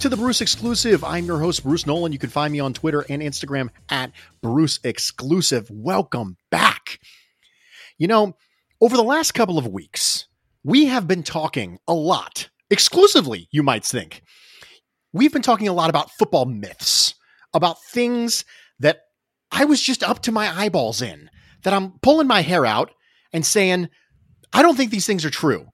to 0.00 0.08
the 0.08 0.16
Bruce 0.16 0.40
Exclusive. 0.40 1.04
I'm 1.04 1.26
your 1.26 1.38
host, 1.38 1.62
Bruce 1.62 1.86
Nolan. 1.86 2.10
You 2.10 2.18
can 2.18 2.30
find 2.30 2.54
me 2.54 2.58
on 2.58 2.72
Twitter 2.72 3.04
and 3.10 3.20
Instagram 3.20 3.68
at 3.90 4.12
Bruce 4.40 4.80
Exclusive. 4.82 5.68
Welcome 5.70 6.38
back. 6.50 6.98
You 7.98 8.06
know, 8.06 8.34
over 8.80 8.96
the 8.96 9.02
last 9.02 9.32
couple 9.32 9.58
of 9.58 9.66
weeks, 9.66 10.26
we 10.64 10.86
have 10.86 11.06
been 11.06 11.22
talking 11.22 11.78
a 11.86 11.92
lot, 11.92 12.48
exclusively, 12.70 13.46
you 13.50 13.62
might 13.62 13.84
think. 13.84 14.22
We've 15.12 15.34
been 15.34 15.42
talking 15.42 15.68
a 15.68 15.74
lot 15.74 15.90
about 15.90 16.10
football 16.12 16.46
myths, 16.46 17.14
about 17.52 17.82
things 17.92 18.46
that 18.78 19.02
I 19.52 19.66
was 19.66 19.82
just 19.82 20.02
up 20.02 20.22
to 20.22 20.32
my 20.32 20.48
eyeballs 20.48 21.02
in, 21.02 21.28
that 21.62 21.74
I'm 21.74 21.98
pulling 21.98 22.26
my 22.26 22.40
hair 22.40 22.64
out 22.64 22.90
and 23.34 23.44
saying, 23.44 23.90
I 24.54 24.62
don't 24.62 24.78
think 24.78 24.92
these 24.92 25.06
things 25.06 25.26
are 25.26 25.30
true. 25.30 25.66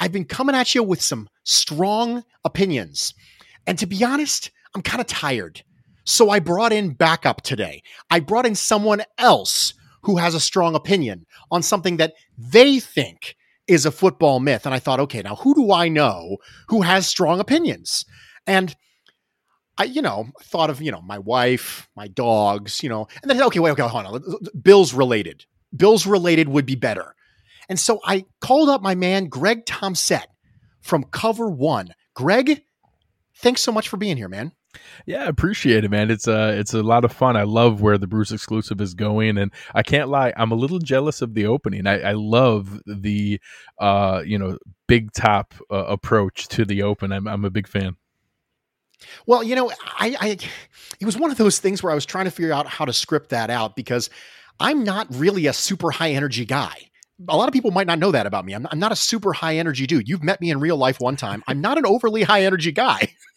I've 0.00 0.10
been 0.10 0.24
coming 0.24 0.56
at 0.56 0.74
you 0.74 0.82
with 0.82 1.00
some 1.00 1.28
strong 1.44 2.24
opinions. 2.44 3.14
And 3.70 3.78
to 3.78 3.86
be 3.86 4.02
honest, 4.02 4.50
I'm 4.74 4.82
kind 4.82 5.00
of 5.00 5.06
tired. 5.06 5.62
So 6.02 6.28
I 6.28 6.40
brought 6.40 6.72
in 6.72 6.90
backup 6.90 7.42
today. 7.42 7.84
I 8.10 8.18
brought 8.18 8.44
in 8.44 8.56
someone 8.56 9.04
else 9.16 9.74
who 10.02 10.16
has 10.16 10.34
a 10.34 10.40
strong 10.40 10.74
opinion 10.74 11.24
on 11.52 11.62
something 11.62 11.96
that 11.98 12.14
they 12.36 12.80
think 12.80 13.36
is 13.68 13.86
a 13.86 13.92
football 13.92 14.40
myth. 14.40 14.66
And 14.66 14.74
I 14.74 14.80
thought, 14.80 14.98
okay, 14.98 15.22
now 15.22 15.36
who 15.36 15.54
do 15.54 15.70
I 15.70 15.86
know 15.88 16.38
who 16.66 16.82
has 16.82 17.06
strong 17.06 17.38
opinions? 17.38 18.04
And 18.44 18.74
I, 19.78 19.84
you 19.84 20.02
know, 20.02 20.26
thought 20.42 20.70
of, 20.70 20.82
you 20.82 20.90
know, 20.90 21.02
my 21.02 21.20
wife, 21.20 21.88
my 21.94 22.08
dogs, 22.08 22.82
you 22.82 22.88
know, 22.88 23.06
and 23.22 23.30
then, 23.30 23.40
okay, 23.40 23.60
wait, 23.60 23.70
okay, 23.70 23.82
hold 23.82 24.04
on. 24.04 24.22
Bills 24.60 24.92
related. 24.92 25.44
Bills 25.76 26.06
related 26.06 26.48
would 26.48 26.66
be 26.66 26.74
better. 26.74 27.14
And 27.68 27.78
so 27.78 28.00
I 28.04 28.24
called 28.40 28.68
up 28.68 28.82
my 28.82 28.96
man, 28.96 29.26
Greg 29.26 29.64
Tompsett 29.64 30.26
from 30.80 31.04
Cover 31.04 31.48
One. 31.48 31.94
Greg, 32.14 32.64
thanks 33.40 33.60
so 33.60 33.72
much 33.72 33.88
for 33.88 33.96
being 33.96 34.16
here, 34.16 34.28
man. 34.28 34.52
Yeah, 35.04 35.24
I 35.24 35.26
appreciate 35.26 35.84
it, 35.84 35.90
man. 35.90 36.10
It's 36.10 36.28
uh 36.28 36.54
it's 36.56 36.74
a 36.74 36.82
lot 36.82 37.04
of 37.04 37.12
fun. 37.12 37.36
I 37.36 37.42
love 37.42 37.80
where 37.80 37.98
the 37.98 38.06
Bruce 38.06 38.30
exclusive 38.30 38.80
is 38.80 38.94
going, 38.94 39.36
and 39.36 39.52
I 39.74 39.82
can't 39.82 40.08
lie, 40.08 40.32
I'm 40.36 40.52
a 40.52 40.56
little 40.56 40.78
jealous 40.78 41.22
of 41.22 41.34
the 41.34 41.46
opening. 41.46 41.86
I, 41.86 42.00
I 42.00 42.12
love 42.12 42.80
the 42.86 43.40
uh 43.78 44.22
you 44.24 44.38
know 44.38 44.58
big 44.86 45.12
top 45.12 45.54
uh, 45.70 45.86
approach 45.86 46.48
to 46.48 46.64
the 46.64 46.82
open. 46.82 47.12
I'm 47.12 47.26
I'm 47.26 47.44
a 47.44 47.50
big 47.50 47.66
fan. 47.66 47.96
Well, 49.26 49.42
you 49.42 49.56
know, 49.56 49.70
I, 49.98 50.16
I 50.20 50.38
it 51.00 51.06
was 51.06 51.16
one 51.16 51.30
of 51.30 51.38
those 51.38 51.58
things 51.58 51.82
where 51.82 51.90
I 51.90 51.94
was 51.94 52.06
trying 52.06 52.26
to 52.26 52.30
figure 52.30 52.52
out 52.52 52.66
how 52.66 52.84
to 52.84 52.92
script 52.92 53.30
that 53.30 53.50
out 53.50 53.74
because 53.74 54.10
I'm 54.60 54.84
not 54.84 55.08
really 55.10 55.46
a 55.46 55.52
super 55.52 55.90
high 55.90 56.10
energy 56.10 56.44
guy 56.44 56.90
a 57.28 57.36
lot 57.36 57.48
of 57.48 57.52
people 57.52 57.70
might 57.70 57.86
not 57.86 57.98
know 57.98 58.10
that 58.12 58.26
about 58.26 58.44
me. 58.44 58.54
I'm 58.54 58.66
I'm 58.70 58.78
not, 58.78 58.92
a 58.92 58.96
super 58.96 59.32
high 59.32 59.56
energy 59.56 59.86
dude. 59.86 60.08
You've 60.08 60.22
met 60.22 60.40
me 60.40 60.50
in 60.50 60.60
real 60.60 60.76
life 60.76 61.00
one 61.00 61.16
time. 61.16 61.42
I'm 61.46 61.60
not 61.60 61.78
an 61.78 61.86
overly 61.86 62.22
high 62.22 62.44
energy 62.44 62.72
guy. 62.72 63.14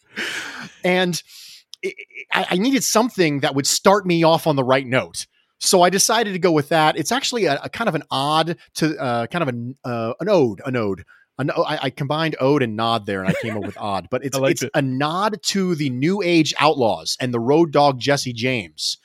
and 0.84 1.22
it, 1.82 1.94
I, 2.32 2.46
I, 2.50 2.56
needed 2.56 2.84
something 2.84 3.40
that 3.40 3.54
would 3.54 3.66
start 3.66 4.06
me 4.06 4.22
off 4.24 4.46
on 4.46 4.56
the 4.56 4.64
right 4.64 4.86
note. 4.86 5.26
So 5.60 5.82
I 5.82 5.90
decided 5.90 6.32
to 6.32 6.38
go 6.38 6.52
with 6.52 6.68
that. 6.70 6.96
It's 6.96 7.12
actually 7.12 7.46
a, 7.46 7.60
a 7.62 7.68
kind 7.68 7.88
of 7.88 7.94
an 7.94 8.02
odd 8.10 8.56
to 8.76 8.98
uh, 8.98 9.26
kind 9.26 9.42
of 9.42 9.48
an, 9.48 9.74
uh, 9.84 10.14
an 10.20 10.28
ode, 10.28 10.60
an 10.64 10.76
ode. 10.76 11.04
An, 11.36 11.50
I, 11.50 11.78
I, 11.82 11.90
combined 11.90 12.36
ode 12.38 12.62
and 12.62 12.76
nod 12.76 13.06
there, 13.06 13.20
and 13.20 13.28
I 13.28 13.34
came 13.42 13.56
up 13.56 13.64
with 13.64 13.76
odd. 13.76 14.06
But 14.08 14.24
it's 14.24 14.38
it's 14.40 14.62
it. 14.62 14.70
a 14.74 14.82
nod 14.82 15.42
to 15.42 15.74
the 15.74 15.90
New 15.90 16.22
Age 16.22 16.54
Outlaws 16.60 17.16
and 17.20 17.34
the 17.34 17.40
Road 17.40 17.72
Dog 17.72 17.98
Jesse 17.98 18.32
James, 18.32 18.98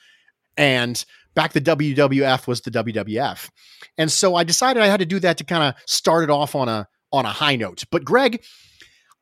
and 0.56 1.04
back 1.34 1.52
the 1.52 1.60
WWF 1.60 2.46
was 2.46 2.60
the 2.60 2.70
WWF. 2.70 3.50
And 3.98 4.12
so 4.12 4.36
I 4.36 4.44
decided 4.44 4.82
I 4.82 4.86
had 4.86 5.00
to 5.00 5.06
do 5.06 5.18
that 5.20 5.38
to 5.38 5.44
kind 5.44 5.62
of 5.64 5.74
start 5.86 6.22
it 6.22 6.30
off 6.30 6.54
on 6.54 6.68
a 6.68 6.86
on 7.12 7.24
a 7.24 7.30
high 7.30 7.56
note. 7.56 7.82
But 7.90 8.04
Greg, 8.04 8.42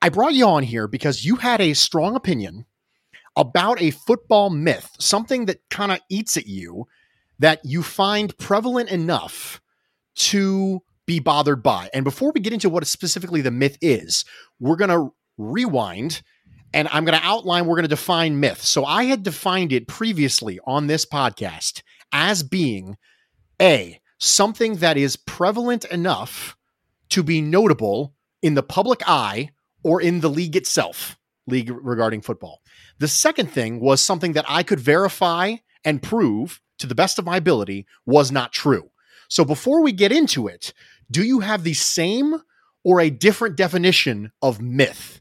I 0.01 0.09
brought 0.11 0.35
you 0.35 0.47
on 0.47 0.63
here 0.63 0.87
because 0.87 1.25
you 1.25 1.37
had 1.37 1.61
a 1.61 1.75
strong 1.75 2.15
opinion 2.15 2.67
about 3.37 3.81
a 3.81 3.91
football 3.91 4.51
myth, 4.51 4.91
something 4.99 5.47
that 5.47 5.61
kind 5.71 5.93
of 5.93 6.01
eats 6.09 6.37
at 6.37 6.47
you 6.47 6.87
that 7.39 7.61
you 7.65 7.83
find 7.83 8.37
prevalent 8.39 8.91
enough 8.91 9.61
to 10.15 10.83
be 11.07 11.21
bothered 11.21 11.63
by. 11.63 11.89
And 11.95 12.05
before 12.05 12.33
we 12.33 12.41
get 12.41 12.53
into 12.53 12.69
what 12.69 12.87
specifically 12.87 13.41
the 13.41 13.51
myth 13.51 13.79
is, 13.81 14.25
we're 14.61 14.77
going 14.77 14.91
to 14.91 15.13
rewind 15.37 16.23
and 16.75 16.87
I'm 16.89 17.05
going 17.05 17.19
to 17.19 17.27
outline, 17.27 17.65
we're 17.65 17.77
going 17.77 17.85
to 17.85 17.89
define 17.89 18.41
myth. 18.41 18.63
So 18.63 18.85
I 18.85 19.05
had 19.05 19.23
defined 19.23 19.73
it 19.73 19.89
previously 19.89 20.61
on 20.67 20.87
this 20.87 21.07
podcast 21.07 21.83
as 22.13 22.43
being 22.43 22.99
A, 23.61 24.01
something 24.19 24.77
that 24.77 24.97
is 24.97 25.17
prevalent 25.17 25.87
enough 25.87 26.57
to 27.09 27.23
be 27.23 27.41
notable 27.41 28.13
in 28.43 28.55
the 28.55 28.63
public 28.63 29.01
eye 29.07 29.51
or 29.83 30.01
in 30.01 30.21
the 30.21 30.31
league 30.31 30.57
itself, 30.57 31.17
league 31.47 31.71
regarding 31.71 32.21
football. 32.21 32.61
The 32.99 33.09
second 33.09 33.51
thing 33.51 33.81
was 33.81 34.01
something 34.01 34.33
that 34.33 34.45
I 34.49 34.63
could 34.63 34.81
verify 34.81 35.57
and 35.85 36.03
prove 36.03 36.61
to 36.79 36.87
the 36.87 36.95
best 36.95 37.19
of 37.19 37.25
my 37.25 37.37
ability 37.37 37.87
was 38.07 38.31
not 38.33 38.53
true. 38.53 38.91
So 39.29 39.45
before 39.45 39.83
we 39.83 39.93
get 39.93 40.13
into 40.13 40.49
it, 40.49 40.73
do 41.11 41.23
you 41.23 41.41
have 41.41 41.65
the 41.65 41.75
same 41.75 42.43
or 42.85 43.01
a 43.01 43.11
different 43.11 43.57
definition 43.57 44.33
of 44.43 44.61
myth? 44.61 45.21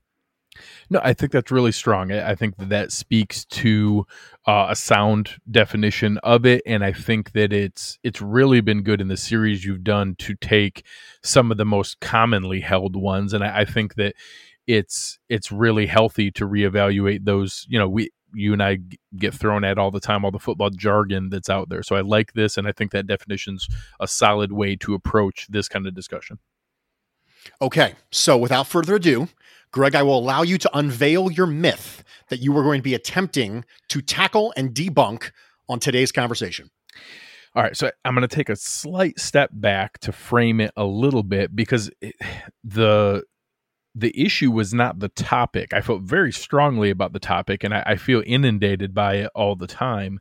No, 0.90 1.02
I 1.04 1.14
think 1.14 1.32
that's 1.32 1.52
really 1.52 1.72
strong. 1.74 2.12
I 2.12 2.36
think 2.36 2.56
that, 2.58 2.92
speaks 2.92 3.44
to 3.46 4.06
uh, 4.46 4.68
a 4.70 4.76
sound 4.76 5.36
definition 5.52 6.18
of 6.20 6.46
it, 6.46 6.62
and 6.66 6.84
I 6.84 6.94
think 6.94 7.34
that 7.34 7.52
it's 7.52 8.00
it's 8.04 8.22
really 8.22 8.62
been 8.62 8.84
good 8.84 9.02
in 9.02 9.10
the 9.10 9.18
series 9.18 9.66
you've 9.66 9.84
done 9.84 10.16
to 10.20 10.36
take 10.36 10.86
some 11.24 11.52
of 11.52 11.58
the 11.58 11.66
most 11.66 12.00
commonly 12.00 12.62
held 12.62 12.96
ones, 12.96 13.34
and 13.34 13.44
I, 13.44 13.60
I 13.60 13.66
think 13.66 13.96
that 13.96 14.16
it's 14.66 15.20
it's 15.28 15.52
really 15.52 15.88
healthy 15.88 16.32
to 16.32 16.48
reevaluate 16.48 17.26
those. 17.26 17.66
You 17.68 17.80
know, 17.80 17.90
we 17.90 18.12
you 18.34 18.54
and 18.54 18.64
I 18.64 18.80
get 19.18 19.34
thrown 19.34 19.64
at 19.64 19.78
all 19.78 19.92
the 19.92 20.00
time, 20.00 20.24
all 20.24 20.32
the 20.32 20.40
football 20.40 20.70
jargon 20.70 21.30
that's 21.30 21.50
out 21.50 21.70
there. 21.70 21.84
So 21.84 21.96
I 21.96 22.02
like 22.02 22.34
this, 22.34 22.58
and 22.58 22.68
I 22.68 22.72
think 22.72 22.92
that 22.92 23.08
definition's 23.08 23.68
a 24.00 24.08
solid 24.08 24.52
way 24.54 24.76
to 24.78 24.94
approach 24.94 25.48
this 25.50 25.68
kind 25.68 25.88
of 25.88 25.94
discussion. 25.94 26.40
Okay, 27.62 27.96
so 28.12 28.38
without 28.38 28.68
further 28.68 28.96
ado, 28.96 29.30
Greg, 29.72 29.96
I 29.96 30.04
will 30.04 30.18
allow 30.18 30.42
you 30.44 30.58
to 30.58 30.78
unveil 30.78 31.30
your 31.32 31.48
myth 31.48 32.04
that 32.30 32.40
you 32.40 32.56
are 32.58 32.64
going 32.64 32.80
to 32.80 32.84
be 32.84 32.94
attempting 32.96 33.66
to 33.90 34.02
tackle 34.02 34.54
and 34.58 34.74
debunk 34.74 35.32
on 35.70 35.80
today's 35.80 36.12
conversation. 36.12 36.70
All 37.56 37.64
right, 37.64 37.76
so 37.76 37.92
I'm 38.06 38.14
going 38.16 38.28
to 38.28 38.36
take 38.36 38.50
a 38.50 38.56
slight 38.56 39.20
step 39.20 39.50
back 39.54 40.00
to 40.00 40.12
frame 40.12 40.62
it 40.62 40.72
a 40.78 40.86
little 40.86 41.24
bit 41.24 41.56
because 41.56 41.90
it, 42.02 42.16
the 42.64 43.24
the 43.96 44.14
issue 44.22 44.52
was 44.52 44.76
not 44.76 45.00
the 45.00 45.10
topic. 45.10 45.74
I 45.74 45.82
felt 45.82 46.04
very 46.04 46.32
strongly 46.32 46.92
about 46.92 47.14
the 47.14 47.20
topic, 47.20 47.64
and 47.64 47.74
I, 47.74 47.84
I 47.88 47.96
feel 47.96 48.22
inundated 48.28 48.94
by 48.94 49.16
it 49.16 49.32
all 49.34 49.56
the 49.56 49.66
time. 49.66 50.20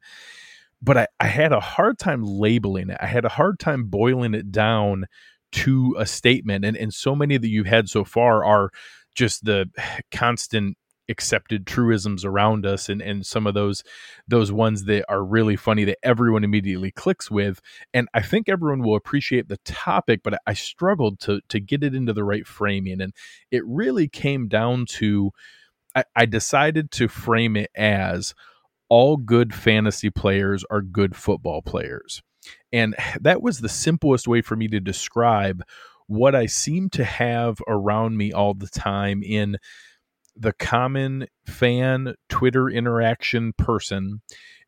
but 0.81 0.97
I, 0.97 1.07
I 1.21 1.27
had 1.27 1.53
a 1.53 1.61
hard 1.61 1.99
time 1.99 2.23
labeling 2.23 2.91
it. 2.91 2.99
I 3.01 3.07
had 3.07 3.25
a 3.25 3.31
hard 3.31 3.59
time 3.59 3.85
boiling 3.85 4.35
it 4.35 4.53
down 4.53 5.07
to 5.53 5.97
a 5.99 6.07
statement. 6.07 6.65
And, 6.65 6.77
and 6.77 6.93
so 6.93 7.15
many 7.15 7.39
that 7.39 7.49
you've 7.49 7.67
had 7.67 7.89
so 7.89 8.05
far 8.05 8.45
are 8.45 8.71
just 9.17 9.45
the 9.45 9.69
constant 10.13 10.77
accepted 11.09 11.67
truisms 11.67 12.25
around 12.25 12.67
us 12.67 12.89
and 12.89 13.01
and 13.01 13.25
some 13.25 13.47
of 13.47 13.55
those 13.55 13.85
those 14.27 14.51
ones 14.51 14.85
that 14.85 15.05
are 15.09 15.25
really 15.25 15.55
funny 15.55 15.85
that 15.85 15.99
everyone 16.03 16.43
immediately 16.43 16.91
clicks 16.91 17.31
with. 17.31 17.61
And 17.95 18.09
i 18.13 18.21
think 18.21 18.49
everyone 18.49 18.83
will 18.83 18.97
appreciate 18.97 19.49
the 19.49 19.59
topic 19.59 20.21
but 20.25 20.39
i 20.47 20.53
struggled 20.53 21.21
to 21.21 21.41
to 21.49 21.61
get 21.61 21.85
it 21.85 21.95
into 21.95 22.13
the 22.13 22.25
right 22.25 22.47
framing. 22.47 23.01
And 23.01 23.13
it 23.51 23.63
really 23.67 24.09
came 24.09 24.49
down 24.49 24.87
to 24.99 25.31
i, 25.95 26.05
I 26.15 26.27
decided 26.27 26.91
to 26.93 27.09
frame 27.09 27.57
it 27.57 27.71
as 27.77 28.35
all 28.89 29.17
good 29.17 29.55
fantasy 29.55 30.11
players 30.11 30.65
are 30.71 30.81
good 30.81 31.17
football 31.17 31.63
players. 31.63 32.23
And 32.73 32.95
that 33.21 33.43
was 33.43 33.61
the 33.61 33.69
simplest 33.69 34.29
way 34.29 34.43
for 34.43 34.57
me 34.57 34.69
to 34.69 34.81
describe 34.81 35.63
what 36.07 36.35
I 36.35 36.47
seem 36.47 36.91
to 36.91 37.05
have 37.05 37.59
around 37.67 38.17
me 38.17 38.33
all 38.33 38.55
the 38.55 38.69
time 38.69 39.23
in 39.23 39.57
the 40.37 40.53
common 40.53 41.27
fan 41.47 42.15
Twitter 42.29 42.69
interaction 42.69 43.53
person 43.57 44.21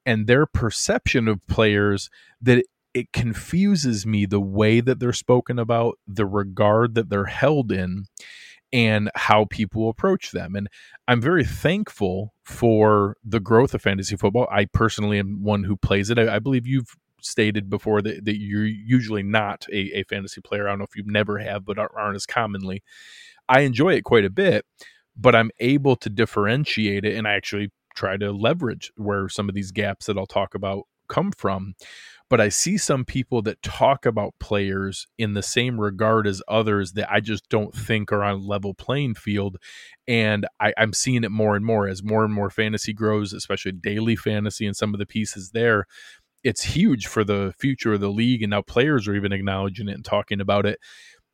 and 0.06 0.26
their 0.26 0.46
perception 0.46 1.28
of 1.28 1.46
players 1.46 2.08
that 2.40 2.64
it 2.94 3.12
confuses 3.12 4.06
me 4.06 4.26
the 4.26 4.40
way 4.40 4.80
that 4.80 4.98
they're 4.98 5.12
spoken 5.12 5.58
about, 5.58 5.98
the 6.06 6.26
regard 6.26 6.94
that 6.94 7.10
they're 7.10 7.26
held 7.26 7.70
in, 7.70 8.04
and 8.72 9.10
how 9.14 9.44
people 9.44 9.88
approach 9.88 10.32
them. 10.32 10.54
And 10.54 10.68
I'm 11.06 11.20
very 11.20 11.44
thankful 11.44 12.34
for 12.42 13.16
the 13.24 13.40
growth 13.40 13.74
of 13.74 13.82
fantasy 13.82 14.16
football. 14.16 14.48
I 14.50 14.66
personally 14.66 15.18
am 15.18 15.42
one 15.42 15.64
who 15.64 15.76
plays 15.76 16.10
it. 16.10 16.18
I, 16.18 16.36
I 16.36 16.38
believe 16.38 16.66
you've 16.66 16.96
stated 17.20 17.68
before 17.68 18.02
that, 18.02 18.24
that 18.24 18.38
you're 18.38 18.64
usually 18.64 19.22
not 19.22 19.66
a, 19.72 19.98
a 19.98 20.02
fantasy 20.04 20.40
player. 20.40 20.66
I 20.66 20.72
don't 20.72 20.78
know 20.78 20.84
if 20.84 20.96
you've 20.96 21.06
never 21.06 21.38
have, 21.38 21.64
but 21.64 21.78
aren't 21.78 22.16
as 22.16 22.26
commonly. 22.26 22.82
I 23.48 23.60
enjoy 23.60 23.94
it 23.94 24.04
quite 24.04 24.24
a 24.24 24.30
bit, 24.30 24.64
but 25.16 25.34
I'm 25.34 25.50
able 25.60 25.96
to 25.96 26.10
differentiate 26.10 27.04
it 27.04 27.16
and 27.16 27.26
I 27.26 27.32
actually 27.32 27.70
try 27.94 28.16
to 28.16 28.30
leverage 28.30 28.92
where 28.96 29.28
some 29.28 29.48
of 29.48 29.54
these 29.54 29.72
gaps 29.72 30.06
that 30.06 30.16
I'll 30.16 30.26
talk 30.26 30.54
about 30.54 30.84
come 31.08 31.32
from. 31.32 31.74
But 32.30 32.42
I 32.42 32.50
see 32.50 32.76
some 32.76 33.06
people 33.06 33.40
that 33.42 33.62
talk 33.62 34.04
about 34.04 34.34
players 34.38 35.06
in 35.16 35.32
the 35.32 35.42
same 35.42 35.80
regard 35.80 36.26
as 36.26 36.42
others 36.46 36.92
that 36.92 37.10
I 37.10 37.20
just 37.20 37.48
don't 37.48 37.74
think 37.74 38.12
are 38.12 38.22
on 38.22 38.46
level 38.46 38.74
playing 38.74 39.14
field. 39.14 39.56
And 40.06 40.46
I, 40.60 40.74
I'm 40.76 40.92
seeing 40.92 41.24
it 41.24 41.30
more 41.30 41.56
and 41.56 41.64
more 41.64 41.88
as 41.88 42.02
more 42.02 42.24
and 42.24 42.34
more 42.34 42.50
fantasy 42.50 42.92
grows, 42.92 43.32
especially 43.32 43.72
daily 43.72 44.14
fantasy 44.14 44.66
and 44.66 44.76
some 44.76 44.92
of 44.92 44.98
the 44.98 45.06
pieces 45.06 45.52
there 45.52 45.86
it's 46.44 46.62
huge 46.62 47.06
for 47.06 47.24
the 47.24 47.52
future 47.58 47.94
of 47.94 48.00
the 48.00 48.10
league 48.10 48.42
and 48.42 48.50
now 48.50 48.62
players 48.62 49.08
are 49.08 49.14
even 49.14 49.32
acknowledging 49.32 49.88
it 49.88 49.94
and 49.94 50.04
talking 50.04 50.40
about 50.40 50.66
it 50.66 50.78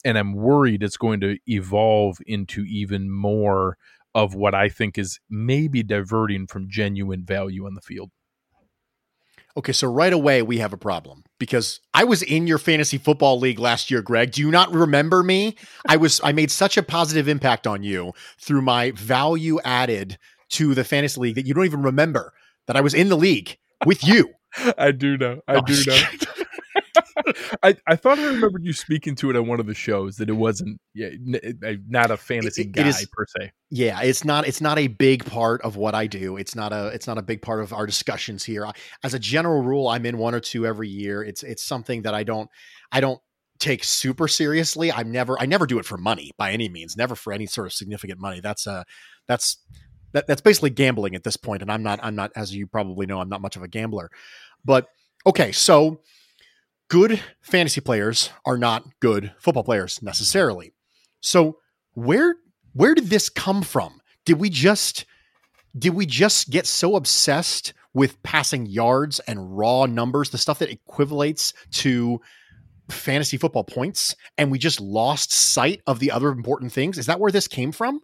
and 0.04 0.18
i'm 0.18 0.34
worried 0.34 0.82
it's 0.82 0.96
going 0.96 1.20
to 1.20 1.36
evolve 1.46 2.18
into 2.26 2.62
even 2.62 3.10
more 3.10 3.76
of 4.14 4.34
what 4.34 4.54
i 4.54 4.68
think 4.68 4.98
is 4.98 5.20
maybe 5.28 5.82
diverting 5.82 6.46
from 6.46 6.68
genuine 6.68 7.24
value 7.24 7.66
on 7.66 7.74
the 7.74 7.80
field 7.80 8.10
Okay, 9.56 9.72
so 9.72 9.88
right 9.88 10.12
away 10.12 10.42
we 10.42 10.58
have 10.58 10.72
a 10.72 10.76
problem 10.76 11.22
because 11.38 11.80
I 11.92 12.02
was 12.02 12.22
in 12.22 12.48
your 12.48 12.58
fantasy 12.58 12.98
football 12.98 13.38
league 13.38 13.60
last 13.60 13.88
year, 13.88 14.02
Greg. 14.02 14.32
Do 14.32 14.40
you 14.40 14.50
not 14.50 14.72
remember 14.72 15.22
me? 15.22 15.54
I 15.88 15.96
was 15.96 16.20
I 16.24 16.32
made 16.32 16.50
such 16.50 16.76
a 16.76 16.82
positive 16.82 17.28
impact 17.28 17.64
on 17.64 17.84
you 17.84 18.12
through 18.40 18.62
my 18.62 18.90
value 18.92 19.60
added 19.64 20.18
to 20.50 20.74
the 20.74 20.82
fantasy 20.82 21.20
league 21.20 21.36
that 21.36 21.46
you 21.46 21.54
don't 21.54 21.66
even 21.66 21.82
remember 21.82 22.32
that 22.66 22.76
I 22.76 22.80
was 22.80 22.94
in 22.94 23.08
the 23.08 23.16
league 23.16 23.56
with 23.86 24.02
you. 24.04 24.30
I 24.78 24.92
do 24.92 25.16
know. 25.16 25.40
I 25.48 25.56
oh, 25.56 25.60
do 25.62 25.76
know. 25.86 26.02
I, 27.62 27.76
I 27.86 27.96
thought 27.96 28.18
I 28.18 28.26
remembered 28.26 28.64
you 28.64 28.72
speaking 28.72 29.14
to 29.16 29.30
it 29.30 29.36
on 29.36 29.46
one 29.46 29.60
of 29.60 29.66
the 29.66 29.74
shows 29.74 30.16
that 30.16 30.28
it 30.28 30.34
wasn't 30.34 30.80
yeah 30.94 31.08
n- 31.08 31.84
not 31.88 32.10
a 32.10 32.16
fantasy 32.16 32.62
it, 32.62 32.72
guy 32.72 32.88
is, 32.88 33.06
per 33.12 33.24
se. 33.38 33.52
Yeah, 33.70 34.00
it's 34.02 34.24
not 34.24 34.46
it's 34.46 34.60
not 34.60 34.78
a 34.78 34.88
big 34.88 35.24
part 35.24 35.62
of 35.62 35.76
what 35.76 35.94
I 35.94 36.06
do. 36.06 36.36
It's 36.36 36.54
not 36.54 36.72
a 36.72 36.88
it's 36.88 37.06
not 37.06 37.18
a 37.18 37.22
big 37.22 37.42
part 37.42 37.60
of 37.60 37.72
our 37.72 37.86
discussions 37.86 38.44
here. 38.44 38.66
I, 38.66 38.72
as 39.02 39.14
a 39.14 39.18
general 39.18 39.62
rule, 39.62 39.88
I'm 39.88 40.06
in 40.06 40.18
one 40.18 40.34
or 40.34 40.40
two 40.40 40.66
every 40.66 40.88
year. 40.88 41.22
It's 41.22 41.42
it's 41.42 41.64
something 41.64 42.02
that 42.02 42.14
I 42.14 42.24
don't 42.24 42.50
I 42.92 43.00
don't 43.00 43.20
take 43.58 43.84
super 43.84 44.28
seriously. 44.28 44.92
I'm 44.92 45.10
never 45.10 45.40
I 45.40 45.46
never 45.46 45.66
do 45.66 45.78
it 45.78 45.84
for 45.84 45.96
money 45.96 46.32
by 46.36 46.52
any 46.52 46.68
means. 46.68 46.96
Never 46.96 47.14
for 47.14 47.32
any 47.32 47.46
sort 47.46 47.66
of 47.66 47.72
significant 47.72 48.20
money. 48.20 48.40
That's 48.40 48.66
uh 48.66 48.84
that's 49.28 49.58
that, 50.14 50.26
that's 50.26 50.40
basically 50.40 50.70
gambling 50.70 51.14
at 51.14 51.24
this 51.24 51.36
point 51.36 51.60
and 51.60 51.70
i'm 51.70 51.82
not 51.82 52.00
i'm 52.02 52.14
not 52.14 52.32
as 52.34 52.54
you 52.54 52.66
probably 52.66 53.04
know 53.04 53.20
i'm 53.20 53.28
not 53.28 53.42
much 53.42 53.56
of 53.56 53.62
a 53.62 53.68
gambler. 53.68 54.10
But 54.64 54.88
okay 55.26 55.52
so 55.52 56.00
good 56.88 57.20
fantasy 57.42 57.80
players 57.80 58.30
are 58.46 58.58
not 58.58 58.84
good 59.00 59.32
football 59.38 59.64
players 59.64 60.02
necessarily. 60.02 60.72
So 61.20 61.58
where 61.94 62.36
where 62.72 62.94
did 62.94 63.06
this 63.06 63.28
come 63.28 63.62
from? 63.62 64.00
Did 64.24 64.38
we 64.38 64.50
just 64.50 65.04
did 65.76 65.94
we 65.94 66.06
just 66.06 66.50
get 66.50 66.66
so 66.66 66.96
obsessed 66.96 67.72
with 67.92 68.22
passing 68.22 68.66
yards 68.66 69.20
and 69.20 69.56
raw 69.56 69.86
numbers 69.86 70.30
the 70.30 70.38
stuff 70.38 70.58
that 70.58 70.70
equivalates 70.70 71.52
to 71.70 72.20
fantasy 72.90 73.36
football 73.36 73.64
points 73.64 74.14
and 74.36 74.50
we 74.50 74.58
just 74.58 74.80
lost 74.80 75.32
sight 75.32 75.80
of 75.86 76.00
the 76.00 76.10
other 76.10 76.28
important 76.28 76.72
things. 76.72 76.98
Is 76.98 77.06
that 77.06 77.18
where 77.18 77.32
this 77.32 77.48
came 77.48 77.72
from? 77.72 78.00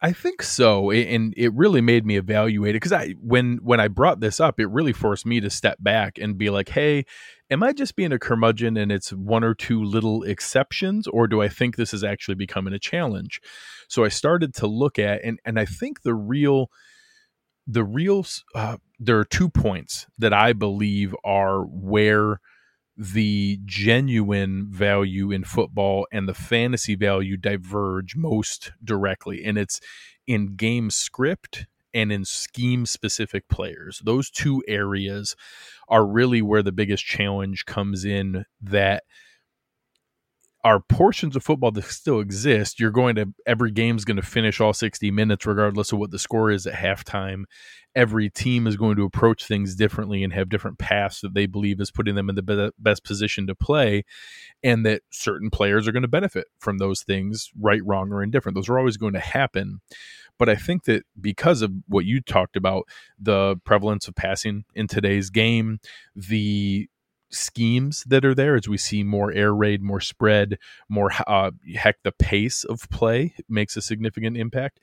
I, 0.00 0.12
think 0.12 0.42
so 0.42 0.90
and 0.90 1.32
it 1.36 1.52
really 1.54 1.80
made 1.80 2.04
me 2.04 2.16
evaluate 2.16 2.74
it 2.74 2.80
because 2.80 2.92
i 2.92 3.14
when 3.20 3.58
when 3.62 3.80
i 3.80 3.88
brought 3.88 4.20
this 4.20 4.38
up 4.40 4.60
it 4.60 4.68
really 4.68 4.92
forced 4.92 5.24
me 5.24 5.40
to 5.40 5.50
step 5.50 5.78
back 5.80 6.18
and 6.18 6.36
be 6.36 6.50
like 6.50 6.68
hey 6.68 7.04
am 7.50 7.62
i 7.62 7.72
just 7.72 7.96
being 7.96 8.12
a 8.12 8.18
curmudgeon 8.18 8.76
and 8.76 8.92
it's 8.92 9.12
one 9.12 9.42
or 9.42 9.54
two 9.54 9.82
little 9.82 10.22
exceptions 10.22 11.08
or 11.08 11.26
do 11.26 11.40
i 11.40 11.48
think 11.48 11.76
this 11.76 11.94
is 11.94 12.04
actually 12.04 12.34
becoming 12.34 12.74
a 12.74 12.78
challenge? 12.78 13.40
So 13.88 14.04
i 14.04 14.08
started 14.08 14.54
to 14.56 14.66
look 14.66 14.98
at 14.98 15.24
and 15.24 15.40
and 15.44 15.58
i 15.58 15.64
think 15.64 16.02
the 16.02 16.14
real 16.14 16.70
the 17.66 17.84
real 17.84 18.26
uh, 18.54 18.76
there 18.98 19.18
are 19.18 19.24
two 19.24 19.48
points 19.48 20.06
that 20.18 20.32
i 20.32 20.52
believe 20.52 21.16
are 21.24 21.62
where 21.62 22.40
the 22.96 23.58
genuine 23.64 24.66
value 24.70 25.30
in 25.30 25.44
football 25.44 26.06
and 26.12 26.28
the 26.28 26.34
fantasy 26.34 26.94
value 26.94 27.36
diverge 27.36 28.14
most 28.16 28.72
directly 28.84 29.44
and 29.44 29.56
it's 29.56 29.80
in 30.26 30.56
game 30.56 30.90
script 30.90 31.66
and 31.94 32.10
in 32.12 32.24
scheme 32.24 32.86
specific 32.86 33.48
players. 33.48 34.00
Those 34.04 34.30
two 34.30 34.62
areas 34.66 35.36
are 35.88 36.06
really 36.06 36.42
where 36.42 36.62
the 36.62 36.72
biggest 36.72 37.04
challenge 37.04 37.66
comes 37.66 38.04
in 38.04 38.44
that 38.60 39.04
are 40.64 40.80
portions 40.80 41.34
of 41.34 41.42
football 41.42 41.72
that 41.72 41.84
still 41.84 42.20
exist. 42.20 42.78
You're 42.78 42.90
going 42.90 43.16
to 43.16 43.32
every 43.46 43.70
game's 43.70 44.04
going 44.04 44.16
to 44.16 44.22
finish 44.22 44.60
all 44.60 44.72
60 44.72 45.10
minutes, 45.10 45.46
regardless 45.46 45.92
of 45.92 45.98
what 45.98 46.10
the 46.10 46.18
score 46.18 46.50
is 46.50 46.66
at 46.66 46.74
halftime 46.74 47.44
every 47.94 48.30
team 48.30 48.66
is 48.66 48.76
going 48.76 48.96
to 48.96 49.04
approach 49.04 49.46
things 49.46 49.74
differently 49.74 50.24
and 50.24 50.32
have 50.32 50.48
different 50.48 50.78
paths 50.78 51.20
that 51.20 51.34
they 51.34 51.46
believe 51.46 51.80
is 51.80 51.90
putting 51.90 52.14
them 52.14 52.28
in 52.28 52.34
the 52.34 52.42
be- 52.42 52.70
best 52.78 53.04
position 53.04 53.46
to 53.46 53.54
play 53.54 54.04
and 54.62 54.86
that 54.86 55.02
certain 55.10 55.50
players 55.50 55.86
are 55.86 55.92
going 55.92 56.02
to 56.02 56.08
benefit 56.08 56.46
from 56.58 56.78
those 56.78 57.02
things 57.02 57.50
right 57.60 57.84
wrong 57.84 58.12
or 58.12 58.22
indifferent 58.22 58.54
those 58.54 58.68
are 58.68 58.78
always 58.78 58.96
going 58.96 59.12
to 59.12 59.20
happen 59.20 59.80
but 60.38 60.48
i 60.48 60.54
think 60.54 60.84
that 60.84 61.04
because 61.20 61.60
of 61.60 61.70
what 61.86 62.04
you 62.04 62.20
talked 62.20 62.56
about 62.56 62.84
the 63.18 63.56
prevalence 63.64 64.08
of 64.08 64.14
passing 64.14 64.64
in 64.74 64.86
today's 64.86 65.28
game 65.30 65.78
the 66.16 66.88
schemes 67.32 68.04
that 68.04 68.24
are 68.24 68.34
there 68.34 68.56
as 68.56 68.68
we 68.68 68.76
see 68.76 69.02
more 69.02 69.32
air 69.32 69.54
raid 69.54 69.82
more 69.82 70.00
spread 70.00 70.58
more 70.88 71.10
uh, 71.26 71.50
heck 71.74 71.96
the 72.02 72.12
pace 72.12 72.64
of 72.64 72.88
play 72.90 73.34
makes 73.48 73.76
a 73.76 73.82
significant 73.82 74.36
impact. 74.36 74.80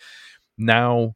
Now 0.57 1.15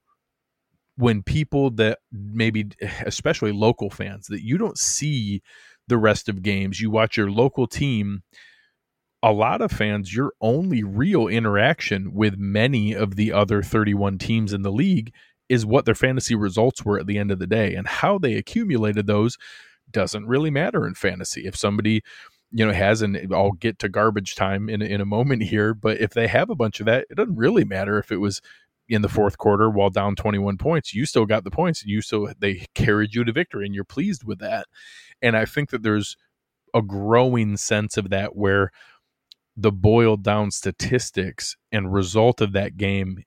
when 0.96 1.24
people 1.24 1.72
that 1.72 2.00
maybe 2.12 2.70
especially 3.06 3.52
local 3.52 3.90
fans 3.90 4.28
that 4.28 4.44
you 4.44 4.58
don't 4.58 4.78
see 4.78 5.42
the 5.88 5.98
rest 5.98 6.30
of 6.30 6.44
games 6.44 6.80
you 6.80 6.90
watch 6.90 7.18
your 7.18 7.32
local 7.32 7.68
team 7.68 8.24
a 9.24 9.32
lot 9.32 9.62
of 9.62 9.72
fans 9.72 10.14
your 10.14 10.34
only 10.42 10.84
real 10.84 11.28
interaction 11.28 12.14
with 12.14 12.38
many 12.38 12.94
of 12.94 13.16
the 13.16 13.32
other 13.32 13.64
31 13.64 14.18
teams 14.18 14.54
in 14.54 14.62
the 14.62 14.72
league 14.72 15.12
is 15.50 15.66
what 15.66 15.86
their 15.86 15.96
fantasy 15.96 16.36
results 16.36 16.84
were 16.84 17.00
at 17.00 17.08
the 17.08 17.18
end 17.18 17.32
of 17.32 17.40
the 17.40 17.48
day 17.48 17.76
and 17.76 17.88
how 17.88 18.18
they 18.18 18.36
accumulated 18.36 19.08
those 19.08 19.38
doesn't 19.94 20.28
really 20.28 20.52
matter 20.52 20.86
in 20.86 20.96
fantasy. 20.96 21.46
If 21.46 21.56
somebody 21.56 22.04
you 22.52 22.66
know 22.66 22.72
has 22.72 23.02
and 23.02 23.34
I'll 23.34 23.54
get 23.54 23.80
to 23.80 23.90
garbage 23.90 24.36
time 24.36 24.70
in 24.70 24.82
in 24.82 25.02
a 25.02 25.06
moment 25.06 25.42
here 25.42 25.74
but 25.74 26.00
if 26.00 26.12
they 26.12 26.28
have 26.28 26.52
a 26.52 26.56
bunch 26.56 26.80
of 26.80 26.86
that 26.86 27.08
it 27.10 27.16
doesn't 27.16 27.36
really 27.36 27.66
matter 27.66 27.98
if 27.98 28.12
it 28.12 28.18
was 28.18 28.42
in 28.88 29.02
the 29.02 29.10
fourth 29.10 29.38
quarter 29.38 29.70
while 29.70 29.90
down 29.90 30.16
21 30.16 30.58
points. 30.58 30.94
You 30.94 31.06
still 31.06 31.26
got 31.26 31.44
the 31.44 31.52
points 31.52 31.84
you 31.84 32.02
still 32.02 32.32
they 32.40 32.66
carried 32.76 33.16
you 33.16 33.24
to 33.24 33.32
victory 33.32 33.66
and 33.66 33.74
you're 33.74 33.84
pleased 33.84 34.24
with 34.24 34.40
that. 34.40 34.68
And 35.22 35.36
i 35.36 35.46
think 35.46 35.72
that 35.72 35.84
there's 35.84 36.16
a 36.74 36.82
growing 36.82 37.58
sense 37.58 37.98
of 37.98 38.10
that 38.10 38.36
where 38.36 38.72
the 39.56 39.72
boiled 39.72 40.24
down 40.24 40.52
statistics 40.52 41.56
and 41.72 41.94
result 41.94 42.42
of 42.42 42.54
that 42.54 42.78
game 42.78 43.24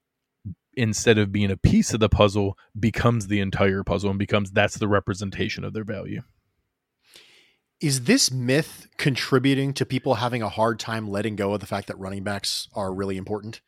instead 0.74 1.16
of 1.18 1.32
being 1.32 1.50
a 1.50 1.56
piece 1.56 1.94
of 1.94 2.00
the 2.00 2.08
puzzle 2.08 2.58
becomes 2.78 3.28
the 3.28 3.40
entire 3.40 3.82
puzzle 3.82 4.10
and 4.10 4.18
becomes 4.18 4.50
that's 4.50 4.76
the 4.76 4.88
representation 4.88 5.64
of 5.64 5.72
their 5.72 5.84
value 5.84 6.22
Is 7.80 8.04
this 8.04 8.30
myth 8.30 8.88
contributing 8.96 9.74
to 9.74 9.84
people 9.84 10.14
having 10.14 10.40
a 10.40 10.48
hard 10.48 10.78
time 10.78 11.08
letting 11.08 11.36
go 11.36 11.52
of 11.52 11.60
the 11.60 11.66
fact 11.66 11.88
that 11.88 11.98
running 11.98 12.24
backs 12.24 12.68
are 12.74 12.92
really 12.92 13.18
important? 13.18 13.60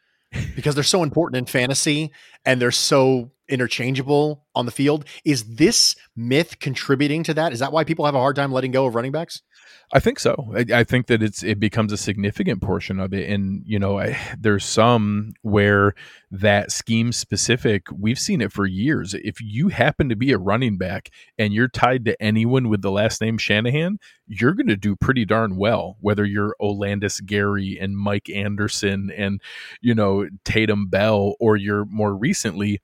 Because 0.56 0.74
they're 0.74 0.84
so 0.84 1.02
important 1.02 1.36
in 1.36 1.44
fantasy 1.44 2.10
and 2.44 2.60
they're 2.60 2.70
so 2.70 3.32
interchangeable 3.50 4.46
on 4.54 4.64
the 4.64 4.72
field. 4.72 5.04
Is 5.24 5.56
this 5.56 5.94
myth 6.16 6.58
contributing 6.58 7.22
to 7.24 7.34
that? 7.34 7.52
Is 7.52 7.58
that 7.58 7.72
why 7.72 7.84
people 7.84 8.06
have 8.06 8.14
a 8.14 8.18
hard 8.18 8.36
time 8.36 8.52
letting 8.52 8.72
go 8.72 8.86
of 8.86 8.94
running 8.94 9.12
backs? 9.12 9.42
I 9.90 10.00
think 10.00 10.18
so. 10.18 10.52
I, 10.54 10.80
I, 10.80 10.84
think 10.84 11.06
that 11.06 11.22
it's 11.22 11.42
it 11.42 11.58
becomes 11.58 11.92
a 11.92 11.96
significant 11.96 12.60
portion 12.60 13.00
of 13.00 13.14
it, 13.14 13.30
and 13.30 13.62
you 13.66 13.78
know, 13.78 13.98
I, 13.98 14.18
there's 14.38 14.64
some 14.64 15.32
where 15.42 15.94
that 16.30 16.70
scheme 16.70 17.12
specific. 17.12 17.86
We've 17.90 18.18
seen 18.18 18.42
it 18.42 18.52
for 18.52 18.66
years. 18.66 19.14
If 19.14 19.40
you 19.40 19.68
happen 19.68 20.10
to 20.10 20.16
be 20.16 20.32
a 20.32 20.38
running 20.38 20.76
back 20.76 21.10
and 21.38 21.54
you're 21.54 21.68
tied 21.68 22.04
to 22.04 22.22
anyone 22.22 22.68
with 22.68 22.82
the 22.82 22.90
last 22.90 23.20
name 23.20 23.38
Shanahan, 23.38 23.98
you're 24.26 24.54
going 24.54 24.66
to 24.66 24.76
do 24.76 24.94
pretty 24.94 25.24
darn 25.24 25.56
well. 25.56 25.96
Whether 26.00 26.26
you're 26.26 26.54
Olandis 26.60 27.24
Gary 27.24 27.78
and 27.80 27.96
Mike 27.96 28.28
Anderson 28.28 29.10
and 29.16 29.40
you 29.80 29.94
know 29.94 30.28
Tatum 30.44 30.88
Bell, 30.88 31.34
or 31.40 31.56
you're 31.56 31.86
more 31.86 32.14
recently 32.14 32.82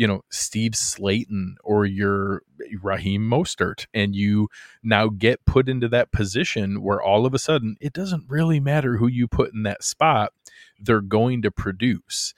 you 0.00 0.06
know 0.06 0.22
Steve 0.30 0.72
Slaton 0.72 1.56
or 1.62 1.84
your 1.84 2.42
Raheem 2.82 3.20
Mostert, 3.20 3.86
and 3.92 4.16
you 4.16 4.48
now 4.82 5.08
get 5.08 5.44
put 5.44 5.68
into 5.68 5.88
that 5.88 6.10
position 6.10 6.80
where 6.82 7.02
all 7.02 7.26
of 7.26 7.34
a 7.34 7.38
sudden 7.38 7.76
it 7.82 7.92
doesn't 7.92 8.24
really 8.26 8.60
matter 8.60 8.96
who 8.96 9.08
you 9.08 9.28
put 9.28 9.52
in 9.52 9.62
that 9.64 9.84
spot, 9.84 10.32
they're 10.78 11.02
going 11.02 11.42
to 11.42 11.50
produce, 11.50 12.32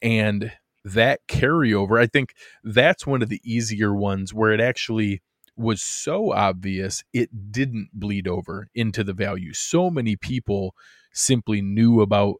and 0.00 0.52
that 0.86 1.20
carryover, 1.28 2.00
I 2.00 2.06
think 2.06 2.32
that's 2.64 3.06
one 3.06 3.20
of 3.20 3.28
the 3.28 3.42
easier 3.44 3.94
ones 3.94 4.32
where 4.32 4.52
it 4.52 4.60
actually 4.60 5.20
was 5.54 5.82
so 5.82 6.32
obvious 6.32 7.04
it 7.12 7.52
didn't 7.52 7.90
bleed 7.92 8.26
over 8.26 8.68
into 8.74 9.04
the 9.04 9.12
value. 9.12 9.52
So 9.52 9.90
many 9.90 10.16
people 10.16 10.74
simply 11.12 11.60
knew 11.60 12.00
about 12.00 12.36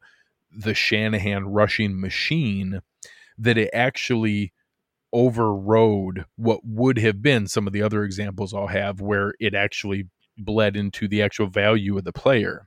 the 0.51 0.73
Shanahan 0.73 1.45
rushing 1.45 2.01
machine 2.01 2.81
that 3.37 3.59
it 3.59 3.69
actually 3.75 4.55
overrode 5.13 6.25
what 6.37 6.61
would 6.65 6.99
have 6.99 7.23
been 7.23 7.47
some 7.47 7.67
of 7.67 7.73
the 7.73 7.83
other 7.83 8.05
examples 8.05 8.55
I'll 8.55 8.67
have 8.67 9.01
where 9.01 9.35
it 9.41 9.55
actually 9.55 10.09
bled 10.39 10.77
into 10.77 11.09
the 11.09 11.23
actual 11.23 11.47
value 11.47 11.99
of 11.99 12.05
the 12.05 12.13
player. 12.13 12.67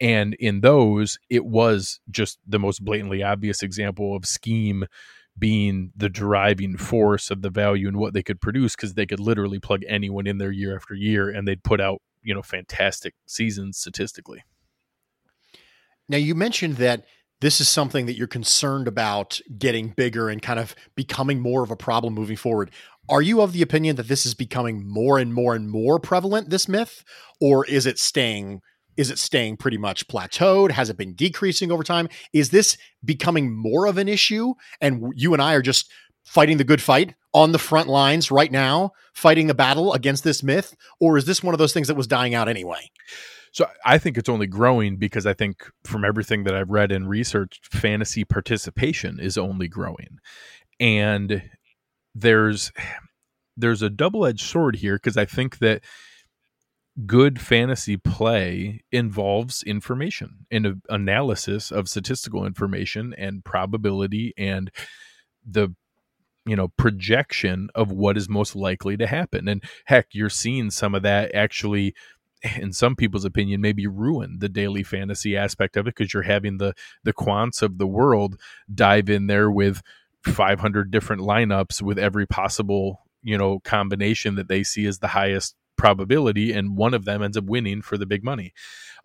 And 0.00 0.34
in 0.34 0.62
those, 0.62 1.18
it 1.28 1.44
was 1.44 2.00
just 2.10 2.38
the 2.46 2.58
most 2.58 2.82
blatantly 2.84 3.22
obvious 3.22 3.62
example 3.62 4.16
of 4.16 4.24
scheme 4.24 4.86
being 5.38 5.92
the 5.94 6.08
driving 6.08 6.76
force 6.76 7.30
of 7.30 7.42
the 7.42 7.50
value 7.50 7.88
and 7.88 7.96
what 7.98 8.14
they 8.14 8.22
could 8.22 8.40
produce 8.40 8.74
because 8.74 8.94
they 8.94 9.06
could 9.06 9.20
literally 9.20 9.58
plug 9.58 9.82
anyone 9.86 10.26
in 10.26 10.38
there 10.38 10.50
year 10.50 10.74
after 10.74 10.94
year 10.94 11.28
and 11.28 11.46
they'd 11.46 11.62
put 11.62 11.80
out, 11.80 12.00
you 12.22 12.34
know, 12.34 12.42
fantastic 12.42 13.14
seasons 13.26 13.78
statistically. 13.78 14.42
Now, 16.08 16.18
you 16.18 16.34
mentioned 16.34 16.76
that 16.76 17.04
this 17.40 17.60
is 17.60 17.68
something 17.68 18.06
that 18.06 18.16
you're 18.16 18.26
concerned 18.26 18.86
about 18.86 19.40
getting 19.58 19.88
bigger 19.88 20.28
and 20.28 20.42
kind 20.42 20.60
of 20.60 20.74
becoming 20.94 21.40
more 21.40 21.62
of 21.62 21.70
a 21.70 21.76
problem 21.76 22.14
moving 22.14 22.36
forward. 22.36 22.70
Are 23.08 23.22
you 23.22 23.40
of 23.40 23.52
the 23.52 23.62
opinion 23.62 23.96
that 23.96 24.08
this 24.08 24.24
is 24.24 24.34
becoming 24.34 24.86
more 24.86 25.18
and 25.18 25.34
more 25.34 25.54
and 25.54 25.68
more 25.68 25.98
prevalent 25.98 26.50
this 26.50 26.68
myth 26.68 27.02
or 27.40 27.64
is 27.66 27.86
it 27.86 27.98
staying 27.98 28.60
is 28.96 29.10
it 29.10 29.18
staying 29.18 29.56
pretty 29.56 29.78
much 29.78 30.08
plateaued? 30.08 30.72
Has 30.72 30.90
it 30.90 30.98
been 30.98 31.14
decreasing 31.14 31.72
over 31.72 31.82
time? 31.82 32.08
Is 32.34 32.50
this 32.50 32.76
becoming 33.02 33.50
more 33.50 33.86
of 33.86 33.96
an 33.96 34.08
issue 34.08 34.52
and 34.80 35.12
you 35.16 35.32
and 35.32 35.40
I 35.40 35.54
are 35.54 35.62
just 35.62 35.90
fighting 36.24 36.58
the 36.58 36.64
good 36.64 36.82
fight 36.82 37.14
on 37.32 37.52
the 37.52 37.58
front 37.58 37.88
lines 37.88 38.30
right 38.30 38.52
now, 38.52 38.90
fighting 39.14 39.46
the 39.46 39.54
battle 39.54 39.94
against 39.94 40.22
this 40.22 40.42
myth 40.42 40.76
or 41.00 41.16
is 41.16 41.24
this 41.24 41.42
one 41.42 41.54
of 41.54 41.58
those 41.58 41.72
things 41.72 41.88
that 41.88 41.96
was 41.96 42.06
dying 42.06 42.34
out 42.34 42.48
anyway? 42.48 42.90
So 43.52 43.66
I 43.84 43.98
think 43.98 44.16
it's 44.16 44.28
only 44.28 44.46
growing 44.46 44.96
because 44.96 45.26
I 45.26 45.34
think 45.34 45.64
from 45.84 46.04
everything 46.04 46.44
that 46.44 46.54
I've 46.54 46.70
read 46.70 46.92
and 46.92 47.08
researched, 47.08 47.66
fantasy 47.74 48.24
participation 48.24 49.18
is 49.18 49.36
only 49.36 49.66
growing. 49.68 50.18
And 50.78 51.42
there's 52.14 52.72
there's 53.56 53.82
a 53.82 53.90
double-edged 53.90 54.40
sword 54.40 54.76
here 54.76 54.96
because 54.96 55.16
I 55.16 55.26
think 55.26 55.58
that 55.58 55.82
good 57.06 57.40
fantasy 57.40 57.96
play 57.96 58.82
involves 58.90 59.62
information 59.62 60.46
and 60.50 60.82
analysis 60.88 61.70
of 61.70 61.88
statistical 61.88 62.44
information 62.44 63.14
and 63.16 63.44
probability 63.44 64.32
and 64.36 64.70
the 65.46 65.74
you 66.46 66.56
know 66.56 66.68
projection 66.76 67.68
of 67.74 67.92
what 67.92 68.16
is 68.16 68.28
most 68.28 68.56
likely 68.56 68.96
to 68.96 69.06
happen 69.06 69.46
and 69.46 69.62
heck 69.86 70.08
you're 70.12 70.28
seeing 70.28 70.70
some 70.70 70.94
of 70.94 71.02
that 71.02 71.34
actually 71.34 71.94
in 72.56 72.72
some 72.72 72.96
people's 72.96 73.24
opinion 73.24 73.60
maybe 73.60 73.86
ruin 73.86 74.38
the 74.38 74.48
daily 74.48 74.82
fantasy 74.82 75.36
aspect 75.36 75.76
of 75.76 75.86
it 75.86 75.94
because 75.94 76.12
you're 76.12 76.22
having 76.22 76.58
the 76.58 76.74
the 77.04 77.12
quants 77.12 77.62
of 77.62 77.78
the 77.78 77.86
world 77.86 78.40
dive 78.72 79.10
in 79.10 79.26
there 79.26 79.50
with 79.50 79.82
500 80.24 80.90
different 80.90 81.22
lineups 81.22 81.82
with 81.82 81.98
every 81.98 82.26
possible 82.26 83.02
you 83.22 83.36
know 83.36 83.60
combination 83.60 84.34
that 84.36 84.48
they 84.48 84.62
see 84.62 84.86
as 84.86 84.98
the 84.98 85.08
highest 85.08 85.54
probability 85.76 86.52
and 86.52 86.76
one 86.76 86.94
of 86.94 87.04
them 87.04 87.22
ends 87.22 87.36
up 87.36 87.44
winning 87.44 87.80
for 87.80 87.96
the 87.96 88.06
big 88.06 88.22
money 88.22 88.52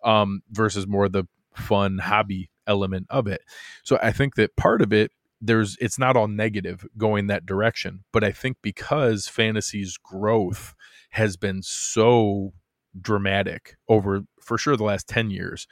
um, 0.04 0.42
versus 0.50 0.86
more 0.86 1.08
the 1.08 1.24
fun 1.54 1.98
hobby 1.98 2.50
element 2.66 3.06
of 3.08 3.26
it. 3.26 3.40
So 3.82 3.98
i 4.02 4.12
think 4.12 4.34
that 4.34 4.56
part 4.56 4.82
of 4.82 4.92
it 4.92 5.10
there's 5.40 5.76
it's 5.80 5.98
not 5.98 6.16
all 6.16 6.28
negative 6.28 6.86
going 6.96 7.26
that 7.26 7.44
direction 7.44 8.02
but 8.12 8.24
i 8.24 8.32
think 8.32 8.56
because 8.62 9.28
fantasy's 9.28 9.98
growth 9.98 10.74
has 11.10 11.36
been 11.36 11.62
so 11.62 12.52
dramatic 13.00 13.76
over 13.88 14.22
for 14.40 14.58
sure 14.58 14.76
the 14.76 14.84
last 14.84 15.08
10 15.08 15.30
years 15.30 15.66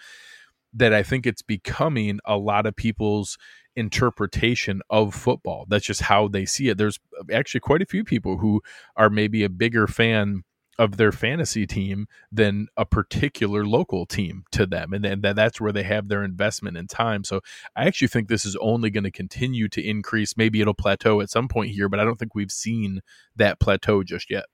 that 0.75 0.93
I 0.93 1.03
think 1.03 1.27
it's 1.27 1.43
becoming 1.43 2.19
a 2.25 2.37
lot 2.37 2.67
of 2.67 2.75
people's 2.75 3.39
interpretation 3.77 4.83
of 4.91 5.15
football. 5.15 5.67
That's 5.69 5.87
just 5.87 6.03
how 6.03 6.29
they 6.29 6.45
see 6.45 6.69
it. 6.69 6.79
There's 6.79 6.99
actually 7.33 7.61
quite 7.61 7.83
a 7.83 7.87
few 7.87 8.05
people 8.05 8.39
who 8.39 8.61
are 8.97 9.11
maybe 9.11 9.45
a 9.45 9.49
bigger 9.49 9.87
fan 9.87 10.43
of 10.79 10.97
their 10.97 11.13
fantasy 11.13 11.67
team 11.67 12.07
than 12.33 12.67
a 12.77 12.85
particular 12.85 13.65
local 13.65 14.07
team 14.07 14.45
to 14.51 14.67
them 14.67 14.93
and 14.93 15.05
then 15.05 15.37
that's 15.37 15.61
where 15.61 15.71
they 15.71 15.85
have 15.85 16.09
their 16.09 16.25
investment 16.25 16.77
in 16.77 16.89
time 16.89 17.23
so 17.23 17.41
i 17.77 17.87
actually 17.87 18.09
think 18.09 18.27
this 18.27 18.45
is 18.45 18.57
only 18.61 18.91
going 18.91 19.05
to 19.05 19.11
continue 19.11 19.69
to 19.69 19.81
increase 19.81 20.37
maybe 20.37 20.61
it'll 20.61 20.75
plateau 20.75 21.21
at 21.21 21.31
some 21.31 21.47
point 21.47 21.71
here 21.71 21.89
but 21.89 22.01
i 22.01 22.05
don't 22.05 22.19
think 22.19 22.35
we've 22.35 22.51
seen 22.51 23.01
that 23.37 23.61
plateau 23.61 24.03
just 24.03 24.29
yet 24.29 24.47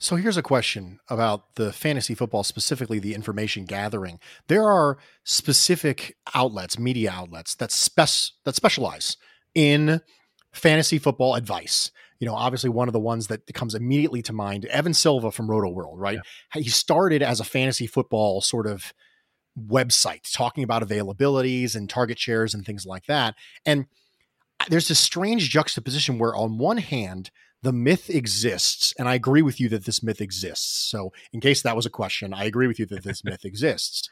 so 0.00 0.14
here's 0.16 0.36
a 0.36 0.42
question 0.42 1.00
about 1.08 1.56
the 1.56 1.72
fantasy 1.72 2.14
football, 2.14 2.44
specifically 2.44 3.00
the 3.00 3.14
information 3.14 3.64
gathering. 3.64 4.20
There 4.46 4.64
are 4.64 4.98
specific 5.24 6.16
outlets, 6.34 6.78
media 6.78 7.10
outlets 7.10 7.56
that 7.56 7.72
spec 7.72 8.08
that 8.44 8.54
specialize 8.54 9.16
in 9.54 10.00
fantasy 10.52 10.98
football 10.98 11.34
advice. 11.34 11.90
You 12.20 12.26
know, 12.26 12.34
obviously 12.34 12.70
one 12.70 12.88
of 12.88 12.92
the 12.92 13.00
ones 13.00 13.26
that 13.26 13.52
comes 13.54 13.74
immediately 13.74 14.22
to 14.22 14.32
mind, 14.32 14.64
Evan 14.66 14.94
Silva 14.94 15.32
from 15.32 15.48
Rotoworld, 15.48 15.94
right? 15.96 16.18
Yeah. 16.54 16.62
He 16.62 16.68
started 16.68 17.22
as 17.22 17.40
a 17.40 17.44
fantasy 17.44 17.86
football 17.86 18.40
sort 18.40 18.66
of 18.66 18.92
website 19.58 20.32
talking 20.32 20.62
about 20.62 20.82
availabilities 20.82 21.74
and 21.74 21.88
target 21.88 22.18
shares 22.18 22.54
and 22.54 22.64
things 22.64 22.86
like 22.86 23.06
that. 23.06 23.34
And 23.66 23.86
uh, 24.60 24.66
there's 24.68 24.88
this 24.88 25.00
strange 25.00 25.50
juxtaposition 25.50 26.18
where 26.18 26.34
on 26.34 26.58
one 26.58 26.78
hand, 26.78 27.30
the 27.62 27.72
myth 27.72 28.08
exists 28.10 28.94
and 28.98 29.08
i 29.08 29.14
agree 29.14 29.42
with 29.42 29.60
you 29.60 29.68
that 29.68 29.84
this 29.84 30.02
myth 30.02 30.20
exists. 30.20 30.90
So 30.90 31.12
in 31.32 31.40
case 31.40 31.62
that 31.62 31.76
was 31.76 31.86
a 31.86 31.90
question 31.90 32.34
i 32.34 32.44
agree 32.44 32.66
with 32.66 32.78
you 32.78 32.86
that 32.86 33.04
this 33.04 33.24
myth 33.24 33.44
exists. 33.44 34.08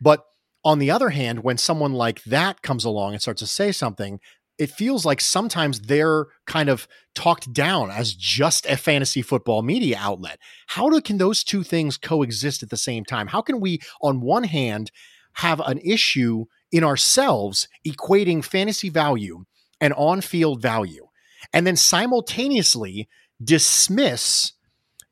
But 0.00 0.24
on 0.64 0.78
the 0.78 0.90
other 0.90 1.10
hand 1.10 1.42
when 1.42 1.58
someone 1.58 1.92
like 1.92 2.22
that 2.24 2.62
comes 2.62 2.84
along 2.84 3.12
and 3.12 3.22
starts 3.22 3.40
to 3.40 3.46
say 3.46 3.72
something 3.72 4.20
it 4.60 4.70
feels 4.70 5.06
like 5.06 5.22
sometimes 5.22 5.80
they're 5.80 6.26
kind 6.46 6.68
of 6.68 6.86
talked 7.14 7.50
down 7.50 7.90
as 7.90 8.12
just 8.12 8.66
a 8.66 8.76
fantasy 8.76 9.22
football 9.22 9.62
media 9.62 9.96
outlet. 9.98 10.38
How 10.66 10.90
do, 10.90 11.00
can 11.00 11.16
those 11.16 11.42
two 11.42 11.62
things 11.62 11.96
coexist 11.96 12.62
at 12.62 12.68
the 12.68 12.76
same 12.76 13.06
time? 13.06 13.28
How 13.28 13.40
can 13.40 13.58
we 13.58 13.80
on 14.02 14.20
one 14.20 14.44
hand 14.44 14.90
have 15.32 15.60
an 15.60 15.78
issue 15.78 16.44
in 16.70 16.84
ourselves 16.84 17.68
equating 17.86 18.44
fantasy 18.44 18.90
value 18.90 19.44
and 19.80 19.94
on-field 19.94 20.60
value 20.60 21.06
and 21.52 21.66
then 21.66 21.76
simultaneously 21.76 23.08
dismiss 23.42 24.52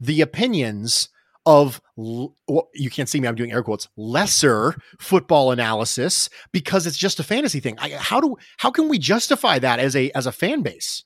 the 0.01 0.21
opinions 0.21 1.09
of 1.47 1.81
well, 1.97 2.69
you 2.75 2.91
can't 2.91 3.09
see 3.09 3.19
me 3.19 3.27
i'm 3.27 3.35
doing 3.35 3.53
air 3.53 3.63
quotes 3.63 3.89
lesser 3.97 4.77
football 5.01 5.51
analysis 5.51 6.29
because 6.53 6.87
it's 6.87 6.99
just 6.99 7.19
a 7.19 7.23
fantasy 7.23 7.59
thing. 7.59 7.77
I, 7.79 7.91
how 7.91 8.21
do 8.21 8.37
how 8.59 8.71
can 8.71 8.89
we 8.89 8.99
justify 8.99 9.59
that 9.59 9.79
as 9.79 9.97
a 9.97 10.11
as 10.11 10.27
a 10.27 10.33
fan 10.33 10.63
base? 10.63 11.05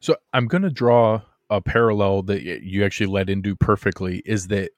So 0.00 0.16
i'm 0.32 0.48
going 0.48 0.62
to 0.62 0.70
draw 0.70 1.22
a 1.48 1.60
parallel 1.60 2.22
that 2.24 2.42
you 2.42 2.84
actually 2.84 3.06
led 3.06 3.30
into 3.30 3.54
perfectly 3.56 4.20
is 4.26 4.48
that 4.48 4.72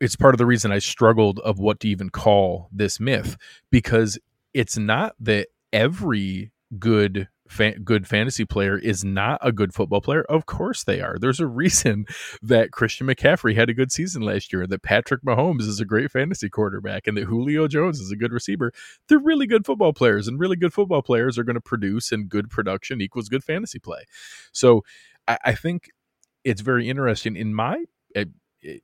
it's 0.00 0.16
part 0.16 0.34
of 0.34 0.38
the 0.38 0.46
reason 0.46 0.72
i 0.72 0.78
struggled 0.78 1.38
of 1.40 1.58
what 1.58 1.80
to 1.80 1.88
even 1.88 2.08
call 2.08 2.68
this 2.72 2.98
myth 2.98 3.36
because 3.70 4.18
it's 4.54 4.78
not 4.78 5.14
that 5.20 5.48
every 5.72 6.50
good 6.78 7.28
fa- 7.48 7.78
good 7.78 8.06
fantasy 8.06 8.44
player 8.44 8.78
is 8.78 9.04
not 9.04 9.40
a 9.42 9.52
good 9.52 9.74
football 9.74 10.00
player? 10.00 10.22
Of 10.28 10.46
course 10.46 10.84
they 10.84 11.00
are. 11.00 11.16
There's 11.18 11.40
a 11.40 11.46
reason 11.46 12.06
that 12.42 12.70
Christian 12.70 13.06
McCaffrey 13.06 13.54
had 13.54 13.68
a 13.68 13.74
good 13.74 13.90
season 13.92 14.22
last 14.22 14.52
year, 14.52 14.66
that 14.66 14.82
Patrick 14.82 15.22
Mahomes 15.22 15.62
is 15.62 15.80
a 15.80 15.84
great 15.84 16.10
fantasy 16.10 16.48
quarterback, 16.48 17.06
and 17.06 17.16
that 17.16 17.24
Julio 17.24 17.68
Jones 17.68 18.00
is 18.00 18.10
a 18.10 18.16
good 18.16 18.32
receiver. 18.32 18.72
They're 19.08 19.18
really 19.18 19.46
good 19.46 19.66
football 19.66 19.92
players, 19.92 20.28
and 20.28 20.38
really 20.38 20.56
good 20.56 20.72
football 20.72 21.02
players 21.02 21.38
are 21.38 21.44
going 21.44 21.54
to 21.54 21.60
produce, 21.60 22.12
and 22.12 22.28
good 22.28 22.50
production 22.50 23.00
equals 23.00 23.28
good 23.28 23.44
fantasy 23.44 23.78
play. 23.78 24.04
So 24.52 24.84
I, 25.26 25.38
I 25.46 25.54
think 25.54 25.90
it's 26.44 26.60
very 26.60 26.88
interesting 26.88 27.36
in 27.36 27.54
my 27.54 27.84
uh, 28.16 28.24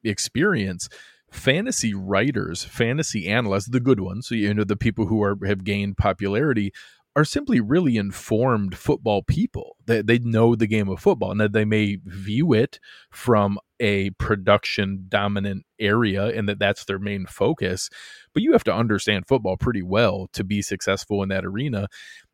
experience 0.02 0.88
fantasy 1.30 1.94
writers, 1.94 2.62
fantasy 2.62 3.28
analysts, 3.28 3.68
the 3.68 3.80
good 3.80 4.00
ones, 4.00 4.28
so 4.28 4.34
you 4.34 4.54
know 4.54 4.64
the 4.64 4.76
people 4.76 5.06
who 5.06 5.22
are 5.22 5.36
have 5.46 5.64
gained 5.64 5.96
popularity 5.96 6.72
are 7.16 7.24
simply 7.24 7.60
really 7.60 7.96
informed 7.96 8.76
football 8.76 9.22
people. 9.22 9.76
They, 9.86 10.02
they 10.02 10.18
know 10.18 10.56
the 10.56 10.66
game 10.66 10.88
of 10.88 11.00
football 11.00 11.30
and 11.30 11.40
that 11.40 11.52
they 11.52 11.64
may 11.64 11.98
view 12.04 12.52
it 12.52 12.80
from 13.10 13.58
a 13.78 14.10
production 14.10 15.06
dominant 15.08 15.64
area 15.78 16.26
and 16.26 16.48
that 16.48 16.58
that's 16.58 16.84
their 16.84 16.98
main 16.98 17.26
focus. 17.26 17.88
But 18.32 18.42
you 18.42 18.52
have 18.52 18.64
to 18.64 18.74
understand 18.74 19.28
football 19.28 19.56
pretty 19.56 19.82
well 19.82 20.28
to 20.32 20.42
be 20.42 20.60
successful 20.60 21.22
in 21.22 21.28
that 21.28 21.44
arena. 21.44 21.88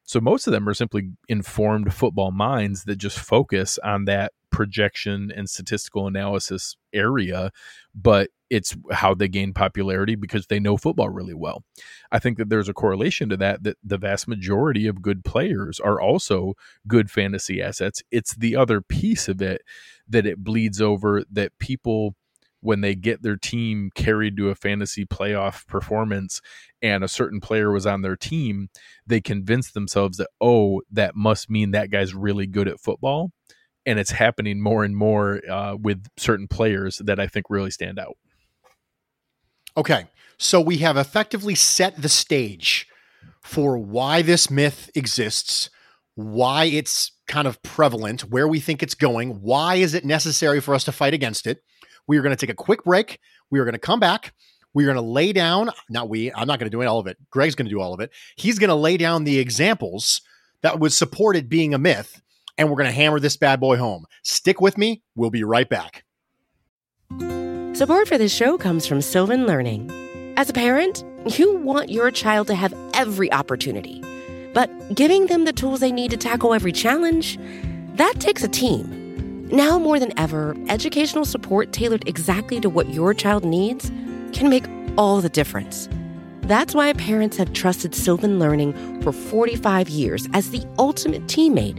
So 0.04 0.20
most 0.20 0.46
of 0.46 0.52
them 0.52 0.68
are 0.68 0.74
simply 0.74 1.10
informed 1.28 1.92
football 1.92 2.30
minds 2.30 2.84
that 2.84 2.96
just 2.96 3.18
focus 3.18 3.78
on 3.84 4.06
that 4.06 4.32
projection 4.50 5.32
and 5.34 5.48
statistical 5.48 6.06
analysis 6.06 6.76
area, 6.92 7.50
but 7.94 8.30
it's 8.50 8.76
how 8.90 9.14
they 9.14 9.28
gain 9.28 9.52
popularity 9.52 10.16
because 10.16 10.46
they 10.46 10.58
know 10.58 10.76
football 10.76 11.08
really 11.08 11.34
well. 11.34 11.62
I 12.10 12.18
think 12.18 12.36
that 12.38 12.50
there's 12.50 12.68
a 12.68 12.74
correlation 12.74 13.28
to 13.28 13.36
that 13.38 13.62
that 13.62 13.78
the 13.84 13.98
vast 13.98 14.26
majority 14.26 14.86
of 14.86 15.02
good 15.02 15.24
players 15.24 15.78
are 15.78 16.00
also 16.00 16.54
good 16.86 17.10
fantasy 17.10 17.62
assets. 17.62 18.02
It's 18.10 18.34
the 18.34 18.56
other 18.56 18.80
piece 18.80 19.28
of 19.28 19.40
it 19.40 19.62
that 20.08 20.26
it 20.26 20.42
bleeds 20.42 20.80
over 20.80 21.22
that 21.30 21.52
people 21.58 22.16
when 22.60 22.80
they 22.82 22.94
get 22.94 23.22
their 23.22 23.36
team 23.36 23.90
carried 23.94 24.36
to 24.36 24.50
a 24.50 24.54
fantasy 24.54 25.04
playoff 25.06 25.66
performance 25.66 26.40
and 26.82 27.02
a 27.02 27.08
certain 27.08 27.40
player 27.40 27.72
was 27.72 27.86
on 27.86 28.02
their 28.02 28.16
team, 28.16 28.68
they 29.06 29.20
convince 29.20 29.70
themselves 29.70 30.18
that, 30.18 30.28
oh, 30.40 30.82
that 30.90 31.16
must 31.16 31.50
mean 31.50 31.70
that 31.70 31.90
guy's 31.90 32.14
really 32.14 32.46
good 32.46 32.68
at 32.68 32.80
football. 32.80 33.32
And 33.90 33.98
it's 33.98 34.12
happening 34.12 34.60
more 34.60 34.84
and 34.84 34.96
more 34.96 35.40
uh, 35.50 35.74
with 35.74 36.06
certain 36.16 36.46
players 36.46 36.98
that 37.04 37.18
I 37.18 37.26
think 37.26 37.46
really 37.50 37.72
stand 37.72 37.98
out. 37.98 38.16
Okay. 39.76 40.06
So 40.38 40.60
we 40.60 40.78
have 40.78 40.96
effectively 40.96 41.56
set 41.56 42.00
the 42.00 42.08
stage 42.08 42.86
for 43.42 43.76
why 43.76 44.22
this 44.22 44.48
myth 44.50 44.90
exists, 44.94 45.70
why 46.14 46.66
it's 46.66 47.12
kind 47.26 47.48
of 47.48 47.60
prevalent, 47.62 48.22
where 48.22 48.46
we 48.46 48.60
think 48.60 48.82
it's 48.82 48.94
going, 48.94 49.40
why 49.40 49.74
is 49.74 49.92
it 49.92 50.04
necessary 50.04 50.60
for 50.60 50.74
us 50.74 50.84
to 50.84 50.92
fight 50.92 51.14
against 51.14 51.46
it. 51.46 51.62
We 52.06 52.16
are 52.16 52.22
going 52.22 52.34
to 52.34 52.40
take 52.40 52.52
a 52.52 52.54
quick 52.54 52.84
break. 52.84 53.18
We 53.50 53.58
are 53.58 53.64
going 53.64 53.74
to 53.74 53.78
come 53.78 54.00
back. 54.00 54.32
We 54.72 54.84
are 54.84 54.86
going 54.86 54.96
to 54.96 55.02
lay 55.02 55.32
down, 55.32 55.70
not 55.88 56.08
we, 56.08 56.32
I'm 56.32 56.46
not 56.46 56.60
going 56.60 56.70
to 56.70 56.76
do 56.76 56.82
all 56.86 57.00
of 57.00 57.06
it. 57.06 57.18
Greg's 57.30 57.56
going 57.56 57.66
to 57.66 57.74
do 57.74 57.80
all 57.80 57.92
of 57.92 58.00
it. 58.00 58.10
He's 58.36 58.58
going 58.58 58.68
to 58.68 58.74
lay 58.74 58.96
down 58.96 59.24
the 59.24 59.38
examples 59.38 60.22
that 60.62 60.78
would 60.78 60.92
support 60.92 61.36
it 61.36 61.48
being 61.48 61.74
a 61.74 61.78
myth, 61.78 62.22
and 62.60 62.68
we're 62.68 62.76
going 62.76 62.86
to 62.86 62.92
hammer 62.92 63.18
this 63.18 63.38
bad 63.38 63.58
boy 63.58 63.78
home. 63.78 64.04
Stick 64.22 64.60
with 64.60 64.76
me. 64.76 65.02
We'll 65.16 65.30
be 65.30 65.44
right 65.44 65.68
back. 65.68 66.04
Support 67.72 68.06
for 68.06 68.18
this 68.18 68.34
show 68.34 68.58
comes 68.58 68.86
from 68.86 69.00
Sylvan 69.00 69.46
Learning. 69.46 69.90
As 70.36 70.50
a 70.50 70.52
parent, 70.52 71.02
you 71.38 71.56
want 71.56 71.88
your 71.88 72.10
child 72.10 72.48
to 72.48 72.54
have 72.54 72.74
every 72.92 73.32
opportunity, 73.32 74.02
but 74.52 74.70
giving 74.94 75.26
them 75.26 75.46
the 75.46 75.54
tools 75.54 75.80
they 75.80 75.90
need 75.90 76.10
to 76.10 76.18
tackle 76.18 76.52
every 76.52 76.70
challenge, 76.70 77.38
that 77.94 78.20
takes 78.20 78.44
a 78.44 78.48
team. 78.48 79.48
Now 79.48 79.78
more 79.78 79.98
than 79.98 80.12
ever, 80.18 80.54
educational 80.68 81.24
support 81.24 81.72
tailored 81.72 82.06
exactly 82.06 82.60
to 82.60 82.68
what 82.68 82.90
your 82.90 83.14
child 83.14 83.42
needs 83.42 83.90
can 84.34 84.50
make 84.50 84.66
all 84.98 85.22
the 85.22 85.30
difference. 85.30 85.88
That's 86.42 86.74
why 86.74 86.92
parents 86.92 87.38
have 87.38 87.54
trusted 87.54 87.94
Sylvan 87.94 88.38
Learning 88.38 89.00
for 89.00 89.12
45 89.12 89.88
years 89.88 90.28
as 90.34 90.50
the 90.50 90.66
ultimate 90.78 91.22
teammate 91.22 91.78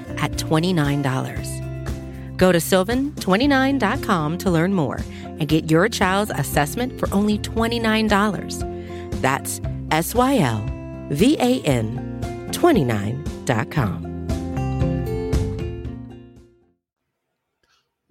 at 0.21 0.31
$29. 0.33 2.37
Go 2.37 2.51
to 2.51 2.57
sylvan29.com 2.57 4.37
to 4.39 4.49
learn 4.49 4.73
more 4.73 4.99
and 5.23 5.47
get 5.47 5.69
your 5.69 5.87
child's 5.89 6.31
assessment 6.31 6.99
for 6.99 7.07
only 7.13 7.37
$29. 7.39 9.21
That's 9.21 9.61
S 9.91 10.15
Y 10.15 10.37
L 10.37 10.65
V 11.09 11.37
A 11.39 11.61
N 11.61 12.49
29.com. 12.51 14.11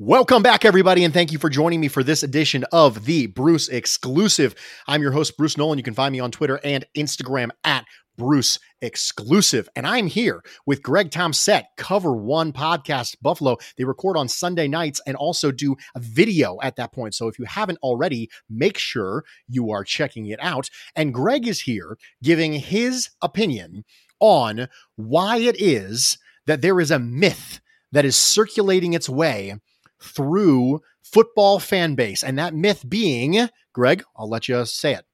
Welcome 0.03 0.43
back, 0.43 0.65
everybody, 0.65 1.05
and 1.05 1.13
thank 1.13 1.31
you 1.31 1.39
for 1.39 1.51
joining 1.51 1.79
me 1.79 1.89
for 1.89 2.03
this 2.03 2.23
edition 2.23 2.65
of 2.73 3.05
the 3.05 3.27
Bruce 3.27 3.69
Exclusive. 3.69 4.55
I'm 4.87 5.03
your 5.03 5.13
host, 5.13 5.37
Bruce 5.37 5.59
Nolan. 5.59 5.77
You 5.77 5.85
can 5.85 5.93
find 5.93 6.11
me 6.11 6.21
on 6.21 6.31
Twitter 6.31 6.59
and 6.65 6.87
Instagram 6.97 7.51
at 7.65 7.85
Bruce 8.21 8.59
exclusive. 8.83 9.67
And 9.75 9.87
I'm 9.87 10.07
here 10.07 10.43
with 10.67 10.83
Greg 10.83 11.09
Tompsett, 11.11 11.65
Cover 11.79 12.15
One 12.15 12.53
Podcast 12.53 13.17
Buffalo. 13.23 13.57
They 13.79 13.85
record 13.85 14.19
on 14.19 14.29
Sunday 14.29 14.69
nights 14.69 15.01
and 15.07 15.17
also 15.17 15.51
do 15.51 15.75
a 15.95 16.01
video 16.01 16.59
at 16.63 16.77
that 16.77 16.93
point. 16.93 17.15
So 17.15 17.29
if 17.29 17.39
you 17.39 17.47
haven't 17.47 17.79
already, 17.83 18.29
make 18.51 18.77
sure 18.77 19.25
you 19.49 19.71
are 19.71 19.85
checking 19.85 20.27
it 20.27 20.39
out. 20.43 20.69
And 20.95 21.15
Greg 21.15 21.49
is 21.49 21.63
here 21.63 21.97
giving 22.23 22.53
his 22.53 23.09
opinion 23.23 23.87
on 24.21 24.69
why 24.97 25.39
it 25.39 25.59
is 25.59 26.19
that 26.45 26.61
there 26.61 26.79
is 26.79 26.91
a 26.91 26.99
myth 26.99 27.63
that 27.91 28.05
is 28.05 28.17
circulating 28.17 28.93
its 28.93 29.09
way 29.09 29.55
through 29.99 30.83
football 31.03 31.59
fan 31.59 31.95
base. 31.95 32.23
And 32.23 32.39
that 32.39 32.53
myth 32.53 32.85
being, 32.87 33.49
Greg, 33.73 34.05
I'll 34.15 34.29
let 34.29 34.47
you 34.47 34.67
say 34.67 34.93
it 34.93 35.07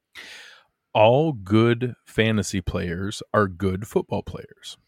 all 0.97 1.35
good 1.35 1.95
fantasy 2.07 2.63
players 2.63 3.23
are 3.35 3.47
good 3.47 3.87
football 3.87 4.23
players. 4.23 4.79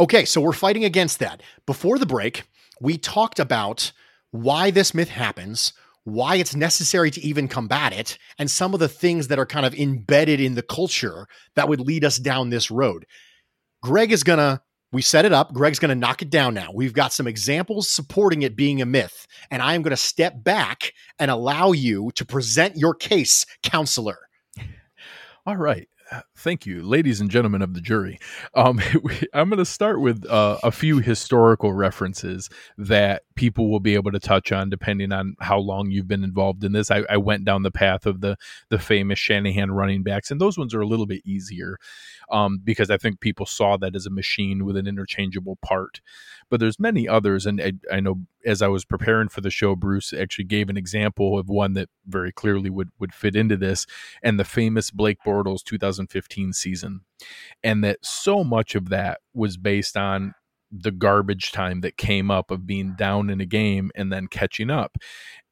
Okay, 0.00 0.24
so 0.24 0.40
we're 0.40 0.52
fighting 0.52 0.86
against 0.86 1.18
that. 1.18 1.42
Before 1.66 1.98
the 1.98 2.06
break, 2.06 2.44
we 2.80 2.96
talked 2.96 3.38
about 3.38 3.92
why 4.30 4.70
this 4.70 4.94
myth 4.94 5.10
happens, 5.10 5.74
why 6.04 6.36
it's 6.36 6.56
necessary 6.56 7.10
to 7.10 7.20
even 7.20 7.46
combat 7.46 7.92
it, 7.92 8.16
and 8.38 8.50
some 8.50 8.72
of 8.72 8.80
the 8.80 8.88
things 8.88 9.28
that 9.28 9.38
are 9.38 9.44
kind 9.44 9.66
of 9.66 9.74
embedded 9.74 10.40
in 10.40 10.54
the 10.54 10.62
culture 10.62 11.26
that 11.56 11.68
would 11.68 11.80
lead 11.80 12.06
us 12.06 12.16
down 12.16 12.48
this 12.48 12.70
road. 12.70 13.04
Greg 13.82 14.12
is 14.12 14.24
going 14.24 14.38
to 14.38 14.62
we 14.92 15.02
set 15.02 15.24
it 15.24 15.32
up. 15.32 15.52
Greg's 15.54 15.78
going 15.78 15.88
to 15.90 15.94
knock 15.94 16.20
it 16.20 16.28
down 16.28 16.52
now. 16.52 16.70
We've 16.74 16.92
got 16.92 17.14
some 17.14 17.26
examples 17.26 17.90
supporting 17.90 18.42
it 18.42 18.56
being 18.56 18.80
a 18.80 18.86
myth, 18.86 19.26
and 19.50 19.60
I 19.60 19.74
am 19.74 19.82
going 19.82 19.90
to 19.90 19.96
step 19.96 20.42
back 20.42 20.92
and 21.18 21.30
allow 21.30 21.72
you 21.72 22.10
to 22.14 22.26
present 22.26 22.76
your 22.76 22.94
case, 22.94 23.44
counselor. 23.62 24.18
All 25.46 25.56
right. 25.56 25.88
Uh, 26.10 26.20
Thank 26.42 26.66
you, 26.66 26.82
ladies 26.82 27.20
and 27.20 27.30
gentlemen 27.30 27.62
of 27.62 27.72
the 27.72 27.80
jury. 27.80 28.18
Um, 28.56 28.80
I'm 29.32 29.48
going 29.48 29.58
to 29.58 29.64
start 29.64 30.00
with 30.00 30.26
uh, 30.26 30.58
a 30.64 30.72
few 30.72 30.98
historical 30.98 31.72
references 31.72 32.50
that 32.76 33.22
people 33.36 33.70
will 33.70 33.78
be 33.78 33.94
able 33.94 34.10
to 34.10 34.18
touch 34.18 34.50
on 34.50 34.68
depending 34.68 35.12
on 35.12 35.36
how 35.38 35.58
long 35.58 35.92
you've 35.92 36.08
been 36.08 36.24
involved 36.24 36.64
in 36.64 36.72
this. 36.72 36.90
I, 36.90 37.04
I 37.08 37.16
went 37.18 37.44
down 37.44 37.62
the 37.62 37.70
path 37.70 38.06
of 38.06 38.22
the 38.22 38.36
the 38.70 38.80
famous 38.80 39.20
Shanahan 39.20 39.70
running 39.70 40.02
backs, 40.02 40.32
and 40.32 40.40
those 40.40 40.58
ones 40.58 40.74
are 40.74 40.80
a 40.80 40.86
little 40.86 41.06
bit 41.06 41.22
easier 41.24 41.78
um, 42.32 42.60
because 42.64 42.90
I 42.90 42.96
think 42.96 43.20
people 43.20 43.46
saw 43.46 43.76
that 43.76 43.94
as 43.94 44.06
a 44.06 44.10
machine 44.10 44.64
with 44.64 44.76
an 44.76 44.88
interchangeable 44.88 45.58
part. 45.62 46.00
But 46.50 46.58
there's 46.58 46.80
many 46.80 47.08
others, 47.08 47.46
and 47.46 47.62
I, 47.62 47.72
I 47.90 48.00
know 48.00 48.26
as 48.44 48.62
I 48.62 48.68
was 48.68 48.84
preparing 48.84 49.28
for 49.28 49.40
the 49.40 49.48
show, 49.48 49.76
Bruce 49.76 50.12
actually 50.12 50.46
gave 50.46 50.68
an 50.68 50.76
example 50.76 51.38
of 51.38 51.48
one 51.48 51.74
that 51.74 51.88
very 52.06 52.32
clearly 52.32 52.68
would 52.68 52.90
would 52.98 53.14
fit 53.14 53.36
into 53.36 53.56
this, 53.56 53.86
and 54.24 54.40
the 54.40 54.44
famous 54.44 54.90
Blake 54.90 55.18
Bortles 55.24 55.62
2015 55.62 56.31
season, 56.52 57.00
and 57.62 57.84
that 57.84 57.98
so 58.02 58.44
much 58.44 58.74
of 58.74 58.88
that 58.88 59.20
was 59.34 59.56
based 59.56 59.96
on 59.96 60.34
the 60.70 60.90
garbage 60.90 61.52
time 61.52 61.82
that 61.82 61.96
came 61.96 62.30
up 62.30 62.50
of 62.50 62.66
being 62.66 62.94
down 62.96 63.28
in 63.28 63.40
a 63.40 63.46
game 63.46 63.90
and 63.94 64.12
then 64.12 64.26
catching 64.26 64.70
up. 64.70 64.96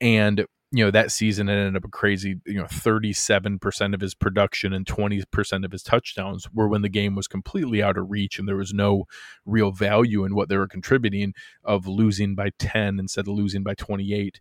And 0.01 0.47
you 0.73 0.85
know 0.85 0.91
that 0.91 1.11
season 1.11 1.49
ended 1.49 1.77
up 1.77 1.85
a 1.85 1.89
crazy 1.89 2.41
you 2.47 2.55
know 2.55 2.65
37% 2.65 3.95
of 3.95 4.01
his 4.01 4.15
production 4.15 4.73
and 4.73 4.87
20% 4.87 5.65
of 5.65 5.73
his 5.73 5.83
touchdowns 5.83 6.47
were 6.53 6.69
when 6.69 6.83
the 6.83 6.89
game 6.89 7.17
was 7.17 7.27
completely 7.27 7.83
out 7.83 7.99
of 7.99 8.11
reach 8.11 8.39
and 8.39 8.47
there 8.47 8.57
was 8.57 8.73
no 8.73 9.05
real 9.45 9.73
value 9.73 10.25
in 10.25 10.35
what 10.35 10.49
they 10.49 10.57
were 10.57 10.69
contributing 10.69 11.35
of 11.65 11.87
losing 11.87 12.35
by 12.35 12.51
10 12.59 13.01
instead 13.01 13.27
of 13.27 13.35
losing 13.35 13.63
by 13.63 13.75
28 13.75 14.41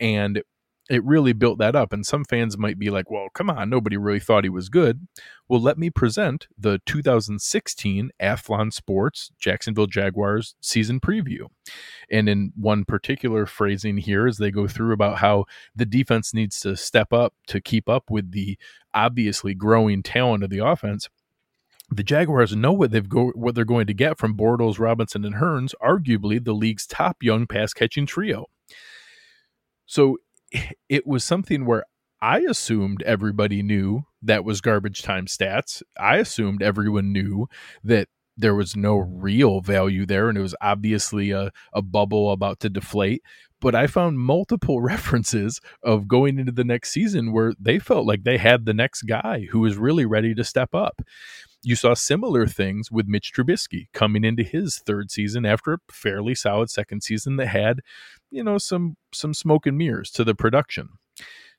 and 0.00 0.42
it 0.88 1.04
really 1.04 1.32
built 1.32 1.58
that 1.58 1.76
up. 1.76 1.92
And 1.92 2.04
some 2.04 2.24
fans 2.24 2.56
might 2.56 2.78
be 2.78 2.90
like, 2.90 3.10
well, 3.10 3.28
come 3.34 3.50
on, 3.50 3.68
nobody 3.68 3.96
really 3.96 4.20
thought 4.20 4.44
he 4.44 4.50
was 4.50 4.68
good. 4.68 5.06
Well, 5.48 5.60
let 5.60 5.78
me 5.78 5.90
present 5.90 6.46
the 6.58 6.80
2016 6.86 8.10
Athlon 8.20 8.72
Sports 8.72 9.30
Jacksonville 9.38 9.86
Jaguars 9.86 10.54
season 10.60 11.00
preview. 11.00 11.48
And 12.10 12.28
in 12.28 12.52
one 12.56 12.84
particular 12.84 13.44
phrasing 13.46 13.98
here, 13.98 14.26
as 14.26 14.38
they 14.38 14.50
go 14.50 14.66
through 14.66 14.92
about 14.92 15.18
how 15.18 15.44
the 15.76 15.86
defense 15.86 16.32
needs 16.32 16.60
to 16.60 16.76
step 16.76 17.12
up 17.12 17.34
to 17.48 17.60
keep 17.60 17.88
up 17.88 18.10
with 18.10 18.32
the 18.32 18.58
obviously 18.94 19.54
growing 19.54 20.02
talent 20.02 20.42
of 20.42 20.50
the 20.50 20.64
offense. 20.64 21.08
The 21.90 22.02
Jaguars 22.02 22.54
know 22.54 22.72
what 22.72 22.90
they've 22.90 23.08
go 23.08 23.30
what 23.34 23.54
they're 23.54 23.64
going 23.64 23.86
to 23.86 23.94
get 23.94 24.18
from 24.18 24.36
Bortles, 24.36 24.78
Robinson, 24.78 25.24
and 25.24 25.36
Hurns, 25.36 25.72
arguably 25.82 26.42
the 26.42 26.52
league's 26.52 26.86
top 26.86 27.22
young 27.22 27.46
pass 27.46 27.72
catching 27.72 28.04
trio. 28.04 28.46
So 29.86 30.18
it 30.88 31.06
was 31.06 31.24
something 31.24 31.64
where 31.66 31.84
I 32.20 32.40
assumed 32.40 33.02
everybody 33.02 33.62
knew 33.62 34.04
that 34.22 34.44
was 34.44 34.60
garbage 34.60 35.02
time 35.02 35.26
stats. 35.26 35.82
I 35.98 36.16
assumed 36.16 36.62
everyone 36.62 37.12
knew 37.12 37.46
that 37.84 38.08
there 38.36 38.54
was 38.54 38.76
no 38.76 38.96
real 38.96 39.60
value 39.60 40.06
there 40.06 40.28
and 40.28 40.38
it 40.38 40.42
was 40.42 40.54
obviously 40.60 41.32
a, 41.32 41.50
a 41.72 41.82
bubble 41.82 42.30
about 42.32 42.60
to 42.60 42.68
deflate. 42.68 43.22
But 43.60 43.74
I 43.74 43.88
found 43.88 44.20
multiple 44.20 44.80
references 44.82 45.60
of 45.82 46.08
going 46.08 46.38
into 46.38 46.52
the 46.52 46.64
next 46.64 46.90
season 46.90 47.32
where 47.32 47.52
they 47.58 47.78
felt 47.78 48.06
like 48.06 48.22
they 48.22 48.38
had 48.38 48.64
the 48.64 48.74
next 48.74 49.02
guy 49.02 49.46
who 49.50 49.60
was 49.60 49.76
really 49.76 50.06
ready 50.06 50.34
to 50.34 50.44
step 50.44 50.74
up. 50.74 51.02
You 51.62 51.74
saw 51.74 51.94
similar 51.94 52.46
things 52.46 52.90
with 52.90 53.08
Mitch 53.08 53.32
Trubisky 53.32 53.88
coming 53.92 54.24
into 54.24 54.42
his 54.42 54.78
third 54.78 55.10
season 55.10 55.44
after 55.44 55.74
a 55.74 55.78
fairly 55.90 56.34
solid 56.34 56.70
second 56.70 57.02
season 57.02 57.36
that 57.36 57.48
had, 57.48 57.80
you 58.30 58.44
know, 58.44 58.58
some 58.58 58.96
some 59.12 59.34
smoke 59.34 59.66
and 59.66 59.76
mirrors 59.76 60.10
to 60.12 60.24
the 60.24 60.34
production. 60.34 60.90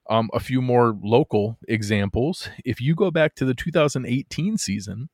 Um, 0.10 0.30
a 0.34 0.40
few 0.40 0.60
more 0.60 0.98
local 1.04 1.60
examples. 1.68 2.50
If 2.66 2.82
you 2.82 2.96
go 2.96 3.12
back 3.12 3.36
to 3.36 3.46
the 3.46 3.54
2018 3.54 4.58
season, 4.58 5.10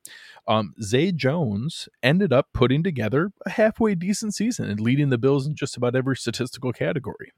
um, 0.48 0.72
Zay 0.80 1.12
Jones 1.12 1.86
ended 2.02 2.32
up 2.32 2.48
putting 2.54 2.82
together 2.82 3.30
a 3.44 3.50
halfway 3.50 3.94
decent 3.94 4.34
season 4.34 4.70
and 4.70 4.80
leading 4.80 5.10
the 5.10 5.18
Bills 5.18 5.46
in 5.46 5.54
just 5.54 5.76
about 5.76 5.94
every 5.94 6.16
statistical 6.16 6.72
category. 6.72 7.32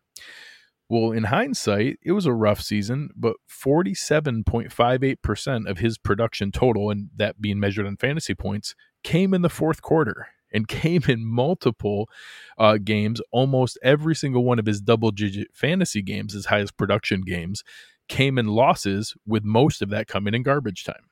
Well, 0.90 1.12
in 1.12 1.24
hindsight, 1.24 1.98
it 2.03 2.12
was 2.12 2.24
a 2.24 2.33
rough 2.33 2.62
season, 2.62 3.11
but 3.14 3.37
47.58% 3.48 5.68
of 5.68 5.77
his 5.79 5.98
production 5.98 6.51
total, 6.51 6.88
and 6.90 7.11
that 7.14 7.42
being 7.42 7.61
measured 7.61 7.85
in 7.87 7.98
fantasy 7.98 8.35
points, 8.35 8.74
came 9.05 9.35
in 9.35 9.42
the 9.42 9.51
fourth 9.51 9.83
quarter 9.83 10.29
and 10.51 10.66
came 10.68 11.03
in 11.07 11.27
multiple 11.27 12.09
uh, 12.57 12.79
games. 12.79 13.20
Almost 13.33 13.79
every 13.83 14.14
single 14.14 14.44
one 14.44 14.59
of 14.59 14.64
his 14.64 14.81
double 14.81 15.11
digit 15.11 15.48
fantasy 15.53 16.01
games, 16.01 16.33
his 16.33 16.46
highest 16.46 16.79
production 16.79 17.20
games, 17.20 17.62
came 18.09 18.38
in 18.38 18.46
losses, 18.46 19.14
with 19.27 19.44
most 19.44 19.83
of 19.83 19.90
that 19.90 20.07
coming 20.07 20.33
in 20.33 20.42
garbage 20.42 20.85
time. 20.85 21.11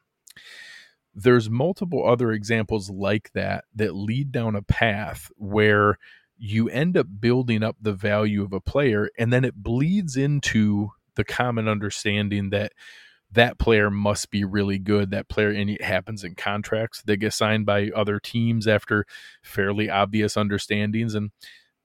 There's 1.15 1.51
multiple 1.51 2.03
other 2.07 2.33
examples 2.33 2.89
like 2.89 3.31
that 3.35 3.65
that 3.75 3.95
lead 3.95 4.33
down 4.33 4.57
a 4.57 4.63
path 4.63 5.31
where 5.37 5.99
you 6.39 6.69
end 6.69 6.97
up 6.97 7.07
building 7.21 7.63
up 7.63 7.77
the 7.81 7.93
value 7.93 8.43
of 8.43 8.53
a 8.53 8.61
player 8.61 9.11
and 9.19 9.33
then 9.33 9.45
it 9.45 9.55
bleeds 9.55 10.17
into 10.17 10.91
the 11.15 11.25
common 11.25 11.67
understanding 11.67 12.51
that 12.51 12.73
that 13.33 13.59
player 13.59 13.91
must 13.91 14.31
be 14.31 14.45
really 14.45 14.79
good 14.79 15.11
that 15.11 15.29
player 15.29 15.51
and 15.51 15.71
it 15.71 15.83
happens 15.83 16.23
in 16.23 16.35
contracts 16.35 17.03
that 17.03 17.17
get 17.17 17.33
signed 17.33 17.67
by 17.67 17.91
other 17.95 18.21
teams 18.21 18.67
after 18.67 19.05
fairly 19.43 19.91
obvious 19.91 20.37
understandings 20.37 21.15
and 21.15 21.31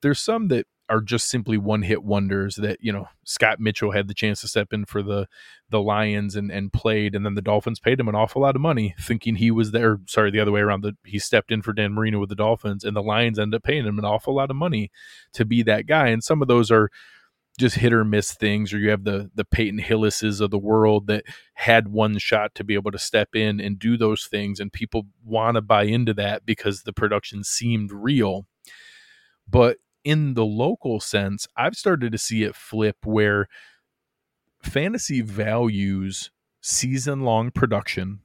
there's 0.02 0.20
some 0.20 0.50
that 0.50 0.66
are 0.92 1.00
just 1.00 1.30
simply 1.30 1.58
one 1.58 1.84
hit 1.84 2.04
wonders 2.04 2.58
that 2.58 2.78
you 2.82 2.92
know 2.92 3.08
Scott 3.24 3.62
Mitchell 3.62 3.92
had 3.92 4.10
the 4.10 4.14
chance 4.14 4.42
to 4.42 4.48
step 4.50 4.74
in 4.74 4.84
for 4.84 5.02
the 5.02 5.26
the 5.70 5.82
Lions 5.82 6.36
and 6.36 6.52
and 6.52 6.72
played 6.74 7.16
and 7.16 7.26
then 7.26 7.34
the 7.34 7.42
Dolphins 7.42 7.80
paid 7.80 7.98
him 7.98 8.10
an 8.10 8.16
awful 8.16 8.42
lot 8.42 8.58
of 8.58 8.62
money 8.62 8.94
thinking 9.00 9.36
he 9.36 9.52
was 9.52 9.72
there 9.72 10.00
sorry 10.06 10.32
the 10.32 10.42
other 10.42 10.52
way 10.52 10.60
around 10.60 10.84
that 10.84 10.98
he 11.06 11.18
stepped 11.18 11.50
in 11.50 11.62
for 11.62 11.72
Dan 11.72 11.94
Marino 11.94 12.20
with 12.20 12.28
the 12.28 12.36
Dolphins 12.36 12.84
and 12.84 12.94
the 12.94 13.02
Lions 13.02 13.40
end 13.40 13.56
up 13.56 13.64
paying 13.64 13.86
him 13.86 14.00
an 14.00 14.06
awful 14.06 14.36
lot 14.36 14.52
of 14.52 14.58
money 14.58 14.92
to 15.32 15.46
be 15.46 15.64
that 15.64 15.88
guy. 15.88 16.10
And 16.10 16.22
some 16.22 16.42
of 16.42 16.50
those 16.50 16.70
are 16.70 16.90
just 17.58 17.78
hit 17.78 17.94
or 17.94 18.04
miss 18.04 18.34
things 18.34 18.74
or 18.74 18.78
you 18.78 18.90
have 18.90 19.06
the 19.06 19.32
the 19.34 19.46
Peyton 19.46 19.80
Hillises 19.80 20.42
of 20.42 20.52
the 20.52 20.60
world 20.60 21.08
that 21.08 21.24
had 21.54 21.88
one 21.88 22.18
shot 22.18 22.54
to 22.56 22.66
be 22.66 22.74
able 22.74 22.92
to 22.92 23.00
step 23.00 23.30
in 23.34 23.62
and 23.62 23.80
do 23.80 23.96
those 23.96 24.26
things 24.26 24.60
and 24.60 24.74
people 24.74 25.04
want 25.24 25.56
to 25.56 25.62
buy 25.62 25.84
into 25.84 26.14
that 26.16 26.46
because 26.46 26.84
the 26.84 26.94
production 26.94 27.46
seemed 27.46 27.94
real. 27.94 28.46
But 29.50 29.78
in 30.04 30.34
the 30.34 30.46
local 30.46 31.00
sense, 31.00 31.48
I've 31.56 31.76
started 31.76 32.12
to 32.12 32.18
see 32.18 32.44
it 32.44 32.56
flip 32.56 32.98
where 33.04 33.48
fantasy 34.62 35.22
values 35.22 36.32
season 36.62 37.22
long 37.22 37.52
production, 37.52 38.20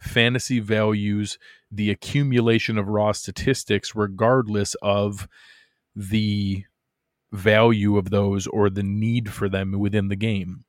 fantasy 0.00 0.60
values 0.60 1.38
the 1.70 1.90
accumulation 1.90 2.78
of 2.78 2.88
raw 2.88 3.12
statistics, 3.12 3.94
regardless 3.94 4.74
of 4.82 5.28
the 5.94 6.64
value 7.32 7.96
of 7.96 8.10
those 8.10 8.46
or 8.46 8.70
the 8.70 8.82
need 8.82 9.32
for 9.32 9.48
them 9.48 9.72
within 9.72 10.08
the 10.08 10.16
game. 10.16 10.64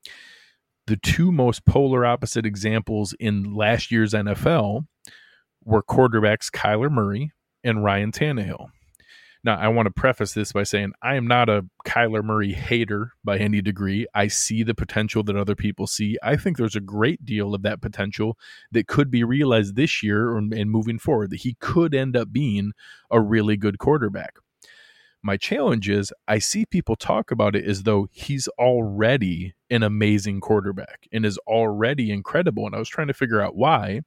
The 0.88 0.98
two 0.98 1.32
most 1.32 1.65
polar 1.65 2.06
opposite 2.06 2.46
examples 2.46 3.13
in 3.20 3.54
last 3.54 3.91
year's 3.91 4.13
NFL 4.13 4.88
were 5.63 5.84
quarterbacks 5.84 6.50
Kyler 6.50 6.89
Murray 6.89 7.32
and 7.63 7.84
Ryan 7.84 8.12
Tannehill. 8.12 8.70
Now, 9.43 9.58
I 9.58 9.67
want 9.69 9.86
to 9.86 9.91
preface 9.91 10.34
this 10.34 10.52
by 10.52 10.63
saying 10.63 10.93
I 11.02 11.15
am 11.15 11.28
not 11.28 11.47
a 11.47 11.65
Kyler 11.86 12.23
Murray 12.23 12.54
hater 12.54 13.13
by 13.23 13.38
any 13.38 13.62
degree. 13.62 14.06
I 14.13 14.28
see 14.28 14.63
the 14.63 14.76
potential 14.76 15.23
that 15.23 15.38
other 15.38 15.56
people 15.56 15.88
see. 15.88 16.17
I 16.21 16.36
think 16.36 16.58
there's 16.58 16.76
a 16.76 16.82
great 16.82 17.23
deal 17.23 17.54
of 17.54 17.62
that 17.62 17.82
potential 17.82 18.38
that 18.71 18.88
could 18.88 19.10
be 19.10 19.23
realized 19.23 19.76
this 19.76 20.04
year 20.04 20.36
and 20.36 20.71
moving 20.71 21.00
forward, 21.00 21.30
that 21.30 21.41
he 21.41 21.56
could 21.60 21.95
end 21.95 22.17
up 22.17 22.34
being 22.34 22.73
a 23.10 23.21
really 23.21 23.58
good 23.58 23.78
quarterback. 23.78 24.36
My 25.23 25.38
challenge 25.38 25.89
is 25.89 26.13
I 26.28 26.39
see 26.39 26.65
people 26.65 26.95
talk 26.95 27.32
about 27.32 27.56
it 27.56 27.65
as 27.65 27.84
though 27.84 28.08
he's 28.12 28.47
already 28.60 29.56
an 29.69 29.84
amazing 29.84 30.41
quarterback 30.41 31.08
and 31.12 31.26
is 31.26 31.38
already 31.39 32.12
incredible. 32.12 32.65
And 32.65 32.76
I 32.76 32.80
was 32.80 32.89
trying 32.89 33.08
to 33.08 33.13
figure 33.13 33.41
out 33.41 33.56
why. 33.56 34.02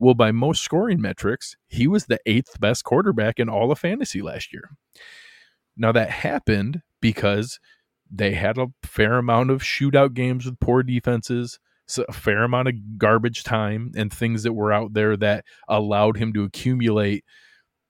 Well, 0.00 0.14
by 0.14 0.32
most 0.32 0.62
scoring 0.62 1.00
metrics, 1.00 1.56
he 1.68 1.86
was 1.86 2.06
the 2.06 2.18
eighth 2.24 2.58
best 2.58 2.84
quarterback 2.84 3.38
in 3.38 3.50
all 3.50 3.70
of 3.70 3.78
fantasy 3.78 4.22
last 4.22 4.50
year. 4.50 4.70
Now, 5.76 5.92
that 5.92 6.10
happened 6.10 6.80
because 7.02 7.60
they 8.10 8.32
had 8.32 8.56
a 8.56 8.68
fair 8.82 9.18
amount 9.18 9.50
of 9.50 9.62
shootout 9.62 10.14
games 10.14 10.46
with 10.46 10.58
poor 10.58 10.82
defenses, 10.82 11.60
a 12.08 12.12
fair 12.12 12.44
amount 12.44 12.68
of 12.68 12.74
garbage 12.98 13.44
time, 13.44 13.92
and 13.94 14.10
things 14.10 14.42
that 14.42 14.54
were 14.54 14.72
out 14.72 14.94
there 14.94 15.18
that 15.18 15.44
allowed 15.68 16.16
him 16.16 16.32
to 16.32 16.44
accumulate 16.44 17.24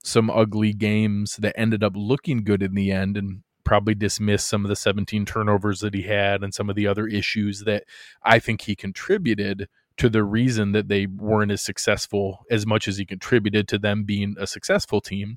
some 0.03 0.31
ugly 0.31 0.73
games 0.73 1.37
that 1.37 1.55
ended 1.57 1.85
up 1.85 1.93
looking 1.95 2.43
good 2.43 2.63
in 2.63 2.75
the 2.75 2.91
end 2.91 3.17
and 3.17 3.43
probably 3.65 3.95
dismiss 3.95 4.45
some 4.45 4.65
of 4.65 4.69
the 4.69 4.75
17 4.75 5.25
turnovers 5.27 5.79
that 5.81 5.95
he 5.95 6.03
had 6.03 6.43
and 6.43 6.53
some 6.53 6.69
of 6.69 6.75
the 6.75 6.89
other 6.89 7.07
issues 7.07 7.61
that 7.61 7.85
I 8.25 8.41
think 8.41 8.63
he 8.63 8.75
contributed 8.75 9.69
to 10.01 10.09
the 10.09 10.25
reason 10.25 10.73
that 10.73 10.89
they 10.89 11.05
weren't 11.05 11.53
as 11.53 11.61
successful 11.61 12.47
as 12.51 12.67
much 12.67 12.89
as 12.89 12.97
he 12.97 13.05
contributed 13.05 13.69
to 13.69 13.79
them 13.79 14.05
being 14.05 14.35
a 14.41 14.47
successful 14.47 15.03
team. 15.03 15.37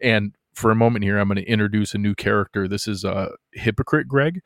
And 0.00 0.34
for 0.54 0.70
a 0.70 0.74
moment 0.74 1.04
here, 1.04 1.18
I'm 1.18 1.28
going 1.28 1.36
to 1.36 1.44
introduce 1.44 1.92
a 1.92 1.98
new 1.98 2.14
character. 2.14 2.66
This 2.66 2.88
is 2.88 3.04
uh, 3.04 3.32
Hypocrite 3.52 4.08
Greg. 4.08 4.40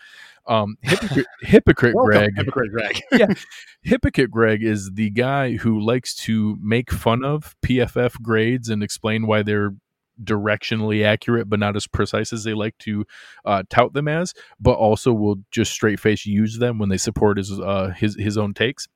Um, 0.48 0.79
hypocrite, 0.83 1.29
hypocrite 1.42 1.94
Greg. 1.94 2.33
Hypocrite 2.37 2.72
Greg. 2.72 3.01
yeah. 3.12 3.29
Hypocrite 3.83 4.33
Greg 4.33 4.64
is 4.64 4.90
the 4.94 5.11
guy 5.11 5.53
who 5.59 5.79
likes 5.81 6.16
to 6.16 6.59
make 6.61 6.90
fun 6.90 7.25
of 7.25 7.55
PFF 7.64 8.20
grades 8.20 8.68
and 8.68 8.83
explain 8.83 9.29
why 9.29 9.44
they're 9.44 9.77
directionally 10.25 11.05
accurate 11.05 11.48
but 11.48 11.59
not 11.59 11.77
as 11.77 11.87
precise 11.87 12.33
as 12.33 12.44
they 12.44 12.53
like 12.53 12.77
to 12.79 13.05
uh, 13.44 13.62
tout 13.70 13.92
them 13.94 14.07
as 14.07 14.35
but 14.61 14.75
also 14.75 15.12
will 15.12 15.37
just 15.51 15.72
straight 15.72 15.98
face 15.98 16.27
use 16.27 16.59
them 16.59 16.79
when 16.79 16.90
they 16.90 16.98
support 16.98 17.38
his 17.38 17.51
uh, 17.59 17.92
his 17.96 18.14
his 18.16 18.37
own 18.37 18.53
takes 18.53 18.87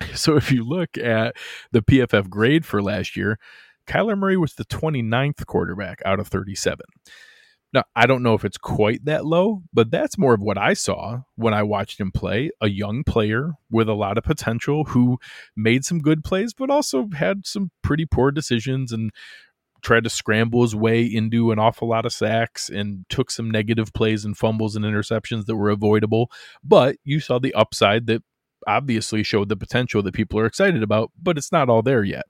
so 0.14 0.36
if 0.36 0.50
you 0.50 0.64
look 0.64 0.98
at 0.98 1.36
the 1.72 1.82
PFF 1.82 2.28
grade 2.28 2.64
for 2.64 2.82
last 2.82 3.16
year, 3.16 3.38
Kyler 3.86 4.18
Murray 4.18 4.36
was 4.36 4.54
the 4.54 4.64
29th 4.64 5.46
quarterback 5.46 6.00
out 6.04 6.20
of 6.20 6.28
37. 6.28 6.80
Now, 7.74 7.82
I 7.96 8.06
don't 8.06 8.22
know 8.22 8.34
if 8.34 8.44
it's 8.44 8.56
quite 8.56 9.04
that 9.04 9.26
low, 9.26 9.62
but 9.72 9.90
that's 9.90 10.16
more 10.16 10.32
of 10.32 10.40
what 10.40 10.56
I 10.56 10.74
saw 10.74 11.22
when 11.34 11.52
I 11.52 11.64
watched 11.64 11.98
him 11.98 12.12
play. 12.12 12.52
A 12.60 12.68
young 12.68 13.02
player 13.02 13.54
with 13.68 13.88
a 13.88 13.94
lot 13.94 14.16
of 14.16 14.22
potential 14.22 14.84
who 14.84 15.18
made 15.56 15.84
some 15.84 15.98
good 15.98 16.22
plays, 16.22 16.54
but 16.54 16.70
also 16.70 17.08
had 17.16 17.46
some 17.46 17.72
pretty 17.82 18.06
poor 18.06 18.30
decisions 18.30 18.92
and 18.92 19.10
tried 19.82 20.04
to 20.04 20.10
scramble 20.10 20.62
his 20.62 20.76
way 20.76 21.02
into 21.02 21.50
an 21.50 21.58
awful 21.58 21.88
lot 21.88 22.06
of 22.06 22.12
sacks 22.12 22.70
and 22.70 23.04
took 23.08 23.28
some 23.30 23.50
negative 23.50 23.92
plays 23.92 24.24
and 24.24 24.38
fumbles 24.38 24.76
and 24.76 24.84
interceptions 24.84 25.46
that 25.46 25.56
were 25.56 25.68
avoidable. 25.68 26.30
But 26.62 26.96
you 27.02 27.18
saw 27.18 27.40
the 27.40 27.54
upside 27.54 28.06
that 28.06 28.22
obviously 28.66 29.22
showed 29.22 29.48
the 29.48 29.56
potential 29.56 30.02
that 30.02 30.14
people 30.14 30.38
are 30.38 30.46
excited 30.46 30.82
about, 30.82 31.10
but 31.20 31.38
it's 31.38 31.52
not 31.52 31.68
all 31.68 31.82
there 31.82 32.04
yet. 32.04 32.24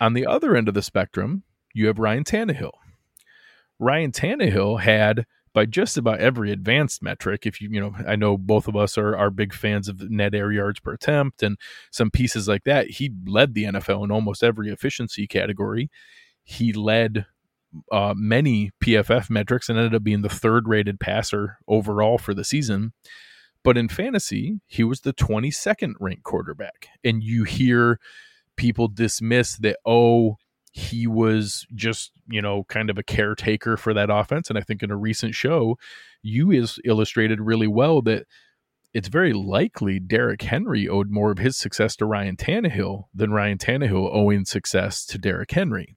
On 0.00 0.14
the 0.14 0.26
other 0.26 0.56
end 0.56 0.68
of 0.68 0.74
the 0.74 0.82
spectrum, 0.82 1.42
you 1.74 1.86
have 1.86 1.98
Ryan 1.98 2.24
Tannehill. 2.24 2.72
Ryan 3.78 4.12
Tannehill 4.12 4.80
had 4.80 5.26
by 5.54 5.64
just 5.64 5.96
about 5.96 6.20
every 6.20 6.52
advanced 6.52 7.02
metric. 7.02 7.46
If 7.46 7.60
you, 7.60 7.68
you 7.70 7.80
know, 7.80 7.92
I 8.06 8.16
know 8.16 8.36
both 8.36 8.68
of 8.68 8.76
us 8.76 8.96
are, 8.98 9.16
are 9.16 9.30
big 9.30 9.52
fans 9.52 9.88
of 9.88 10.08
net 10.10 10.34
air 10.34 10.52
yards 10.52 10.80
per 10.80 10.92
attempt 10.92 11.42
and 11.42 11.56
some 11.90 12.10
pieces 12.10 12.46
like 12.48 12.64
that. 12.64 12.88
He 12.90 13.12
led 13.26 13.54
the 13.54 13.64
NFL 13.64 14.04
in 14.04 14.10
almost 14.10 14.42
every 14.42 14.70
efficiency 14.70 15.26
category. 15.26 15.90
He 16.44 16.72
led 16.72 17.26
uh, 17.90 18.14
many 18.16 18.70
PFF 18.82 19.30
metrics 19.30 19.68
and 19.68 19.78
ended 19.78 19.94
up 19.94 20.04
being 20.04 20.22
the 20.22 20.28
third 20.28 20.68
rated 20.68 21.00
passer 21.00 21.58
overall 21.66 22.18
for 22.18 22.34
the 22.34 22.44
season. 22.44 22.92
But 23.64 23.76
in 23.76 23.88
fantasy, 23.88 24.60
he 24.66 24.84
was 24.84 25.00
the 25.00 25.12
22nd 25.12 25.94
ranked 26.00 26.22
quarterback. 26.22 26.88
And 27.04 27.22
you 27.22 27.44
hear 27.44 27.98
people 28.56 28.88
dismiss 28.88 29.56
that, 29.58 29.78
oh, 29.84 30.36
he 30.72 31.06
was 31.06 31.66
just 31.74 32.12
you 32.28 32.42
know 32.42 32.62
kind 32.64 32.90
of 32.90 32.98
a 32.98 33.02
caretaker 33.02 33.76
for 33.76 33.94
that 33.94 34.10
offense 34.10 34.48
and 34.50 34.58
i 34.58 34.60
think 34.60 34.82
in 34.82 34.90
a 34.90 34.96
recent 34.96 35.34
show 35.34 35.76
you 36.22 36.50
is 36.50 36.78
illustrated 36.84 37.40
really 37.40 37.66
well 37.66 38.02
that 38.02 38.26
it's 38.94 39.08
very 39.08 39.32
likely 39.32 40.00
Derrick 40.00 40.42
Henry 40.42 40.88
owed 40.88 41.10
more 41.10 41.30
of 41.30 41.38
his 41.38 41.56
success 41.56 41.94
to 41.96 42.06
Ryan 42.06 42.36
Tannehill 42.36 43.04
than 43.14 43.32
Ryan 43.32 43.58
Tannehill 43.58 44.08
owing 44.12 44.44
success 44.44 45.04
to 45.06 45.18
Derrick 45.18 45.50
Henry. 45.50 45.96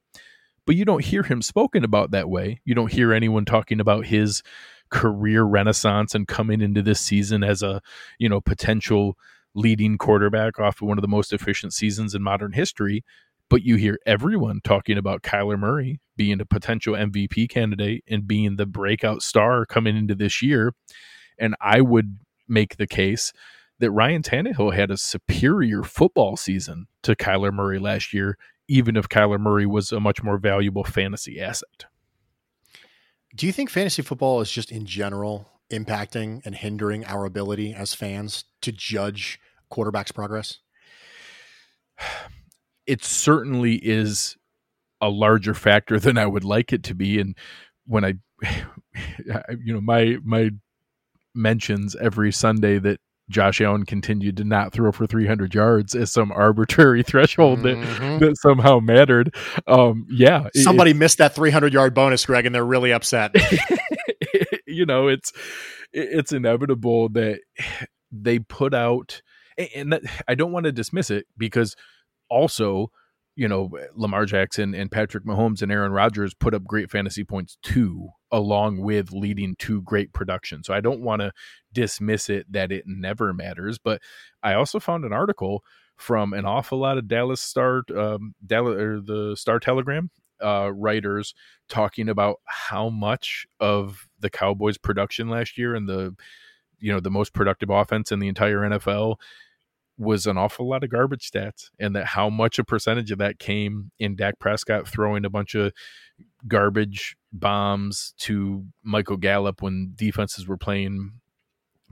But 0.65 0.75
you 0.75 0.85
don't 0.85 1.03
hear 1.03 1.23
him 1.23 1.41
spoken 1.41 1.83
about 1.83 2.11
that 2.11 2.29
way. 2.29 2.61
You 2.65 2.75
don't 2.75 2.91
hear 2.91 3.13
anyone 3.13 3.45
talking 3.45 3.79
about 3.79 4.05
his 4.05 4.43
career 4.91 5.43
renaissance 5.43 6.13
and 6.13 6.27
coming 6.27 6.61
into 6.61 6.81
this 6.81 6.99
season 6.99 7.43
as 7.43 7.63
a, 7.63 7.81
you 8.19 8.29
know, 8.29 8.41
potential 8.41 9.17
leading 9.53 9.97
quarterback 9.97 10.59
off 10.59 10.81
of 10.81 10.87
one 10.87 10.97
of 10.97 11.01
the 11.01 11.07
most 11.07 11.33
efficient 11.33 11.73
seasons 11.73 12.15
in 12.15 12.21
modern 12.21 12.53
history 12.53 13.03
but 13.51 13.63
you 13.63 13.75
hear 13.75 13.99
everyone 14.05 14.61
talking 14.63 14.97
about 14.97 15.23
Kyler 15.23 15.59
Murray 15.59 15.99
being 16.15 16.39
a 16.39 16.45
potential 16.45 16.93
MVP 16.93 17.49
candidate 17.49 18.01
and 18.07 18.25
being 18.25 18.55
the 18.55 18.65
breakout 18.65 19.21
star 19.21 19.65
coming 19.65 19.97
into 19.97 20.15
this 20.15 20.41
year. 20.41 20.73
And 21.37 21.53
I 21.59 21.81
would 21.81 22.17
make 22.47 22.77
the 22.77 22.87
case 22.87 23.33
that 23.79 23.91
Ryan 23.91 24.21
Tannehill 24.21 24.73
had 24.73 24.89
a 24.89 24.95
superior 24.95 25.83
football 25.83 26.37
season 26.37 26.87
to 27.03 27.13
Kyler 27.13 27.51
Murray 27.51 27.77
last 27.77 28.13
year, 28.13 28.37
even 28.69 28.95
if 28.95 29.09
Kyler 29.09 29.39
Murray 29.39 29.65
was 29.65 29.91
a 29.91 29.99
much 29.99 30.23
more 30.23 30.37
valuable 30.37 30.85
fantasy 30.85 31.41
asset. 31.41 31.87
Do 33.35 33.45
you 33.45 33.53
think 33.53 33.69
fantasy 33.69 34.01
football 34.01 34.41
is 34.41 34.51
just 34.51 34.71
in 34.71 34.85
general 34.85 35.49
impacting 35.71 36.41
and 36.45 36.53
hindering 36.53 37.05
our 37.05 37.25
ability 37.25 37.73
as 37.73 37.93
fans 37.93 38.43
to 38.61 38.71
judge 38.71 39.39
quarterbacks' 39.71 40.13
progress? 40.13 40.59
it 42.85 43.03
certainly 43.03 43.75
is 43.75 44.37
a 44.99 45.09
larger 45.09 45.53
factor 45.53 45.99
than 45.99 46.17
I 46.17 46.25
would 46.25 46.43
like 46.43 46.73
it 46.73 46.83
to 46.83 46.95
be. 46.95 47.19
And 47.19 47.35
when 47.85 48.05
I, 48.05 48.13
you 49.63 49.73
know, 49.73 49.81
my 49.81 50.17
my 50.23 50.51
mentions 51.33 51.95
every 51.95 52.31
Sunday 52.31 52.77
that 52.79 52.99
Josh 53.31 53.61
Allen 53.61 53.85
continued 53.85 54.37
to 54.37 54.43
not 54.43 54.73
throw 54.73 54.91
for 54.91 55.07
300 55.07 55.55
yards 55.55 55.95
as 55.95 56.11
some 56.11 56.31
arbitrary 56.31 57.03
threshold 57.07 57.59
mm-hmm. 57.59 58.19
that, 58.19 58.19
that 58.19 58.37
somehow 58.37 58.79
mattered. 58.79 59.35
Um, 59.67 60.05
yeah, 60.09 60.47
somebody 60.55 60.91
it, 60.91 60.97
missed 60.97 61.17
that 61.17 61.33
300 61.33 61.73
yard 61.73 61.93
bonus, 61.93 62.25
Greg, 62.25 62.45
and 62.45 62.53
they're 62.53 62.65
really 62.65 62.91
upset. 62.91 63.35
you 64.67 64.85
know, 64.85 65.07
it's 65.07 65.31
it's 65.93 66.31
inevitable 66.31 67.09
that 67.09 67.39
they 68.11 68.39
put 68.39 68.73
out, 68.73 69.21
and 69.75 69.93
that, 69.93 70.03
I 70.27 70.35
don't 70.35 70.51
want 70.51 70.65
to 70.65 70.71
dismiss 70.71 71.09
it 71.09 71.25
because 71.37 71.75
also, 72.29 72.91
you 73.35 73.47
know, 73.47 73.69
Lamar 73.95 74.25
Jackson 74.25 74.75
and 74.75 74.91
Patrick 74.91 75.25
Mahomes 75.25 75.61
and 75.61 75.71
Aaron 75.71 75.91
Rodgers 75.91 76.33
put 76.33 76.53
up 76.53 76.63
great 76.65 76.91
fantasy 76.91 77.23
points 77.23 77.57
too, 77.63 78.09
along 78.31 78.81
with 78.81 79.11
leading 79.11 79.55
to 79.59 79.81
great 79.81 80.13
production. 80.13 80.63
So 80.63 80.73
I 80.73 80.81
don't 80.81 81.01
want 81.01 81.21
to 81.21 81.31
dismiss 81.71 82.29
it 82.29 82.51
that 82.51 82.71
it 82.71 82.83
never 82.85 83.33
matters. 83.33 83.77
But 83.77 84.01
I 84.43 84.53
also 84.53 84.79
found 84.79 85.05
an 85.05 85.13
article 85.13 85.63
from 85.95 86.33
an 86.33 86.45
awful 86.45 86.79
lot 86.79 86.97
of 86.97 87.07
Dallas 87.07 87.41
Star, 87.41 87.83
um, 87.95 88.33
Dallas 88.45 88.75
or 88.75 89.01
the 89.01 89.35
Star 89.37 89.59
Telegram 89.59 90.09
uh, 90.43 90.71
writers 90.73 91.33
talking 91.69 92.09
about 92.09 92.37
how 92.45 92.89
much 92.89 93.45
of 93.59 94.07
the 94.19 94.29
Cowboys' 94.29 94.77
production 94.77 95.29
last 95.29 95.57
year 95.57 95.75
and 95.75 95.87
the 95.87 96.15
you 96.79 96.91
know 96.91 96.99
the 96.99 97.11
most 97.11 97.33
productive 97.33 97.69
offense 97.69 98.11
in 98.11 98.19
the 98.19 98.27
entire 98.27 98.57
NFL 98.59 99.17
was 99.97 100.25
an 100.25 100.37
awful 100.37 100.67
lot 100.67 100.83
of 100.83 100.89
garbage 100.89 101.29
stats, 101.29 101.69
and 101.79 101.95
that 101.95 102.07
how 102.07 102.29
much 102.29 102.57
a 102.59 102.63
percentage 102.63 103.11
of 103.11 103.19
that 103.19 103.39
came 103.39 103.91
in 103.99 104.15
Dak 104.15 104.39
Prescott 104.39 104.87
throwing 104.87 105.25
a 105.25 105.29
bunch 105.29 105.55
of 105.55 105.73
garbage 106.47 107.15
bombs 107.31 108.13
to 108.19 108.65
Michael 108.83 109.17
Gallup 109.17 109.61
when 109.61 109.93
defenses 109.95 110.47
were 110.47 110.57
playing 110.57 111.13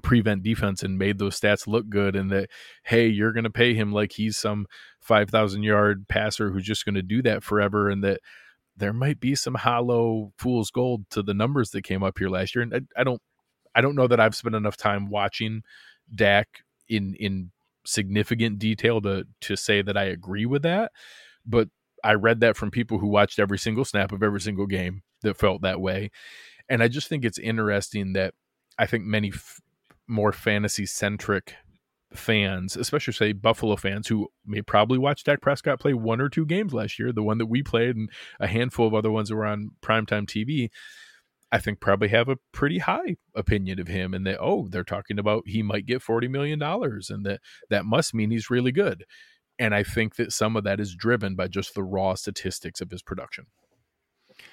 prevent 0.02 0.44
defense 0.44 0.82
and 0.82 0.98
made 0.98 1.18
those 1.18 1.38
stats 1.38 1.68
look 1.68 1.90
good 1.90 2.16
and 2.16 2.32
that 2.32 2.50
hey 2.84 3.06
you're 3.06 3.34
going 3.34 3.44
to 3.44 3.50
pay 3.50 3.74
him 3.74 3.92
like 3.92 4.14
he's 4.14 4.38
some 4.38 4.66
5000 5.02 5.62
yard 5.62 6.08
passer 6.08 6.52
who's 6.52 6.64
just 6.64 6.86
going 6.86 6.96
to 6.96 7.02
do 7.02 7.22
that 7.22 7.44
forever 7.44 7.90
and 7.90 8.02
that 8.02 8.22
there 8.78 8.94
might 8.94 9.20
be 9.20 9.36
some 9.36 9.56
hollow 9.56 10.32
fool's 10.38 10.72
gold 10.72 11.04
to 11.10 11.22
the 11.22 11.34
numbers 11.34 11.72
that 11.72 11.82
came 11.82 12.02
up 12.02 12.18
here 12.18 12.30
last 12.30 12.56
year 12.56 12.62
and 12.62 12.74
I, 12.74 13.02
I 13.02 13.04
don't 13.04 13.22
I 13.76 13.82
don't 13.82 13.96
know 13.96 14.08
that 14.08 14.20
I've 14.20 14.36
spent 14.36 14.56
enough 14.56 14.78
time 14.78 15.10
watching 15.10 15.64
Dak 16.14 16.48
in 16.88 17.16
in 17.16 17.52
significant 17.90 18.60
detail 18.60 19.02
to 19.02 19.26
to 19.42 19.56
say 19.56 19.82
that 19.82 19.98
I 19.98 20.04
agree 20.06 20.46
with 20.46 20.64
that, 20.64 20.92
but 21.46 21.70
I 22.04 22.14
read 22.14 22.40
that 22.42 22.58
from 22.58 22.72
people 22.72 23.00
who 23.00 23.08
watched 23.08 23.40
every 23.40 23.58
single 23.58 23.86
snap 23.86 24.12
of 24.12 24.24
every 24.24 24.42
single 24.42 24.68
game 24.68 25.02
that 25.22 25.38
felt 25.38 25.62
that 25.62 25.82
way. 25.82 26.12
And 26.70 26.82
I 26.84 26.88
just 26.88 27.08
think 27.08 27.26
it's 27.26 27.40
interesting 27.40 28.14
that 28.14 28.34
I 28.78 28.86
think 28.86 29.04
many 29.04 29.30
f- 29.30 29.60
more 30.08 30.32
fantasy 30.32 30.86
centric 30.86 31.56
fans, 32.14 32.76
especially 32.76 33.14
say 33.14 33.34
Buffalo 33.34 33.76
fans 33.76 34.08
who 34.08 34.30
may 34.46 34.62
probably 34.62 34.98
watch 34.98 35.24
Dak 35.24 35.42
Prescott 35.42 35.80
play 35.80 35.94
one 35.94 36.22
or 36.22 36.30
two 36.30 36.46
games 36.46 36.74
last 36.74 37.00
year, 37.00 37.12
the 37.12 37.24
one 37.24 37.38
that 37.38 37.46
we 37.48 37.62
played 37.62 37.96
and 37.96 38.10
a 38.40 38.48
handful 38.48 38.88
of 38.88 38.94
other 38.94 39.12
ones 39.12 39.30
that 39.30 39.36
were 39.36 39.46
on 39.46 39.72
primetime 39.82 40.26
TV, 40.26 40.70
I 41.52 41.60
think 41.60 41.80
probably 41.80 42.10
have 42.10 42.30
a 42.30 42.38
pretty 42.52 42.80
high 42.80 43.16
opinion 43.36 43.80
of 43.80 43.88
him 43.88 44.14
and 44.14 44.26
that 44.28 44.38
oh 44.40 44.68
they're 44.70 44.84
talking 44.84 45.18
about 45.18 45.44
he 45.48 45.64
might 45.64 45.86
get 45.86 46.02
40 46.02 46.28
million 46.28 46.60
dollars 46.60 47.10
and 47.10 47.26
that 47.26 47.42
that 47.70 47.86
must 47.86 48.14
mean 48.14 48.32
he's 48.32 48.50
really 48.50 48.72
good. 48.72 49.06
And 49.58 49.76
I 49.76 49.84
think 49.84 50.16
that 50.16 50.32
some 50.32 50.56
of 50.56 50.64
that 50.64 50.80
is 50.80 50.96
driven 50.96 51.36
by 51.36 51.48
just 51.48 51.76
the 51.76 51.84
raw 51.84 52.14
statistics 52.14 52.80
of 52.80 52.92
his 52.92 53.02
production. 53.02 53.48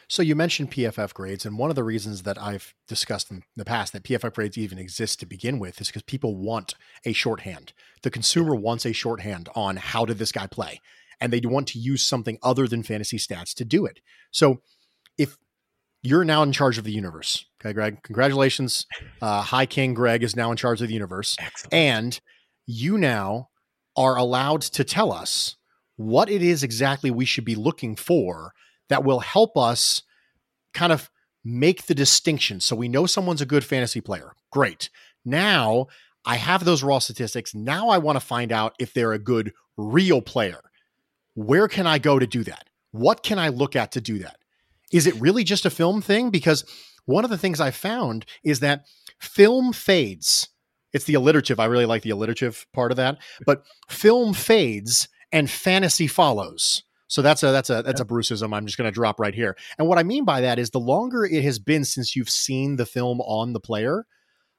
So 0.09 0.23
you 0.23 0.35
mentioned 0.35 0.71
PFF 0.71 1.15
grades, 1.15 1.47
and 1.47 1.59
one 1.59 1.71
of 1.71 1.77
the 1.77 1.85
reasons 1.85 2.23
that 2.23 2.41
I've 2.41 2.75
discussed 2.89 3.31
in 3.31 3.43
the 3.55 3.65
past 3.65 3.93
that 3.93 4.03
PFF 4.03 4.35
grades 4.35 4.59
even 4.59 4.79
exist 4.79 5.21
to 5.21 5.27
begin 5.27 5.59
with 5.59 5.81
is 5.81 5.89
because 5.89 6.03
people 6.03 6.37
want 6.37 6.75
a 7.05 7.13
shorthand. 7.13 7.73
The 8.03 8.11
consumer 8.11 8.55
wants 8.55 8.85
a 8.85 8.93
shorthand 8.93 9.49
on 9.55 9.77
how 9.77 10.05
did 10.05 10.19
this 10.19 10.33
guy 10.33 10.47
play, 10.47 10.81
and 11.21 11.33
they 11.33 11.41
want 11.45 11.69
to 11.69 11.79
use 11.79 12.05
something 12.05 12.39
other 12.43 12.67
than 12.67 12.83
fantasy 12.83 13.19
stats 13.19 13.55
to 13.55 13.65
do 13.65 13.87
it. 13.87 14.01
So 14.31 14.61
if 15.19 15.37
you're 16.07 16.25
now 16.25 16.43
in 16.43 16.53
charge 16.53 16.79
of 16.79 16.85
the 16.85 16.93
universe. 16.93 17.45
Okay, 17.61 17.73
Greg. 17.73 18.03
Congratulations. 18.03 18.87
Uh, 19.23 19.41
High 19.41 19.65
King 19.65 19.95
Greg 19.95 20.23
is 20.23 20.37
now 20.37 20.51
in 20.51 20.59
charge 20.59 20.83
of 20.83 20.89
the 20.89 20.95
universe. 20.95 21.37
Excellent. 21.41 21.73
And 21.73 22.21
you 22.67 22.99
now 22.99 23.49
are 23.97 24.17
allowed 24.17 24.61
to 24.61 24.85
tell 24.85 25.11
us 25.11 25.57
what 25.97 26.29
it 26.29 26.43
is 26.43 26.63
exactly 26.63 27.11
we 27.11 27.25
should 27.25 27.47
be 27.47 27.55
looking 27.55 27.97
for 27.97 28.53
that 28.91 29.03
will 29.03 29.21
help 29.21 29.57
us 29.57 30.03
kind 30.75 30.93
of 30.93 31.11
make 31.45 31.87
the 31.87 31.95
distinction. 31.95 32.61
So 32.61 32.77
we 32.77 32.89
know 32.89 33.07
someone's 33.07 33.41
a 33.41 33.47
good 33.47 33.65
fantasy 33.65 34.03
player. 34.03 34.33
Great. 34.53 34.91
Now 35.25 35.87
I 36.27 36.37
have 36.37 36.65
those 36.65 36.83
raw 36.83 36.99
statistics. 36.99 37.55
Now 37.55 37.89
I 37.89 37.99
want 37.99 38.17
to 38.17 38.25
find 38.25 38.53
out 38.53 38.75
if 38.79 38.93
they're 38.93 39.15
a 39.15 39.19
good 39.19 39.53
real 39.79 40.21
player. 40.21 40.61
Where 41.35 41.69
can 41.69 41.87
I 41.87 41.99
go 41.99 42.19
to 42.19 42.27
do 42.27 42.45
that? 42.45 42.69
What 42.91 43.23
can 43.23 43.39
I 43.39 43.49
look 43.49 43.77
at 43.77 43.93
to 43.93 44.01
do 44.01 44.19
that? 44.19 44.37
Is 44.93 45.07
it 45.07 45.21
really 45.21 45.45
just 45.45 45.67
a 45.67 45.71
film 45.71 46.01
thing? 46.01 46.31
Because 46.31 46.65
one 47.05 47.25
of 47.25 47.31
the 47.31 47.39
things 47.39 47.61
I 47.61 47.71
found 47.71 48.27
is 48.45 48.61
that 48.61 48.85
film 49.21 49.73
fades. 49.73 50.49
It's 50.93 51.05
the 51.05 51.15
alliterative. 51.15 51.61
I 51.61 51.67
really 51.67 51.87
like 51.87 52.03
the 52.03 52.11
alliterative 52.11 52.67
part 52.73 52.91
of 52.91 52.97
that. 52.97 53.19
But 53.45 53.65
film 53.89 54.35
fades 54.35 55.09
and 55.33 55.51
fantasy 55.51 56.07
follows. 56.07 56.83
So 57.09 57.23
that's 57.23 57.43
a 57.43 57.53
that's 57.53 57.71
a 57.71 57.83
that's 57.83 58.01
a 58.01 58.05
Bruceism. 58.05 58.55
I'm 58.55 58.67
just 58.67 58.79
going 58.79 58.89
to 58.89 58.95
drop 58.95 59.21
right 59.21 59.35
here. 59.35 59.57
And 59.79 59.87
what 59.87 59.99
I 59.99 60.03
mean 60.03 60.25
by 60.25 60.41
that 60.41 60.59
is 60.59 60.71
the 60.71 60.81
longer 60.81 61.25
it 61.25 61.45
has 61.45 61.59
been 61.59 61.85
since 61.85 62.17
you've 62.17 62.31
seen 62.31 62.77
the 62.77 62.87
film 62.87 63.21
on 63.21 63.53
the 63.53 63.61
player, 63.61 64.07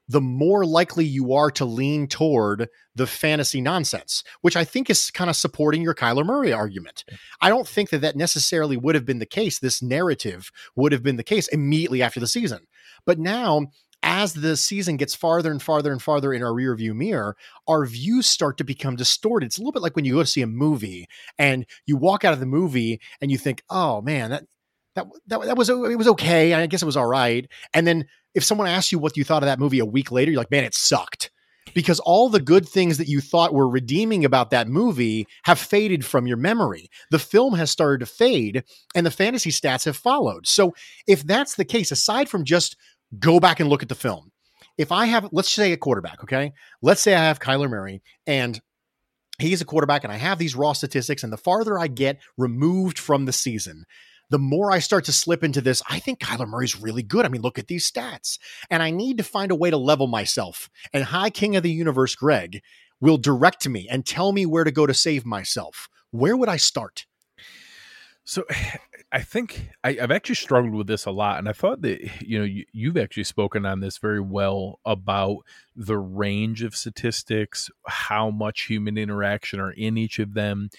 the 0.07 0.21
more 0.21 0.65
likely 0.65 1.05
you 1.05 1.33
are 1.33 1.51
to 1.51 1.65
lean 1.65 2.07
toward 2.07 2.69
the 2.95 3.07
fantasy 3.07 3.61
nonsense, 3.61 4.23
which 4.41 4.55
I 4.55 4.63
think 4.63 4.89
is 4.89 5.11
kind 5.11 5.29
of 5.29 5.35
supporting 5.35 5.81
your 5.81 5.93
Kyler 5.93 6.25
Murray 6.25 6.53
argument. 6.53 7.03
I 7.41 7.49
don't 7.49 7.67
think 7.67 7.89
that 7.89 8.01
that 8.01 8.15
necessarily 8.15 8.77
would 8.77 8.95
have 8.95 9.05
been 9.05 9.19
the 9.19 9.25
case. 9.25 9.59
This 9.59 9.81
narrative 9.81 10.51
would 10.75 10.91
have 10.91 11.03
been 11.03 11.17
the 11.17 11.23
case 11.23 11.47
immediately 11.49 12.01
after 12.01 12.19
the 12.19 12.27
season. 12.27 12.67
But 13.05 13.19
now, 13.19 13.67
as 14.03 14.33
the 14.33 14.55
season 14.55 14.97
gets 14.97 15.15
farther 15.15 15.51
and 15.51 15.61
farther 15.61 15.91
and 15.91 16.01
farther 16.01 16.33
in 16.33 16.43
our 16.43 16.53
rear 16.53 16.75
view 16.75 16.93
mirror, 16.93 17.35
our 17.67 17.85
views 17.85 18.27
start 18.27 18.57
to 18.57 18.63
become 18.63 18.95
distorted. 18.95 19.47
It's 19.47 19.57
a 19.57 19.61
little 19.61 19.71
bit 19.71 19.81
like 19.81 19.95
when 19.95 20.05
you 20.05 20.13
go 20.13 20.21
to 20.21 20.25
see 20.25 20.41
a 20.41 20.47
movie 20.47 21.07
and 21.37 21.65
you 21.85 21.97
walk 21.97 22.23
out 22.23 22.33
of 22.33 22.39
the 22.39 22.45
movie 22.45 23.01
and 23.21 23.31
you 23.31 23.37
think, 23.37 23.63
"Oh 23.69 24.01
man, 24.01 24.29
that 24.29 24.45
that 24.95 25.07
that, 25.27 25.41
that 25.41 25.57
was 25.57 25.69
it 25.69 25.97
was 25.97 26.07
okay. 26.09 26.53
I 26.53 26.67
guess 26.67 26.81
it 26.81 26.85
was 26.85 26.97
all 26.97 27.07
right." 27.07 27.47
And 27.73 27.87
then 27.87 28.05
if 28.37 28.43
someone 28.43 28.67
asks 28.67 28.91
you 28.91 28.99
what 28.99 29.17
you 29.17 29.23
thought 29.23 29.41
of 29.41 29.47
that 29.47 29.59
movie 29.59 29.79
a 29.79 29.85
week 29.85 30.11
later, 30.11 30.31
you're 30.31 30.39
like, 30.39 30.51
"Man, 30.51 30.63
it 30.63 30.75
sucked." 30.75 31.31
Because 31.73 31.99
all 31.99 32.29
the 32.29 32.39
good 32.39 32.67
things 32.69 32.97
that 32.97 33.09
you 33.09 33.19
thought 33.19 33.53
were 33.53 33.67
redeeming 33.67 34.23
about 34.23 34.51
that 34.51 34.69
movie 34.69 35.27
have 35.43 35.59
faded 35.59 36.05
from 36.05 36.27
your 36.27 36.37
memory. 36.37 36.89
The 37.11 37.19
film 37.19 37.55
has 37.55 37.71
started 37.71 37.99
to 37.99 38.05
fade 38.05 38.63
and 38.95 39.05
the 39.05 39.11
fantasy 39.11 39.49
stats 39.49 39.83
have 39.85 39.97
followed. 39.97 40.47
So, 40.47 40.73
if 41.07 41.23
that's 41.23 41.55
the 41.55 41.65
case, 41.65 41.91
aside 41.91 42.29
from 42.29 42.45
just 42.45 42.77
go 43.19 43.39
back 43.39 43.59
and 43.59 43.69
look 43.69 43.83
at 43.83 43.89
the 43.89 43.95
film. 43.95 44.31
If 44.77 44.91
I 44.91 45.07
have, 45.07 45.27
let's 45.31 45.51
say 45.51 45.73
a 45.73 45.77
quarterback, 45.77 46.23
okay? 46.23 46.53
Let's 46.81 47.01
say 47.01 47.15
I 47.15 47.23
have 47.23 47.39
Kyler 47.39 47.69
Murray 47.69 48.01
and 48.27 48.61
he's 49.39 49.61
a 49.61 49.65
quarterback 49.65 50.03
and 50.03 50.13
I 50.13 50.17
have 50.17 50.37
these 50.37 50.55
raw 50.55 50.73
statistics. 50.73 51.23
And 51.23 51.33
the 51.33 51.37
farther 51.37 51.79
I 51.79 51.87
get 51.87 52.19
removed 52.37 52.99
from 52.99 53.25
the 53.25 53.33
season, 53.33 53.85
the 54.29 54.39
more 54.39 54.71
I 54.71 54.79
start 54.79 55.05
to 55.05 55.13
slip 55.13 55.43
into 55.43 55.61
this, 55.61 55.81
I 55.89 55.99
think 55.99 56.19
Kyler 56.19 56.47
Murray's 56.47 56.79
really 56.79 57.03
good. 57.03 57.25
I 57.25 57.29
mean, 57.29 57.41
look 57.41 57.59
at 57.59 57.67
these 57.67 57.89
stats. 57.89 58.37
And 58.69 58.83
I 58.83 58.91
need 58.91 59.17
to 59.17 59.23
find 59.23 59.51
a 59.51 59.55
way 59.55 59.69
to 59.69 59.77
level 59.77 60.07
myself. 60.07 60.69
And 60.93 61.05
High 61.05 61.29
King 61.29 61.55
of 61.55 61.63
the 61.63 61.71
Universe, 61.71 62.15
Greg, 62.15 62.61
will 62.99 63.17
direct 63.17 63.67
me 63.67 63.87
and 63.89 64.05
tell 64.05 64.31
me 64.31 64.45
where 64.45 64.63
to 64.63 64.71
go 64.71 64.85
to 64.85 64.93
save 64.93 65.25
myself. 65.25 65.89
Where 66.11 66.35
would 66.35 66.49
I 66.49 66.57
start? 66.57 67.05
So 68.27 68.43
I 69.11 69.21
think 69.21 69.69
I, 69.85 69.93
have 69.93 70.11
actually 70.11 70.35
struggled 70.35 70.73
with 70.73 70.87
this 70.87 71.05
a 71.05 71.11
lot, 71.11 71.39
and 71.39 71.47
I 71.47 71.53
thought 71.53 71.81
that 71.81 72.01
you 72.21 72.37
know 72.37 72.45
you, 72.45 72.65
you've 72.73 72.97
actually 72.97 73.23
spoken 73.23 73.65
on 73.65 73.79
this 73.79 73.97
very 73.97 74.19
well 74.19 74.79
about 74.85 75.37
the 75.75 75.97
range 75.97 76.61
of 76.61 76.75
statistics, 76.75 77.71
how 77.87 78.29
much 78.29 78.63
human 78.63 78.97
interaction 78.97 79.59
are 79.59 79.71
in 79.71 79.97
each 79.97 80.19
of 80.19 80.33
them, 80.33 80.69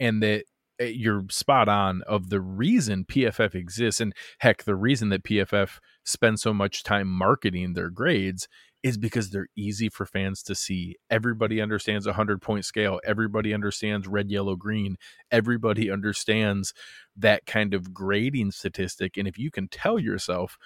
and 0.00 0.22
that 0.22 0.44
Eh, 0.78 0.86
you're 0.86 1.24
spot 1.30 1.68
on 1.68 2.02
of 2.02 2.28
the 2.28 2.40
reason 2.40 3.04
PFF 3.04 3.54
exists, 3.54 4.00
and 4.00 4.14
heck, 4.40 4.64
the 4.64 4.74
reason 4.74 5.08
that 5.10 5.24
PFF 5.24 5.78
spends 6.04 6.42
so 6.42 6.52
much 6.52 6.82
time 6.82 7.08
marketing 7.08 7.72
their 7.72 7.90
grades 7.90 8.46
is 8.82 8.98
because 8.98 9.30
they're 9.30 9.48
easy 9.56 9.88
for 9.88 10.06
fans 10.06 10.42
to 10.44 10.54
see. 10.54 10.96
Everybody 11.10 11.60
understands 11.60 12.06
a 12.06 12.10
100 12.10 12.40
point 12.42 12.64
scale. 12.64 13.00
Everybody 13.04 13.52
understands 13.54 14.06
red, 14.06 14.30
yellow, 14.30 14.54
green. 14.54 14.96
Everybody 15.30 15.90
understands 15.90 16.72
that 17.16 17.46
kind 17.46 17.74
of 17.74 17.92
grading 17.94 18.52
statistic. 18.52 19.16
And 19.16 19.26
if 19.26 19.38
you 19.38 19.50
can 19.50 19.68
tell 19.68 19.98
yourself, 19.98 20.58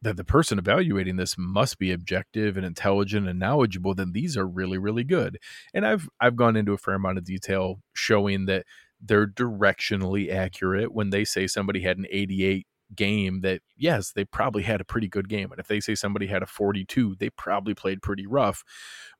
that 0.00 0.16
the 0.16 0.24
person 0.24 0.58
evaluating 0.58 1.16
this 1.16 1.36
must 1.36 1.78
be 1.78 1.90
objective 1.92 2.56
and 2.56 2.64
intelligent 2.64 3.28
and 3.28 3.38
knowledgeable 3.38 3.94
then 3.94 4.12
these 4.12 4.36
are 4.36 4.46
really 4.46 4.78
really 4.78 5.04
good 5.04 5.38
and 5.74 5.84
i've 5.86 6.08
i've 6.20 6.36
gone 6.36 6.56
into 6.56 6.72
a 6.72 6.78
fair 6.78 6.94
amount 6.94 7.18
of 7.18 7.24
detail 7.24 7.80
showing 7.94 8.46
that 8.46 8.64
they're 9.00 9.26
directionally 9.26 10.32
accurate 10.32 10.92
when 10.92 11.10
they 11.10 11.24
say 11.24 11.46
somebody 11.46 11.80
had 11.80 11.98
an 11.98 12.06
88 12.10 12.66
game 12.96 13.42
that 13.42 13.60
yes 13.76 14.12
they 14.12 14.24
probably 14.24 14.62
had 14.62 14.80
a 14.80 14.84
pretty 14.84 15.08
good 15.08 15.28
game 15.28 15.50
and 15.50 15.60
if 15.60 15.68
they 15.68 15.78
say 15.78 15.94
somebody 15.94 16.26
had 16.26 16.42
a 16.42 16.46
42 16.46 17.16
they 17.18 17.28
probably 17.30 17.74
played 17.74 18.00
pretty 18.00 18.26
rough 18.26 18.64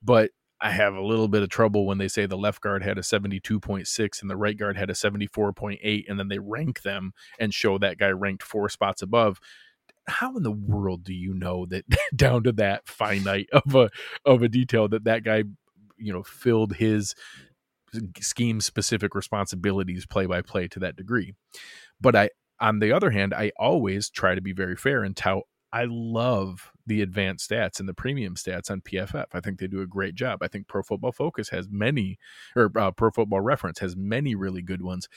but 0.03 0.31
I 0.61 0.71
have 0.73 0.95
a 0.95 1.05
little 1.05 1.29
bit 1.29 1.43
of 1.43 1.51
trouble 1.51 1.87
when 1.87 1.99
they 1.99 2.09
say 2.09 2.27
the 2.27 2.37
left 2.37 2.61
guard 2.61 2.83
had 2.83 2.99
a 2.99 3.03
72.6 3.03 4.21
and 4.21 4.31
the 4.31 4.37
right 4.37 4.57
guard 4.57 4.77
had 4.77 4.91
a 4.91 4.95
74.8 4.95 6.05
and 6.09 6.19
then 6.19 6.29
they 6.29 6.39
rank 6.39 6.83
them 6.83 7.13
and 7.39 7.55
show 7.55 7.79
that 7.79 7.99
guy 7.99 8.09
ranked 8.09 8.43
four 8.43 8.69
spots 8.69 9.01
above. 9.01 9.39
How 10.09 10.37
in 10.37 10.43
the 10.43 10.51
world 10.51 11.05
do 11.05 11.15
you 11.15 11.33
know 11.33 11.67
that 11.67 11.85
down 12.17 12.43
to 12.45 12.53
that 12.53 12.89
finite 12.89 13.49
of 13.53 13.75
a 13.75 13.91
of 14.25 14.43
a 14.43 14.49
detail 14.49 14.89
that 14.89 15.05
that 15.05 15.23
guy 15.23 15.45
you 15.97 16.13
know 16.13 16.23
filled 16.23 16.75
his 16.75 17.15
scheme 18.21 18.61
specific 18.61 19.15
responsibilities 19.15 20.07
play 20.07 20.27
by 20.27 20.43
play 20.43 20.69
to 20.69 20.79
that 20.79 20.97
degree 20.97 21.35
but 22.01 22.15
i 22.15 22.29
on 22.61 22.81
the 22.81 22.93
other 22.93 23.11
hand, 23.11 23.35
I 23.35 23.53
always 23.57 24.11
try 24.11 24.35
to 24.35 24.41
be 24.41 24.53
very 24.53 24.77
fair 24.77 25.05
and 25.05 25.17
tout 25.17 25.45
I 25.71 25.85
love 25.87 26.73
the 26.87 27.03
advanced 27.03 27.51
stats 27.51 27.79
and 27.79 27.87
the 27.87 27.95
premium 27.95 28.37
stats 28.37 28.71
on 28.71 28.81
PFF. 28.81 29.27
I 29.35 29.41
think 29.41 29.59
they 29.59 29.67
do 29.67 29.83
a 29.83 29.87
great 29.87 30.15
job. 30.15 30.43
I 30.43 30.49
think 30.49 30.67
Pro 30.67 30.83
Football 30.83 31.13
Focus 31.13 31.51
has 31.51 31.69
many, 31.71 32.19
or 32.57 32.73
uh, 32.75 32.91
Pro 32.91 33.11
Football 33.11 33.43
Reference 33.43 33.79
has 33.81 33.95
many 33.95 34.35
really 34.35 34.63
good 34.63 34.81
ones. 34.81 35.11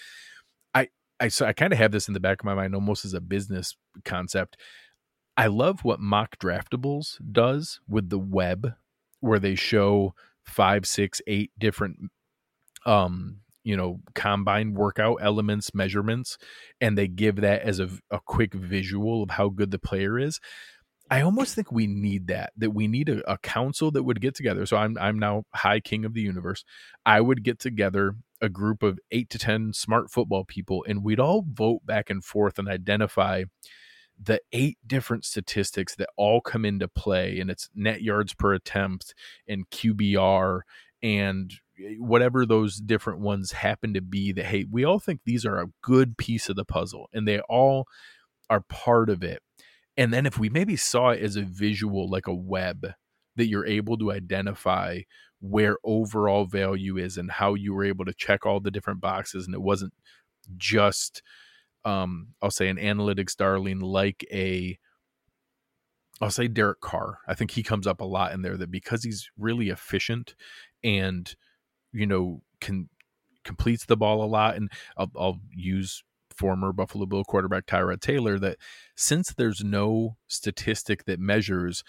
I 0.73 0.89
I 1.21 1.29
so 1.29 1.45
I 1.45 1.53
kind 1.53 1.71
of 1.71 1.79
have 1.79 1.93
this 1.93 2.09
in 2.09 2.13
the 2.13 2.19
back 2.19 2.41
of 2.41 2.45
my 2.45 2.53
mind 2.53 2.75
almost 2.75 3.05
as 3.05 3.13
a 3.13 3.21
business 3.21 3.77
concept. 4.03 4.57
I 5.37 5.47
love 5.47 5.85
what 5.85 6.01
Mock 6.01 6.37
Draftables 6.37 7.17
does 7.31 7.79
with 7.87 8.09
the 8.09 8.19
web, 8.19 8.73
where 9.21 9.39
they 9.39 9.55
show 9.55 10.13
five, 10.43 10.85
six, 10.85 11.21
eight 11.27 11.51
different 11.57 12.11
um 12.85 13.37
you 13.63 13.77
know 13.77 13.99
combine 14.15 14.73
workout 14.73 15.17
elements 15.21 15.73
measurements 15.73 16.37
and 16.79 16.97
they 16.97 17.07
give 17.07 17.37
that 17.37 17.61
as 17.61 17.79
a, 17.79 17.89
a 18.09 18.19
quick 18.25 18.53
visual 18.53 19.23
of 19.23 19.31
how 19.31 19.49
good 19.49 19.71
the 19.71 19.79
player 19.79 20.17
is 20.17 20.39
i 21.11 21.21
almost 21.21 21.53
think 21.53 21.71
we 21.71 21.85
need 21.85 22.27
that 22.27 22.53
that 22.57 22.71
we 22.71 22.87
need 22.87 23.09
a, 23.09 23.31
a 23.31 23.37
council 23.37 23.91
that 23.91 24.03
would 24.03 24.21
get 24.21 24.33
together. 24.33 24.65
So 24.65 24.77
i'm 24.77 24.97
i'm 24.99 25.19
now 25.19 25.43
high 25.53 25.79
king 25.79 26.05
of 26.05 26.13
the 26.13 26.21
universe. 26.21 26.63
I 27.05 27.21
would 27.21 27.43
get 27.43 27.59
together 27.59 28.15
a 28.41 28.49
group 28.49 28.81
of 28.81 28.99
8 29.11 29.29
to 29.29 29.37
10 29.37 29.73
smart 29.73 30.09
football 30.09 30.45
people 30.45 30.83
and 30.87 31.03
we'd 31.03 31.19
all 31.19 31.45
vote 31.47 31.85
back 31.85 32.09
and 32.09 32.23
forth 32.23 32.57
and 32.57 32.67
identify 32.67 33.43
the 34.23 34.39
eight 34.51 34.77
different 34.85 35.25
statistics 35.25 35.95
that 35.95 36.09
all 36.15 36.41
come 36.41 36.63
into 36.63 36.87
play 36.87 37.39
and 37.39 37.49
it's 37.49 37.69
net 37.75 38.01
yards 38.01 38.33
per 38.33 38.53
attempt 38.53 39.13
and 39.47 39.69
QBR 39.69 40.61
and 41.03 41.53
whatever 41.99 42.45
those 42.45 42.77
different 42.77 43.19
ones 43.19 43.51
happen 43.51 43.93
to 43.93 44.01
be 44.01 44.31
that 44.31 44.45
hey 44.45 44.65
we 44.69 44.83
all 44.83 44.99
think 44.99 45.21
these 45.25 45.45
are 45.45 45.59
a 45.59 45.69
good 45.81 46.17
piece 46.17 46.49
of 46.49 46.55
the 46.55 46.65
puzzle 46.65 47.09
and 47.13 47.27
they 47.27 47.39
all 47.41 47.85
are 48.49 48.61
part 48.69 49.09
of 49.09 49.23
it 49.23 49.41
and 49.97 50.13
then 50.13 50.25
if 50.25 50.37
we 50.37 50.49
maybe 50.49 50.75
saw 50.75 51.09
it 51.09 51.21
as 51.21 51.35
a 51.35 51.41
visual 51.41 52.09
like 52.09 52.27
a 52.27 52.33
web 52.33 52.93
that 53.35 53.47
you're 53.47 53.65
able 53.65 53.97
to 53.97 54.11
identify 54.11 54.99
where 55.39 55.77
overall 55.83 56.45
value 56.45 56.97
is 56.97 57.17
and 57.17 57.31
how 57.31 57.53
you 57.53 57.73
were 57.73 57.85
able 57.85 58.05
to 58.05 58.13
check 58.13 58.45
all 58.45 58.59
the 58.59 58.71
different 58.71 59.01
boxes 59.01 59.45
and 59.45 59.55
it 59.55 59.61
wasn't 59.61 59.93
just 60.57 61.21
um 61.85 62.29
I'll 62.41 62.51
say 62.51 62.67
an 62.67 62.77
analytics 62.77 63.35
darling 63.35 63.79
like 63.79 64.25
a 64.31 64.77
I'll 66.21 66.29
say 66.29 66.47
Derek 66.47 66.81
Carr. 66.81 67.17
I 67.27 67.33
think 67.33 67.51
he 67.51 67.63
comes 67.63 67.87
up 67.87 67.99
a 67.99 68.05
lot 68.05 68.31
in 68.31 68.43
there 68.43 68.55
that 68.57 68.69
because 68.69 69.03
he's 69.03 69.29
really 69.37 69.69
efficient 69.69 70.35
and 70.83 71.35
you 71.93 72.05
know, 72.05 72.41
can 72.59 72.89
completes 73.43 73.85
the 73.85 73.97
ball 73.97 74.23
a 74.23 74.25
lot. 74.25 74.55
And 74.55 74.71
I'll, 74.97 75.11
I'll 75.17 75.39
use 75.51 76.03
former 76.35 76.71
Buffalo 76.71 77.05
Bill 77.05 77.23
quarterback 77.23 77.65
Tyrod 77.65 78.01
Taylor 78.01 78.39
that 78.39 78.57
since 78.95 79.33
there's 79.33 79.63
no 79.63 80.17
statistic 80.27 81.05
that 81.05 81.19
measures 81.19 81.83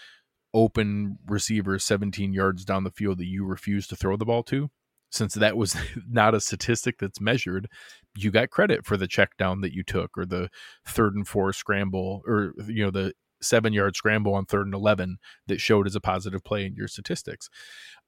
open 0.53 1.17
receivers 1.25 1.83
17 1.83 2.33
yards 2.33 2.63
down 2.63 2.83
the 2.83 2.91
field 2.91 3.17
that 3.17 3.25
you 3.25 3.45
refuse 3.45 3.87
to 3.87 3.95
throw 3.95 4.15
the 4.15 4.25
ball 4.25 4.43
to, 4.43 4.69
since 5.09 5.33
that 5.33 5.57
was 5.57 5.75
not 6.09 6.35
a 6.35 6.39
statistic 6.39 6.99
that's 6.99 7.21
measured, 7.21 7.67
you 8.15 8.31
got 8.31 8.49
credit 8.49 8.85
for 8.85 8.97
the 8.97 9.07
check 9.07 9.37
down 9.37 9.61
that 9.61 9.73
you 9.73 9.83
took 9.83 10.17
or 10.17 10.25
the 10.25 10.49
third 10.85 11.15
and 11.15 11.27
four 11.27 11.53
scramble 11.53 12.21
or, 12.27 12.53
you 12.67 12.83
know, 12.83 12.91
the 12.91 13.13
seven 13.41 13.73
yard 13.73 13.95
scramble 13.95 14.33
on 14.33 14.45
third 14.45 14.65
and 14.65 14.75
11 14.75 15.17
that 15.47 15.59
showed 15.59 15.87
as 15.87 15.95
a 15.95 16.01
positive 16.01 16.43
play 16.43 16.65
in 16.65 16.75
your 16.75 16.87
statistics. 16.87 17.49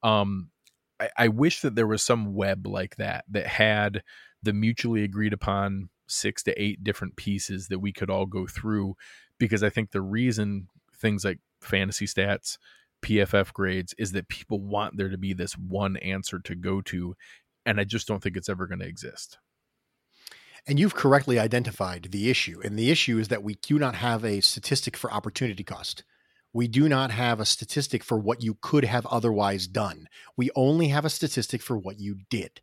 Um, 0.03 0.49
I, 0.99 1.09
I 1.17 1.27
wish 1.27 1.61
that 1.61 1.75
there 1.75 1.87
was 1.87 2.03
some 2.03 2.33
web 2.33 2.67
like 2.67 2.95
that 2.97 3.25
that 3.29 3.47
had 3.47 4.03
the 4.41 4.53
mutually 4.53 5.03
agreed 5.03 5.33
upon 5.33 5.89
six 6.07 6.43
to 6.43 6.61
eight 6.61 6.83
different 6.83 7.15
pieces 7.15 7.67
that 7.67 7.79
we 7.79 7.91
could 7.91 8.09
all 8.09 8.25
go 8.25 8.45
through 8.47 8.95
because 9.39 9.63
I 9.63 9.69
think 9.69 9.91
the 9.91 10.01
reason 10.01 10.67
things 10.95 11.25
like 11.25 11.39
fantasy 11.61 12.05
stats, 12.05 12.57
PFF 13.03 13.53
grades 13.53 13.93
is 13.97 14.11
that 14.13 14.29
people 14.29 14.61
want 14.61 14.97
there 14.97 15.09
to 15.09 15.17
be 15.17 15.33
this 15.33 15.53
one 15.53 15.97
answer 15.97 16.39
to 16.39 16.55
go 16.55 16.81
to. 16.81 17.15
And 17.65 17.79
I 17.79 17.83
just 17.83 18.07
don't 18.07 18.21
think 18.21 18.37
it's 18.37 18.49
ever 18.49 18.67
going 18.67 18.79
to 18.79 18.87
exist. 18.87 19.39
And 20.67 20.79
you've 20.79 20.95
correctly 20.95 21.37
identified 21.37 22.07
the 22.11 22.29
issue. 22.29 22.59
And 22.63 22.77
the 22.77 22.89
issue 22.89 23.19
is 23.19 23.27
that 23.27 23.43
we 23.43 23.55
do 23.55 23.77
not 23.77 23.95
have 23.95 24.23
a 24.23 24.41
statistic 24.41 24.97
for 24.97 25.11
opportunity 25.11 25.63
cost 25.63 26.03
we 26.55 26.69
do 26.69 26.87
not 26.87 27.11
have 27.11 27.41
a 27.41 27.45
statistic 27.45 28.01
for 28.01 28.17
what 28.17 28.41
you 28.41 28.57
could 28.61 28.85
have 28.85 29.05
otherwise 29.07 29.67
done. 29.67 30.07
We 30.37 30.49
only 30.55 30.87
have 30.87 31.03
a 31.03 31.09
statistic 31.09 31.61
for 31.61 31.77
what 31.77 31.99
you 31.99 32.19
did. 32.29 32.61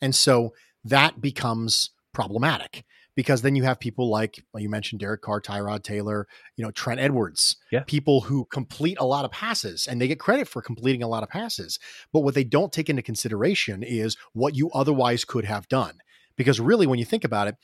And 0.00 0.14
so 0.14 0.54
that 0.84 1.20
becomes 1.20 1.90
problematic 2.12 2.84
because 3.16 3.42
then 3.42 3.56
you 3.56 3.64
have 3.64 3.80
people 3.80 4.08
like 4.08 4.44
well, 4.52 4.62
you 4.62 4.68
mentioned 4.68 5.00
Derek 5.00 5.22
Carr, 5.22 5.40
Tyrod 5.40 5.82
Taylor, 5.82 6.28
you 6.56 6.64
know, 6.64 6.70
Trent 6.70 7.00
Edwards, 7.00 7.56
Yeah. 7.72 7.82
people 7.88 8.20
who 8.20 8.44
complete 8.44 8.98
a 9.00 9.04
lot 9.04 9.24
of 9.24 9.32
passes 9.32 9.88
and 9.88 10.00
they 10.00 10.06
get 10.06 10.20
credit 10.20 10.46
for 10.46 10.62
completing 10.62 11.02
a 11.02 11.08
lot 11.08 11.24
of 11.24 11.28
passes. 11.28 11.80
But 12.12 12.20
what 12.20 12.34
they 12.34 12.44
don't 12.44 12.72
take 12.72 12.88
into 12.88 13.02
consideration 13.02 13.82
is 13.82 14.16
what 14.32 14.54
you 14.54 14.70
otherwise 14.70 15.24
could 15.24 15.44
have 15.44 15.66
done. 15.66 15.98
Because 16.36 16.60
really, 16.60 16.86
when 16.86 17.00
you 17.00 17.04
think 17.04 17.24
about 17.24 17.48
it, 17.48 17.56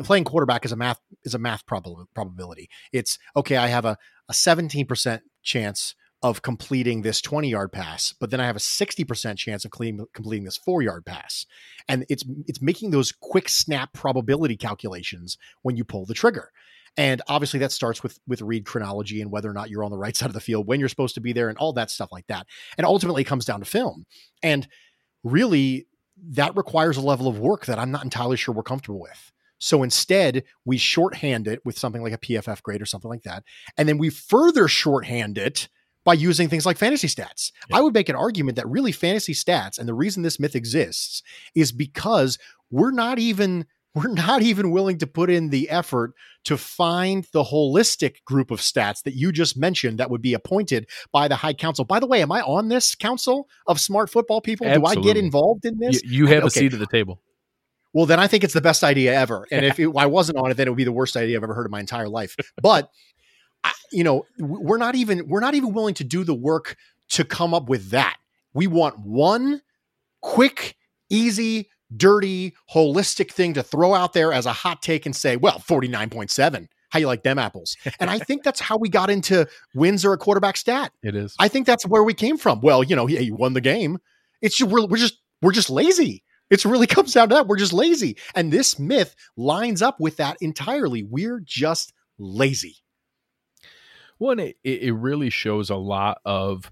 playing 0.00 0.24
quarterback 0.24 0.64
is 0.64 0.72
a 0.72 0.76
math 0.76 1.00
is 1.24 1.34
a 1.34 1.38
math 1.38 1.66
prob- 1.66 2.06
probability. 2.14 2.68
It's 2.92 3.18
okay. 3.36 3.56
I 3.56 3.68
have 3.68 3.84
a 3.84 3.96
a 4.28 4.34
seventeen 4.34 4.86
percent 4.86 5.22
chance 5.42 5.94
of 6.22 6.42
completing 6.42 7.02
this 7.02 7.20
twenty 7.20 7.48
yard 7.48 7.72
pass, 7.72 8.14
but 8.18 8.30
then 8.30 8.40
I 8.40 8.46
have 8.46 8.56
a 8.56 8.60
sixty 8.60 9.04
percent 9.04 9.38
chance 9.38 9.64
of 9.64 9.70
clean, 9.70 10.04
completing 10.14 10.44
this 10.44 10.56
four 10.56 10.82
yard 10.82 11.04
pass, 11.04 11.44
and 11.88 12.06
it's 12.08 12.24
it's 12.46 12.62
making 12.62 12.90
those 12.90 13.12
quick 13.12 13.48
snap 13.48 13.92
probability 13.92 14.56
calculations 14.56 15.36
when 15.62 15.76
you 15.76 15.84
pull 15.84 16.06
the 16.06 16.14
trigger. 16.14 16.50
And 16.96 17.22
obviously, 17.26 17.60
that 17.60 17.72
starts 17.72 18.02
with 18.02 18.18
with 18.26 18.42
read 18.42 18.66
chronology 18.66 19.20
and 19.20 19.30
whether 19.30 19.50
or 19.50 19.54
not 19.54 19.70
you're 19.70 19.84
on 19.84 19.90
the 19.90 19.98
right 19.98 20.16
side 20.16 20.28
of 20.28 20.34
the 20.34 20.40
field 20.40 20.66
when 20.66 20.80
you're 20.80 20.88
supposed 20.88 21.14
to 21.14 21.20
be 21.20 21.32
there, 21.32 21.48
and 21.48 21.58
all 21.58 21.72
that 21.74 21.90
stuff 21.90 22.10
like 22.12 22.26
that. 22.28 22.46
And 22.76 22.86
ultimately, 22.86 23.24
comes 23.24 23.44
down 23.44 23.60
to 23.60 23.66
film. 23.66 24.04
And 24.42 24.68
really, 25.24 25.86
that 26.30 26.56
requires 26.56 26.96
a 26.96 27.02
level 27.02 27.28
of 27.28 27.38
work 27.38 27.66
that 27.66 27.78
I'm 27.78 27.90
not 27.90 28.04
entirely 28.04 28.36
sure 28.36 28.54
we're 28.54 28.62
comfortable 28.62 29.00
with. 29.00 29.31
So 29.62 29.84
instead, 29.84 30.42
we 30.64 30.76
shorthand 30.76 31.46
it 31.46 31.64
with 31.64 31.78
something 31.78 32.02
like 32.02 32.12
a 32.12 32.18
PFF 32.18 32.64
grade 32.64 32.82
or 32.82 32.84
something 32.84 33.08
like 33.08 33.22
that. 33.22 33.44
And 33.78 33.88
then 33.88 33.96
we 33.96 34.10
further 34.10 34.66
shorthand 34.66 35.38
it 35.38 35.68
by 36.02 36.14
using 36.14 36.48
things 36.48 36.66
like 36.66 36.78
fantasy 36.78 37.06
stats. 37.06 37.52
I 37.72 37.80
would 37.80 37.94
make 37.94 38.08
an 38.08 38.16
argument 38.16 38.56
that 38.56 38.68
really 38.68 38.90
fantasy 38.90 39.34
stats 39.34 39.78
and 39.78 39.88
the 39.88 39.94
reason 39.94 40.24
this 40.24 40.40
myth 40.40 40.56
exists 40.56 41.22
is 41.54 41.70
because 41.70 42.40
we're 42.72 42.90
not 42.90 43.20
even 43.20 43.66
we're 43.94 44.08
not 44.08 44.42
even 44.42 44.72
willing 44.72 44.98
to 44.98 45.06
put 45.06 45.30
in 45.30 45.50
the 45.50 45.70
effort 45.70 46.14
to 46.44 46.56
find 46.56 47.24
the 47.32 47.44
holistic 47.44 48.24
group 48.24 48.50
of 48.50 48.58
stats 48.58 49.02
that 49.04 49.14
you 49.14 49.30
just 49.30 49.56
mentioned 49.56 49.98
that 49.98 50.10
would 50.10 50.22
be 50.22 50.34
appointed 50.34 50.88
by 51.12 51.28
the 51.28 51.36
high 51.36 51.52
council. 51.52 51.84
By 51.84 52.00
the 52.00 52.06
way, 52.06 52.22
am 52.22 52.32
I 52.32 52.40
on 52.40 52.68
this 52.68 52.94
council 52.96 53.48
of 53.66 53.78
smart 53.78 54.10
football 54.10 54.40
people? 54.40 54.66
Do 54.66 54.86
I 54.86 54.94
get 54.94 55.16
involved 55.18 55.66
in 55.66 55.78
this? 55.78 56.02
you 56.02 56.26
have 56.26 56.44
a 56.44 56.50
seat 56.50 56.72
at 56.72 56.80
the 56.80 56.86
table. 56.86 57.20
Well, 57.92 58.06
then 58.06 58.18
I 58.18 58.26
think 58.26 58.42
it's 58.44 58.54
the 58.54 58.60
best 58.60 58.82
idea 58.82 59.14
ever. 59.14 59.46
And 59.50 59.64
if 59.66 59.78
it, 59.78 59.90
I 59.96 60.06
wasn't 60.06 60.38
on 60.38 60.50
it, 60.50 60.54
then 60.54 60.66
it 60.66 60.70
would 60.70 60.76
be 60.76 60.84
the 60.84 60.92
worst 60.92 61.16
idea 61.16 61.36
I've 61.36 61.42
ever 61.42 61.54
heard 61.54 61.66
in 61.66 61.70
my 61.70 61.80
entire 61.80 62.08
life. 62.08 62.36
But 62.60 62.90
I, 63.64 63.72
you 63.92 64.02
know, 64.02 64.24
we're 64.38 64.78
not 64.78 64.94
even 64.94 65.28
we're 65.28 65.40
not 65.40 65.54
even 65.54 65.72
willing 65.72 65.94
to 65.94 66.04
do 66.04 66.24
the 66.24 66.34
work 66.34 66.76
to 67.10 67.24
come 67.24 67.52
up 67.52 67.68
with 67.68 67.90
that. 67.90 68.16
We 68.54 68.66
want 68.66 68.98
one 69.00 69.62
quick, 70.20 70.76
easy, 71.10 71.68
dirty, 71.94 72.54
holistic 72.72 73.30
thing 73.30 73.54
to 73.54 73.62
throw 73.62 73.94
out 73.94 74.14
there 74.14 74.32
as 74.32 74.46
a 74.46 74.52
hot 74.52 74.82
take 74.82 75.04
and 75.04 75.14
say, 75.14 75.36
"Well, 75.36 75.58
forty 75.58 75.88
nine 75.88 76.08
point 76.10 76.30
seven. 76.30 76.68
How 76.88 76.98
you 76.98 77.06
like 77.06 77.22
them 77.22 77.38
apples?" 77.38 77.76
And 78.00 78.10
I 78.10 78.18
think 78.18 78.42
that's 78.42 78.60
how 78.60 78.78
we 78.78 78.88
got 78.88 79.10
into 79.10 79.46
wins 79.74 80.04
or 80.04 80.12
a 80.12 80.18
quarterback 80.18 80.56
stat. 80.56 80.92
It 81.02 81.14
is. 81.14 81.34
I 81.38 81.48
think 81.48 81.66
that's 81.66 81.86
where 81.86 82.02
we 82.02 82.14
came 82.14 82.38
from. 82.38 82.60
Well, 82.62 82.82
you 82.82 82.96
know, 82.96 83.06
he, 83.06 83.16
he 83.16 83.30
won 83.30 83.52
the 83.52 83.60
game. 83.60 83.98
It's 84.40 84.56
just, 84.56 84.70
we're, 84.70 84.86
we're 84.86 84.96
just 84.96 85.18
we're 85.40 85.52
just 85.52 85.70
lazy. 85.70 86.22
It's 86.52 86.66
really 86.66 86.86
comes 86.96 87.14
down 87.14 87.30
to 87.30 87.34
that. 87.36 87.48
We're 87.48 87.56
just 87.56 87.72
lazy, 87.72 88.16
and 88.34 88.52
this 88.52 88.78
myth 88.78 89.16
lines 89.36 89.82
up 89.82 89.98
with 89.98 90.18
that 90.18 90.36
entirely. 90.40 91.02
We're 91.02 91.40
just 91.40 91.92
lazy. 92.18 92.76
One, 94.18 94.38
it, 94.38 94.56
it 94.62 94.82
it 94.82 94.92
really 94.92 95.30
shows 95.30 95.70
a 95.70 95.76
lot 95.76 96.18
of 96.24 96.70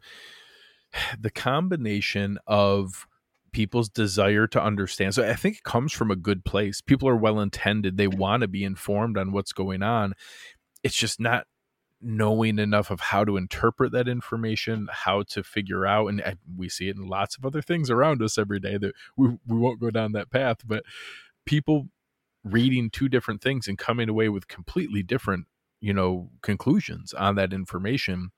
the 1.19 1.31
combination 1.31 2.39
of 2.47 3.07
people's 3.53 3.89
desire 3.89 4.47
to 4.47 4.63
understand. 4.63 5.15
So 5.15 5.29
I 5.29 5.35
think 5.35 5.57
it 5.57 5.65
comes 5.65 5.93
from 5.93 6.11
a 6.11 6.17
good 6.17 6.45
place. 6.45 6.81
People 6.81 7.09
are 7.09 7.17
well 7.17 7.41
intended. 7.41 7.97
They 7.97 8.07
want 8.07 8.43
to 8.43 8.49
be 8.49 8.63
informed 8.63 9.19
on 9.19 9.33
what's 9.33 9.53
going 9.53 9.83
on. 9.83 10.13
It's 10.85 10.95
just 10.95 11.19
not 11.19 11.47
knowing 12.03 12.59
enough 12.59 12.91
of 12.91 13.01
how 13.01 13.25
to 13.25 13.37
interpret 13.37 13.93
that 13.93 14.09
information, 14.09 14.89
how 14.91 15.23
to 15.23 15.43
figure 15.43 15.87
out, 15.87 16.07
and 16.09 16.23
we 16.57 16.69
see 16.69 16.89
it 16.89 16.97
in 16.97 17.07
lots 17.07 17.37
of 17.37 17.45
other 17.45 17.61
things 17.61 17.91
around 17.91 18.23
us 18.23 18.39
every 18.39 18.59
day 18.59 18.79
that 18.79 18.93
we, 19.17 19.29
we 19.47 19.59
won't 19.59 19.81
go 19.81 19.91
down 19.91 20.13
that 20.13 20.31
path, 20.31 20.59
but 20.67 20.83
people 21.45 21.89
reading 22.43 22.89
two 22.91 23.09
different 23.09 23.43
things 23.43 23.69
and 23.69 23.77
coming 23.77 24.09
away 24.09 24.29
with 24.29 24.49
completely 24.49 25.03
different 25.03 25.47
you 25.83 25.95
know 25.95 26.31
conclusions 26.43 27.13
on 27.15 27.35
that 27.37 27.53
information. 27.53 28.31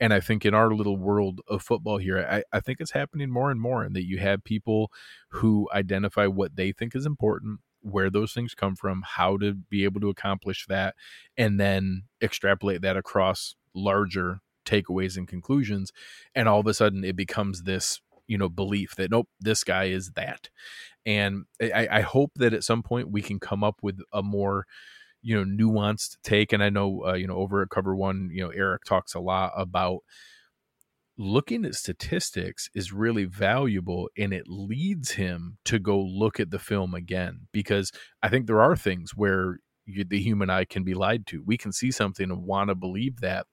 And 0.00 0.12
i 0.12 0.20
think 0.20 0.44
in 0.44 0.54
our 0.54 0.72
little 0.72 0.96
world 0.96 1.40
of 1.48 1.62
football 1.62 1.98
here 1.98 2.26
I, 2.28 2.42
I 2.52 2.60
think 2.60 2.80
it's 2.80 2.92
happening 2.92 3.30
more 3.30 3.50
and 3.50 3.60
more 3.60 3.82
and 3.82 3.94
that 3.96 4.06
you 4.06 4.18
have 4.18 4.44
people 4.44 4.90
who 5.30 5.68
identify 5.72 6.26
what 6.26 6.56
they 6.56 6.72
think 6.72 6.94
is 6.94 7.06
important 7.06 7.60
where 7.80 8.10
those 8.10 8.32
things 8.32 8.54
come 8.54 8.74
from 8.74 9.02
how 9.06 9.36
to 9.36 9.54
be 9.54 9.84
able 9.84 10.00
to 10.00 10.08
accomplish 10.08 10.66
that 10.68 10.94
and 11.36 11.58
then 11.60 12.02
extrapolate 12.22 12.82
that 12.82 12.96
across 12.96 13.54
larger 13.74 14.40
takeaways 14.64 15.16
and 15.16 15.28
conclusions 15.28 15.92
and 16.34 16.48
all 16.48 16.60
of 16.60 16.66
a 16.66 16.74
sudden 16.74 17.04
it 17.04 17.16
becomes 17.16 17.62
this 17.62 18.00
you 18.26 18.38
know 18.38 18.48
belief 18.48 18.94
that 18.96 19.10
nope 19.10 19.28
this 19.40 19.64
guy 19.64 19.84
is 19.84 20.12
that. 20.12 20.50
And 21.06 21.46
I, 21.60 21.88
I 21.90 22.00
hope 22.02 22.32
that 22.36 22.52
at 22.52 22.64
some 22.64 22.82
point 22.82 23.10
we 23.10 23.22
can 23.22 23.40
come 23.40 23.64
up 23.64 23.76
with 23.82 24.00
a 24.12 24.22
more 24.22 24.66
you 25.22 25.34
know 25.34 25.44
nuanced 25.44 26.16
take 26.22 26.52
and 26.52 26.62
i 26.62 26.70
know 26.70 27.04
uh, 27.04 27.14
you 27.14 27.26
know 27.26 27.36
over 27.36 27.60
at 27.60 27.70
cover 27.70 27.96
one 27.96 28.30
you 28.32 28.40
know 28.40 28.50
eric 28.50 28.84
talks 28.84 29.14
a 29.14 29.20
lot 29.20 29.50
about 29.56 30.04
looking 31.18 31.64
at 31.64 31.74
statistics 31.74 32.70
is 32.74 32.92
really 32.92 33.24
valuable 33.24 34.08
and 34.16 34.32
it 34.32 34.44
leads 34.46 35.12
him 35.12 35.58
to 35.64 35.78
go 35.78 36.00
look 36.00 36.38
at 36.38 36.50
the 36.50 36.58
film 36.58 36.94
again 36.94 37.40
because 37.52 37.90
i 38.22 38.28
think 38.28 38.46
there 38.46 38.62
are 38.62 38.76
things 38.76 39.12
where 39.16 39.58
you, 39.88 40.04
the 40.04 40.20
human 40.20 40.50
eye 40.50 40.66
can 40.66 40.84
be 40.84 40.92
lied 40.92 41.26
to. 41.28 41.42
We 41.44 41.56
can 41.56 41.72
see 41.72 41.90
something 41.90 42.30
and 42.30 42.44
want 42.44 42.68
to 42.68 42.74
believe 42.74 43.20
that 43.20 43.46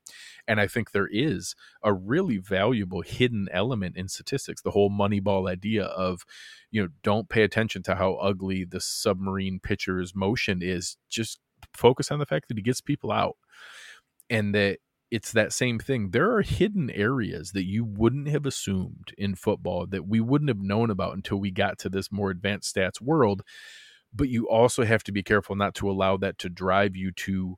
and 0.48 0.60
i 0.60 0.68
think 0.68 0.92
there 0.92 1.08
is 1.10 1.56
a 1.82 1.94
really 1.94 2.38
valuable 2.38 3.02
hidden 3.02 3.48
element 3.52 3.96
in 3.98 4.10
statistics 4.10 4.62
the 4.62 4.72
whole 4.72 4.90
moneyball 4.90 5.50
idea 5.50 5.86
of 5.86 6.24
you 6.72 6.82
know 6.82 6.90
don't 7.04 7.30
pay 7.30 7.44
attention 7.44 7.82
to 7.84 7.96
how 7.96 8.16
ugly 8.16 8.66
the 8.66 8.82
submarine 8.82 9.60
pitcher's 9.64 10.14
motion 10.14 10.60
is. 10.62 10.98
Just 11.10 11.40
focus 11.74 12.12
on 12.12 12.20
the 12.20 12.26
fact 12.26 12.48
that 12.50 12.58
he 12.58 12.64
gets 12.64 12.82
people 12.82 13.12
out 13.12 13.38
and 14.30 14.54
that 14.54 14.80
it's 15.12 15.32
that 15.32 15.54
same 15.54 15.80
thing. 15.80 16.12
There 16.12 16.32
are 16.32 16.42
hidden 16.42 16.90
areas 16.90 17.52
that 17.52 17.66
you 17.66 17.86
wouldn't 17.86 18.28
have 18.28 18.46
assumed 18.46 19.14
in 19.18 19.36
football 19.36 19.86
that 19.88 20.08
we 20.08 20.20
wouldn't 20.20 20.50
have 20.50 20.62
known 20.62 20.90
about 20.90 21.16
until 21.16 21.38
we 21.38 21.52
got 21.52 21.78
to 21.80 21.90
this 21.90 22.12
more 22.12 22.32
advanced 22.32 22.76
stats 22.76 23.00
world 23.00 23.44
but 24.16 24.30
you 24.30 24.48
also 24.48 24.86
have 24.86 25.04
to 25.04 25.12
be 25.12 25.22
careful 25.22 25.56
not 25.56 25.76
to 25.76 25.90
allow 25.90 26.18
that 26.18 26.38
to 26.40 26.50
drive 26.50 26.96
you 26.96 27.12
to 27.12 27.58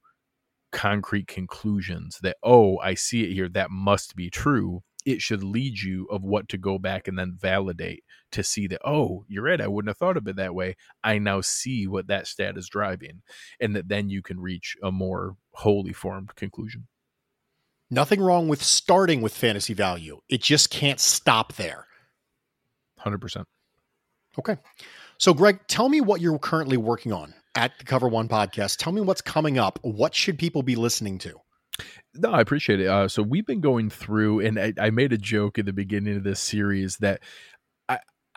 concrete 0.71 1.27
conclusions 1.27 2.19
that 2.21 2.37
oh 2.43 2.77
i 2.79 2.93
see 2.93 3.23
it 3.23 3.33
here. 3.33 3.47
That 3.47 3.71
must 3.71 4.15
be 4.15 4.29
true. 4.29 4.83
It 5.05 5.21
should 5.21 5.43
lead 5.43 5.79
you 5.79 6.05
of 6.11 6.23
what 6.23 6.49
to 6.49 6.57
go 6.57 6.77
back 6.77 7.07
and 7.07 7.17
then 7.17 7.37
validate 7.39 8.03
to 8.33 8.43
see 8.43 8.67
that 8.67 8.81
oh 8.83 9.23
you're 9.27 9.43
right. 9.43 9.61
I 9.61 9.67
wouldn't 9.67 9.89
have 9.89 9.97
thought 9.97 10.17
of 10.17 10.27
it 10.27 10.35
that 10.35 10.55
way. 10.55 10.75
I 11.03 11.19
now 11.19 11.41
see 11.41 11.87
what 11.87 12.07
that 12.07 12.27
stat 12.27 12.57
is 12.57 12.67
driving 12.67 13.21
and 13.59 13.75
that 13.75 13.87
then 13.87 14.09
you 14.09 14.21
can 14.21 14.39
reach 14.39 14.75
a 14.83 14.91
more 14.91 15.37
wholly 15.53 15.93
formed 15.93 16.35
conclusion 16.35 16.87
Nothing 17.89 18.21
wrong 18.21 18.47
with 18.47 18.61
starting 18.61 19.21
with 19.21 19.35
fantasy 19.35 19.73
value. 19.73 20.19
It 20.29 20.41
just 20.41 20.69
can't 20.69 20.99
stop 20.99 21.53
there. 21.53 21.85
100% 23.05 23.43
Okay. 24.39 24.57
So, 25.17 25.33
Greg, 25.33 25.59
tell 25.67 25.89
me 25.89 25.99
what 26.01 26.21
you're 26.21 26.37
currently 26.37 26.77
working 26.77 27.11
on 27.11 27.33
at 27.55 27.71
the 27.79 27.85
Cover 27.85 28.07
One 28.07 28.27
podcast. 28.27 28.77
Tell 28.77 28.93
me 28.93 29.01
what's 29.01 29.21
coming 29.21 29.57
up. 29.57 29.79
What 29.81 30.13
should 30.13 30.37
people 30.37 30.61
be 30.61 30.75
listening 30.75 31.17
to? 31.19 31.33
No, 32.13 32.31
I 32.31 32.41
appreciate 32.41 32.79
it. 32.79 32.87
Uh, 32.87 33.07
so 33.07 33.23
we've 33.23 33.45
been 33.45 33.61
going 33.61 33.89
through, 33.89 34.41
and 34.41 34.59
I, 34.59 34.73
I 34.79 34.89
made 34.91 35.13
a 35.13 35.17
joke 35.17 35.57
at 35.57 35.65
the 35.65 35.73
beginning 35.73 36.17
of 36.17 36.23
this 36.23 36.39
series 36.39 36.97
that 36.97 37.21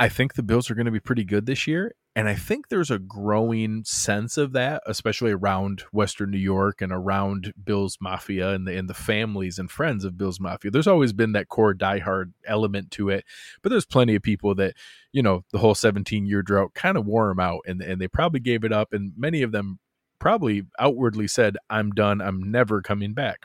I 0.01 0.09
think 0.09 0.32
the 0.32 0.42
Bills 0.42 0.70
are 0.70 0.74
going 0.74 0.86
to 0.86 0.90
be 0.90 0.98
pretty 0.98 1.24
good 1.24 1.44
this 1.44 1.66
year, 1.66 1.94
and 2.16 2.26
I 2.26 2.34
think 2.34 2.68
there's 2.68 2.90
a 2.90 2.98
growing 2.98 3.82
sense 3.84 4.38
of 4.38 4.53
that, 4.53 4.82
especially 4.86 5.32
around 5.32 5.82
Western 5.92 6.30
New 6.30 6.38
York 6.38 6.80
and 6.80 6.90
around 6.90 7.53
Bills 7.62 7.98
Mafia 8.01 8.48
and 8.53 8.66
the 8.66 8.74
and 8.78 8.88
the 8.88 8.94
families 8.94 9.59
and 9.59 9.70
friends 9.70 10.07
of 10.07 10.16
Bills 10.16 10.40
Mafia. 10.40 10.70
There's 10.70 10.86
always 10.86 11.12
been 11.12 11.32
that 11.32 11.51
core 11.51 11.74
diehard 11.74 12.32
element 12.46 12.90
to 12.92 13.11
it, 13.11 13.26
but 13.61 13.68
there's 13.68 13.84
plenty 13.84 14.14
of 14.14 14.22
people 14.22 14.55
that 14.55 14.74
you 15.12 15.22
know 15.22 15.44
the 15.53 15.59
whole 15.59 15.74
17 15.74 16.24
year 16.24 16.40
drought 16.40 16.72
kind 16.72 16.96
of 16.96 17.05
wore 17.05 17.28
them 17.28 17.38
out, 17.38 17.61
and 17.66 17.82
and 17.82 18.01
they 18.01 18.09
probably 18.09 18.40
gave 18.40 18.64
it 18.64 18.72
up, 18.72 18.94
and 18.94 19.12
many 19.18 19.42
of 19.42 19.53
them 19.53 19.80
probably 20.18 20.62
outwardly 20.78 21.28
said, 21.28 21.59
"I'm 21.68 21.90
done. 21.90 22.22
I'm 22.22 22.51
never 22.51 22.80
coming 22.80 23.12
back." 23.12 23.40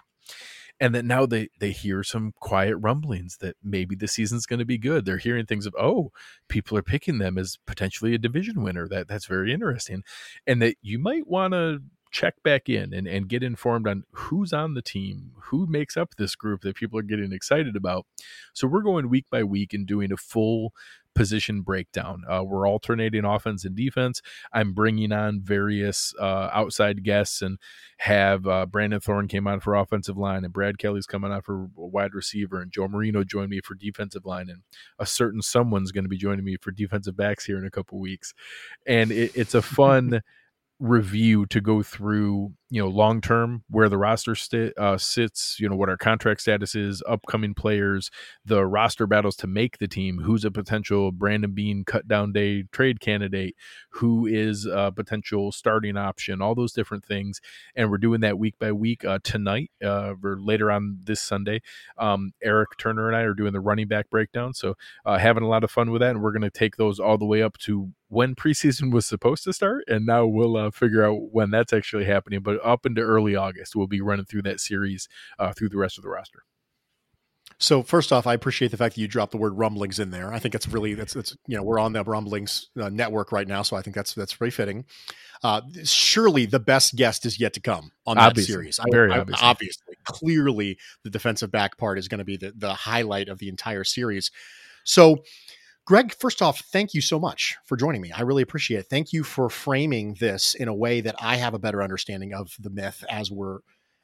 And 0.79 0.93
that 0.93 1.05
now 1.05 1.25
they 1.25 1.49
they 1.59 1.71
hear 1.71 2.03
some 2.03 2.33
quiet 2.39 2.75
rumblings 2.77 3.37
that 3.37 3.55
maybe 3.63 3.95
the 3.95 4.07
season's 4.07 4.45
going 4.45 4.59
to 4.59 4.65
be 4.65 4.77
good. 4.77 5.05
They're 5.05 5.17
hearing 5.17 5.45
things 5.45 5.65
of 5.65 5.75
oh, 5.79 6.11
people 6.47 6.77
are 6.77 6.83
picking 6.83 7.19
them 7.19 7.37
as 7.37 7.57
potentially 7.65 8.13
a 8.13 8.17
division 8.17 8.61
winner. 8.63 8.87
That 8.87 9.07
that's 9.07 9.25
very 9.25 9.53
interesting, 9.53 10.03
and 10.45 10.61
that 10.61 10.75
you 10.81 10.99
might 10.99 11.27
want 11.27 11.53
to 11.53 11.81
check 12.11 12.35
back 12.43 12.69
in 12.69 12.93
and, 12.93 13.07
and 13.07 13.27
get 13.27 13.43
informed 13.43 13.87
on 13.87 14.05
who's 14.11 14.53
on 14.53 14.73
the 14.73 14.81
team, 14.81 15.31
who 15.35 15.67
makes 15.67 15.97
up 15.97 16.15
this 16.15 16.33
group 16.33 16.61
that 16.61 16.75
people 16.77 16.97
are 16.97 17.03
getting 17.03 17.33
excited 17.33 17.75
about. 17.75 18.05
So 18.53 18.67
we're 18.67 18.83
going 18.83 19.09
week 19.09 19.25
by 19.29 19.43
week 19.43 19.73
and 19.73 19.85
doing 19.85 20.13
a 20.13 20.17
full 20.17 20.71
position 21.15 21.61
breakdown. 21.61 22.23
Uh, 22.29 22.43
we're 22.43 22.67
alternating 22.67 23.25
offense 23.25 23.65
and 23.65 23.75
defense. 23.75 24.21
I'm 24.53 24.73
bringing 24.73 25.11
on 25.11 25.41
various 25.41 26.13
uh, 26.19 26.49
outside 26.53 27.03
guests 27.03 27.41
and 27.41 27.57
have 27.97 28.45
uh, 28.45 28.65
Brandon 28.65 28.99
Thorn 28.99 29.27
came 29.27 29.47
on 29.47 29.59
for 29.61 29.75
offensive 29.75 30.17
line 30.17 30.43
and 30.43 30.53
Brad 30.53 30.77
Kelly's 30.77 31.07
coming 31.07 31.31
on 31.31 31.41
for 31.41 31.69
wide 31.75 32.13
receiver 32.13 32.61
and 32.61 32.71
Joe 32.71 32.87
Marino 32.87 33.23
joined 33.23 33.49
me 33.49 33.61
for 33.61 33.73
defensive 33.73 34.25
line 34.25 34.49
and 34.49 34.61
a 34.99 35.05
certain 35.05 35.41
someone's 35.41 35.91
going 35.91 36.03
to 36.03 36.09
be 36.09 36.17
joining 36.17 36.45
me 36.45 36.57
for 36.61 36.71
defensive 36.71 37.15
backs 37.15 37.45
here 37.45 37.57
in 37.57 37.65
a 37.65 37.71
couple 37.71 37.99
weeks. 37.99 38.33
And 38.85 39.11
it, 39.11 39.31
it's 39.35 39.55
a 39.55 39.61
fun 39.61 40.21
review 40.79 41.45
to 41.47 41.61
go 41.61 41.81
through 41.81 42.51
you 42.75 42.81
know 42.81 42.89
long 42.89 43.21
term 43.21 43.63
where 43.69 43.87
the 43.87 43.97
roster 43.97 44.35
st- 44.35 44.77
uh, 44.77 44.97
sits 44.97 45.57
you 45.59 45.69
know 45.69 45.75
what 45.75 45.89
our 45.89 45.97
contract 45.97 46.41
status 46.41 46.75
is 46.75 47.01
upcoming 47.07 47.53
players 47.53 48.11
the 48.43 48.65
roster 48.65 49.07
battles 49.07 49.35
to 49.35 49.47
make 49.47 49.77
the 49.77 49.87
team 49.87 50.19
who's 50.19 50.45
a 50.45 50.51
potential 50.51 51.11
Brandon 51.11 51.53
Beane 51.53 51.83
cut 51.85 52.07
down 52.07 52.31
day 52.31 52.63
trade 52.71 52.99
candidate 52.99 53.55
who 53.89 54.25
is 54.25 54.65
a 54.65 54.91
potential 54.95 55.51
starting 55.51 55.97
option 55.97 56.41
all 56.41 56.55
those 56.55 56.73
different 56.73 57.05
things. 57.05 57.41
And 57.75 57.89
we're 57.89 57.97
doing 57.97 58.21
that 58.21 58.37
week 58.37 58.55
by 58.59 58.71
week 58.71 59.05
uh, 59.05 59.19
tonight 59.23 59.71
uh, 59.83 60.13
or 60.23 60.37
later 60.39 60.71
on 60.71 60.99
this 61.03 61.21
sunday. 61.21 61.61
Um, 61.97 62.33
Erik 62.43 62.77
Turner 62.77 63.07
and 63.07 63.15
i 63.15 63.21
are 63.21 63.33
doing 63.33 63.53
the 63.53 63.59
running 63.59 63.87
back 63.87 64.09
breakdown. 64.09 64.53
So 64.53 64.75
uh, 65.05 65.17
having 65.17 65.43
a 65.43 65.47
lot 65.47 65.63
of 65.63 65.71
fun 65.71 65.91
with 65.91 66.01
that 66.01 66.11
and 66.11 66.21
we're 66.21 66.31
going 66.31 66.41
to 66.41 66.49
take 66.49 66.75
those 66.77 66.99
all 66.99 67.17
the 67.17 67.25
way 67.25 67.41
up 67.41 67.57
to 67.59 67.91
when 68.07 68.35
preseason 68.35 68.91
was 68.93 69.05
supposed 69.05 69.43
to 69.45 69.53
start 69.53 69.83
and 69.87 70.05
now 70.05 70.25
we'll 70.25 70.57
uh, 70.57 70.71
figure 70.71 71.03
out 71.03 71.31
when 71.31 71.51
that's 71.51 71.73
actually 71.73 72.05
happening. 72.05 72.41
But 72.41 72.64
up 72.65 72.85
into 72.85 73.01
early 73.01 73.35
August. 73.35 73.75
We'll 73.75 73.87
be 73.87 74.01
running 74.01 74.25
through 74.25 74.43
that 74.43 74.59
series 74.59 75.07
uh, 75.39 75.53
through 75.53 75.69
the 75.69 75.77
rest 75.77 75.97
of 75.97 76.03
the 76.03 76.09
roster. 76.09 76.43
So 77.57 77.83
first 77.83 78.11
off, 78.11 78.27
I 78.27 78.33
appreciate 78.33 78.71
the 78.71 78.77
fact 78.77 78.95
that 78.95 79.01
you 79.01 79.07
dropped 79.07 79.31
the 79.31 79.37
word 79.37 79.57
rumblings 79.57 79.99
in 79.99 80.11
there. 80.11 80.33
I 80.33 80.39
think 80.39 80.55
it's 80.55 80.67
really 80.67 80.93
that's 80.93 81.13
that's 81.13 81.37
you 81.47 81.55
know 81.55 81.63
we're 81.63 81.79
on 81.79 81.93
the 81.93 82.03
rumblings 82.03 82.69
uh, 82.79 82.89
network 82.89 83.31
right 83.31 83.47
now, 83.47 83.61
so 83.61 83.77
I 83.77 83.81
think 83.81 83.95
that's 83.95 84.13
that's 84.13 84.33
very 84.33 84.51
fitting. 84.51 84.85
Uh, 85.43 85.61
surely 85.83 86.45
the 86.45 86.59
best 86.59 86.95
guest 86.95 87.25
is 87.25 87.39
yet 87.39 87.53
to 87.53 87.59
come 87.59 87.91
on 88.05 88.17
that 88.17 88.31
obviously. 88.31 88.53
series. 88.53 88.79
Very 88.91 89.13
I, 89.13 89.19
obviously. 89.19 89.47
obviously, 89.47 89.95
clearly, 90.03 90.77
the 91.03 91.09
defensive 91.09 91.51
back 91.51 91.77
part 91.77 91.97
is 91.97 92.07
going 92.07 92.19
to 92.19 92.25
be 92.25 92.35
the 92.35 92.51
the 92.55 92.73
highlight 92.73 93.29
of 93.29 93.39
the 93.39 93.47
entire 93.47 93.83
series. 93.83 94.31
So 94.83 95.23
Greg, 95.85 96.15
first 96.15 96.41
off, 96.41 96.61
thank 96.61 96.95
you 96.95 97.01
so 97.01 97.19
much 97.19 97.57
for 97.63 97.77
joining 97.77 98.01
me. 98.01 98.11
I 98.11 98.21
really 98.23 98.41
appreciate 98.41 98.79
it. 98.79 98.87
Thank 98.89 99.13
you 99.13 99.23
for 99.23 99.51
framing 99.51 100.15
this 100.19 100.55
in 100.55 100.67
a 100.67 100.73
way 100.73 100.99
that 101.01 101.15
I 101.21 101.35
have 101.35 101.53
a 101.53 101.59
better 101.59 101.83
understanding 101.83 102.33
of 102.33 102.51
the 102.59 102.71
myth 102.71 103.03
as 103.09 103.29
we're 103.29 103.59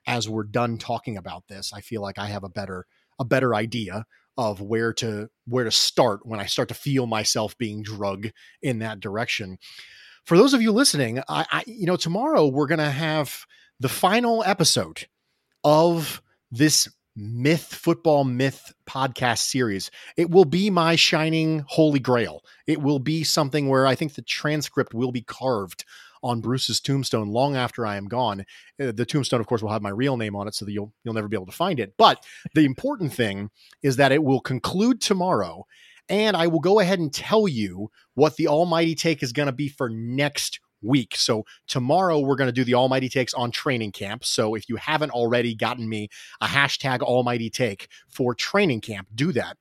as 0.06 0.30
we're 0.30 0.44
done 0.44 0.78
talking 0.78 1.18
about 1.18 1.48
this. 1.48 1.74
I 1.74 1.82
feel 1.82 2.02
like 2.02 2.20
I 2.20 2.28
have 2.28 2.44
a 2.44 2.50
better 2.50 2.86
a 3.20 3.26
better 3.26 3.56
idea 3.56 4.06
of 4.38 4.62
where 4.62 4.94
to 4.94 5.30
where 5.48 5.64
to 5.64 5.72
start 5.72 6.24
when 6.24 6.40
I 6.40 6.46
start 6.46 6.68
to 6.70 6.76
feel 6.76 7.08
myself 7.08 7.58
being 7.58 7.82
drug 7.82 8.30
in 8.62 8.80
that 8.80 9.00
direction. 9.00 9.58
For 10.26 10.38
those 10.38 10.54
of 10.54 10.62
you 10.62 10.72
listening, 10.72 11.20
I, 11.28 11.46
I 11.52 11.64
you 11.66 11.88
know 11.88 11.98
tomorrow 11.98 12.46
we're 12.46 12.68
to 12.78 12.92
have 12.92 13.46
the 13.80 13.90
final 13.90 14.44
episode 14.46 15.08
of 15.64 16.22
this 16.52 16.88
myth 17.22 17.76
football 17.76 18.24
myth 18.24 18.74
podcast 18.88 19.40
series. 19.40 19.92
It 20.18 20.32
will 20.32 20.46
be 20.46 20.72
my 20.72 20.96
shining 20.96 21.64
holy 21.68 22.00
grail. 22.00 22.44
It 22.66 22.82
will 22.82 22.98
be 22.98 23.24
something 23.24 23.70
where 23.70 23.86
i 23.86 23.94
think 23.94 24.16
the 24.16 24.24
transcript 24.24 24.94
will 24.94 25.12
be 25.12 25.22
carved 25.22 25.86
on 26.24 26.42
bruce's 26.42 26.80
tombstone 26.80 27.30
long 27.30 27.56
after 27.56 27.86
i 27.86 27.96
am 27.96 28.08
gone. 28.08 28.42
Uh, 28.82 28.92
the 28.92 29.06
tombstone 29.06 29.40
of 29.40 29.48
course 29.48 29.62
will 29.62 29.72
have 29.72 29.82
my 29.82 29.90
real 29.90 30.18
name 30.18 30.36
on 30.36 30.48
it 30.48 30.56
so 30.56 30.66
that 30.66 30.72
you'll 30.72 30.94
you'll 31.04 31.14
never 31.14 31.28
be 31.28 31.38
able 31.38 31.46
to 31.46 31.52
find 31.52 31.80
it. 31.80 31.94
But 31.98 32.26
the 32.56 32.66
important 32.66 33.14
thing 33.14 33.52
is 33.84 33.98
that 33.98 34.12
it 34.12 34.24
will 34.24 34.42
conclude 34.42 35.00
tomorrow 35.00 35.66
and 36.10 36.36
i 36.36 36.48
will 36.48 36.60
go 36.60 36.80
ahead 36.80 37.00
and 37.00 37.14
tell 37.14 37.48
you 37.48 37.92
what 38.16 38.36
the 38.36 38.48
almighty 38.48 38.96
take 38.96 39.22
is 39.22 39.32
going 39.32 39.46
to 39.46 39.52
be 39.52 39.70
for 39.70 39.90
next 39.90 40.60
week. 40.82 41.16
So 41.16 41.46
tomorrow 41.68 42.20
we're 42.20 42.36
going 42.36 42.48
to 42.48 42.52
do 42.52 42.64
the 42.64 42.76
Almighty 42.76 43.10
Takes 43.10 43.34
on 43.34 43.52
training 43.52 43.92
camp. 43.92 44.26
So 44.26 44.56
if 44.56 44.68
you 44.70 44.76
haven't 44.78 45.12
already 45.12 45.56
gotten 45.56 45.88
me 45.88 46.10
a 46.42 46.48
hashtag 46.48 47.02
Almighty 47.02 47.50
Take 47.50 47.88
for 48.10 48.34
training 48.34 48.82
camp, 48.82 49.08
do 49.14 49.32
that. 49.34 49.58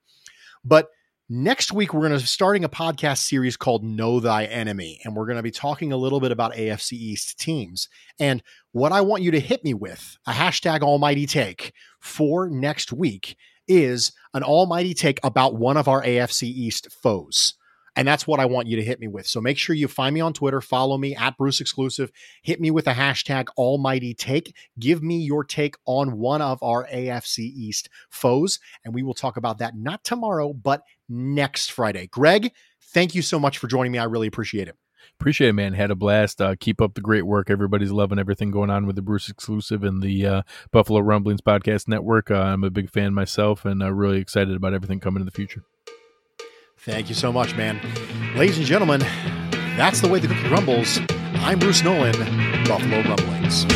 But 0.65 0.89
next 1.29 1.73
week 1.73 1.95
we're 1.95 2.09
going 2.09 2.19
to 2.19 2.19
be 2.19 2.27
starting 2.27 2.65
a 2.65 2.69
podcast 2.69 3.19
series 3.19 3.57
called 3.57 3.85
Know 3.85 4.21
Thy 4.21 4.45
Enemy, 4.45 5.01
and 5.05 5.15
we're 5.15 5.27
going 5.27 5.37
to 5.37 5.43
be 5.43 5.51
talking 5.51 5.93
a 5.93 5.97
little 5.97 6.21
bit 6.21 6.33
about 6.33 6.55
AFC 6.55 6.93
East 6.93 7.39
teams. 7.39 7.89
And 8.19 8.43
what 8.73 8.93
I 8.93 9.01
want 9.01 9.23
you 9.23 9.31
to 9.31 9.41
hit 9.41 9.65
me 9.65 9.75
with 9.75 10.17
a 10.27 10.33
hashtag 10.33 10.83
Almighty 10.83 11.27
Take 11.27 11.73
for 12.01 12.49
next 12.49 12.93
week 12.93 13.37
is 13.69 14.13
an 14.35 14.43
Almighty 14.43 14.95
Take 14.95 15.21
about 15.23 15.55
one 15.55 15.77
of 15.77 15.87
our 15.87 16.03
AFC 16.03 16.43
East 16.45 16.89
foes. 16.93 17.55
And 18.01 18.09
that's 18.09 18.27
what 18.27 18.41
I 18.41 18.47
want 18.47 18.67
you 18.67 18.77
to 18.77 18.83
hit 18.83 18.99
me 18.99 19.09
with. 19.09 19.27
So 19.27 19.43
make 19.43 19.59
sure 19.59 19.77
you 19.77 19.87
find 19.87 20.15
me 20.15 20.23
on 20.23 20.33
Twitter, 20.33 20.63
follow 20.63 20.97
me 20.97 21.15
at 21.15 21.37
Bruce 21.37 21.61
Exclusive, 21.61 22.11
hit 22.41 22.59
me 22.59 22.71
with 22.71 22.87
a 22.87 22.95
hashtag 22.95 23.49
Almighty 23.59 24.15
Take. 24.15 24.57
Give 24.79 25.03
me 25.03 25.19
your 25.19 25.45
take 25.45 25.77
on 25.85 26.17
one 26.17 26.41
of 26.41 26.63
our 26.63 26.87
AFC 26.87 27.41
East 27.41 27.91
foes. 28.09 28.59
And 28.87 28.95
we 28.95 29.03
will 29.03 29.13
talk 29.13 29.37
about 29.37 29.59
that 29.59 29.77
not 29.77 30.03
tomorrow, 30.03 30.55
but 30.55 30.83
next 31.11 31.73
Friday. 31.73 32.07
Greg, 32.07 32.53
thank 32.81 33.15
you 33.15 33.21
so 33.21 33.39
much 33.39 33.59
for 33.59 33.67
joining 33.67 33.93
me. 33.93 33.99
I 33.99 34.05
really 34.05 34.29
appreciate 34.29 34.67
it. 34.67 34.77
Appreciate 35.21 35.49
it, 35.49 35.53
man. 35.53 35.75
Had 35.75 35.91
a 35.91 35.95
blast. 35.95 36.41
Uh, 36.41 36.55
keep 36.59 36.81
up 36.81 36.95
the 36.95 37.03
great 37.03 37.27
work. 37.27 37.51
Everybody's 37.51 37.93
loving 37.93 38.19
everything 38.19 38.51
going 38.51 38.71
on 38.71 38.87
with 38.87 38.97
the 38.97 39.03
Bruce 39.03 39.29
exclusive 39.29 39.85
and 39.85 40.03
the 40.03 40.25
uh, 40.25 40.43
Buffalo 40.73 41.01
Rumblings 41.01 41.43
podcast 41.43 41.87
network. 41.87 42.31
Uh, 42.31 42.41
I'm 42.41 42.65
a 42.65 42.71
big 42.71 42.89
fan 42.89 43.13
myself 43.13 43.67
and 43.67 43.83
uh, 43.83 43.93
really 43.93 44.21
excited 44.21 44.57
about 44.57 44.73
everything 44.73 45.01
coming 45.01 45.21
in 45.21 45.27
the 45.27 45.33
future. 45.33 45.65
Thank 46.85 47.11
you 47.11 47.15
so 47.15 47.31
much, 47.31 47.55
man. 47.57 47.79
Ladies 48.37 48.57
and 48.57 48.67
gentlemen, 48.67 49.01
that's 49.77 50.01
the 50.01 50.09
way 50.09 50.19
the 50.19 50.29
cookie 50.29 50.49
rumbles. 50.49 50.99
I'm 51.35 51.59
Bruce 51.59 51.85
Nolan, 51.85 52.13
Buffalo 52.65 53.03
Rumblings. 53.03 53.67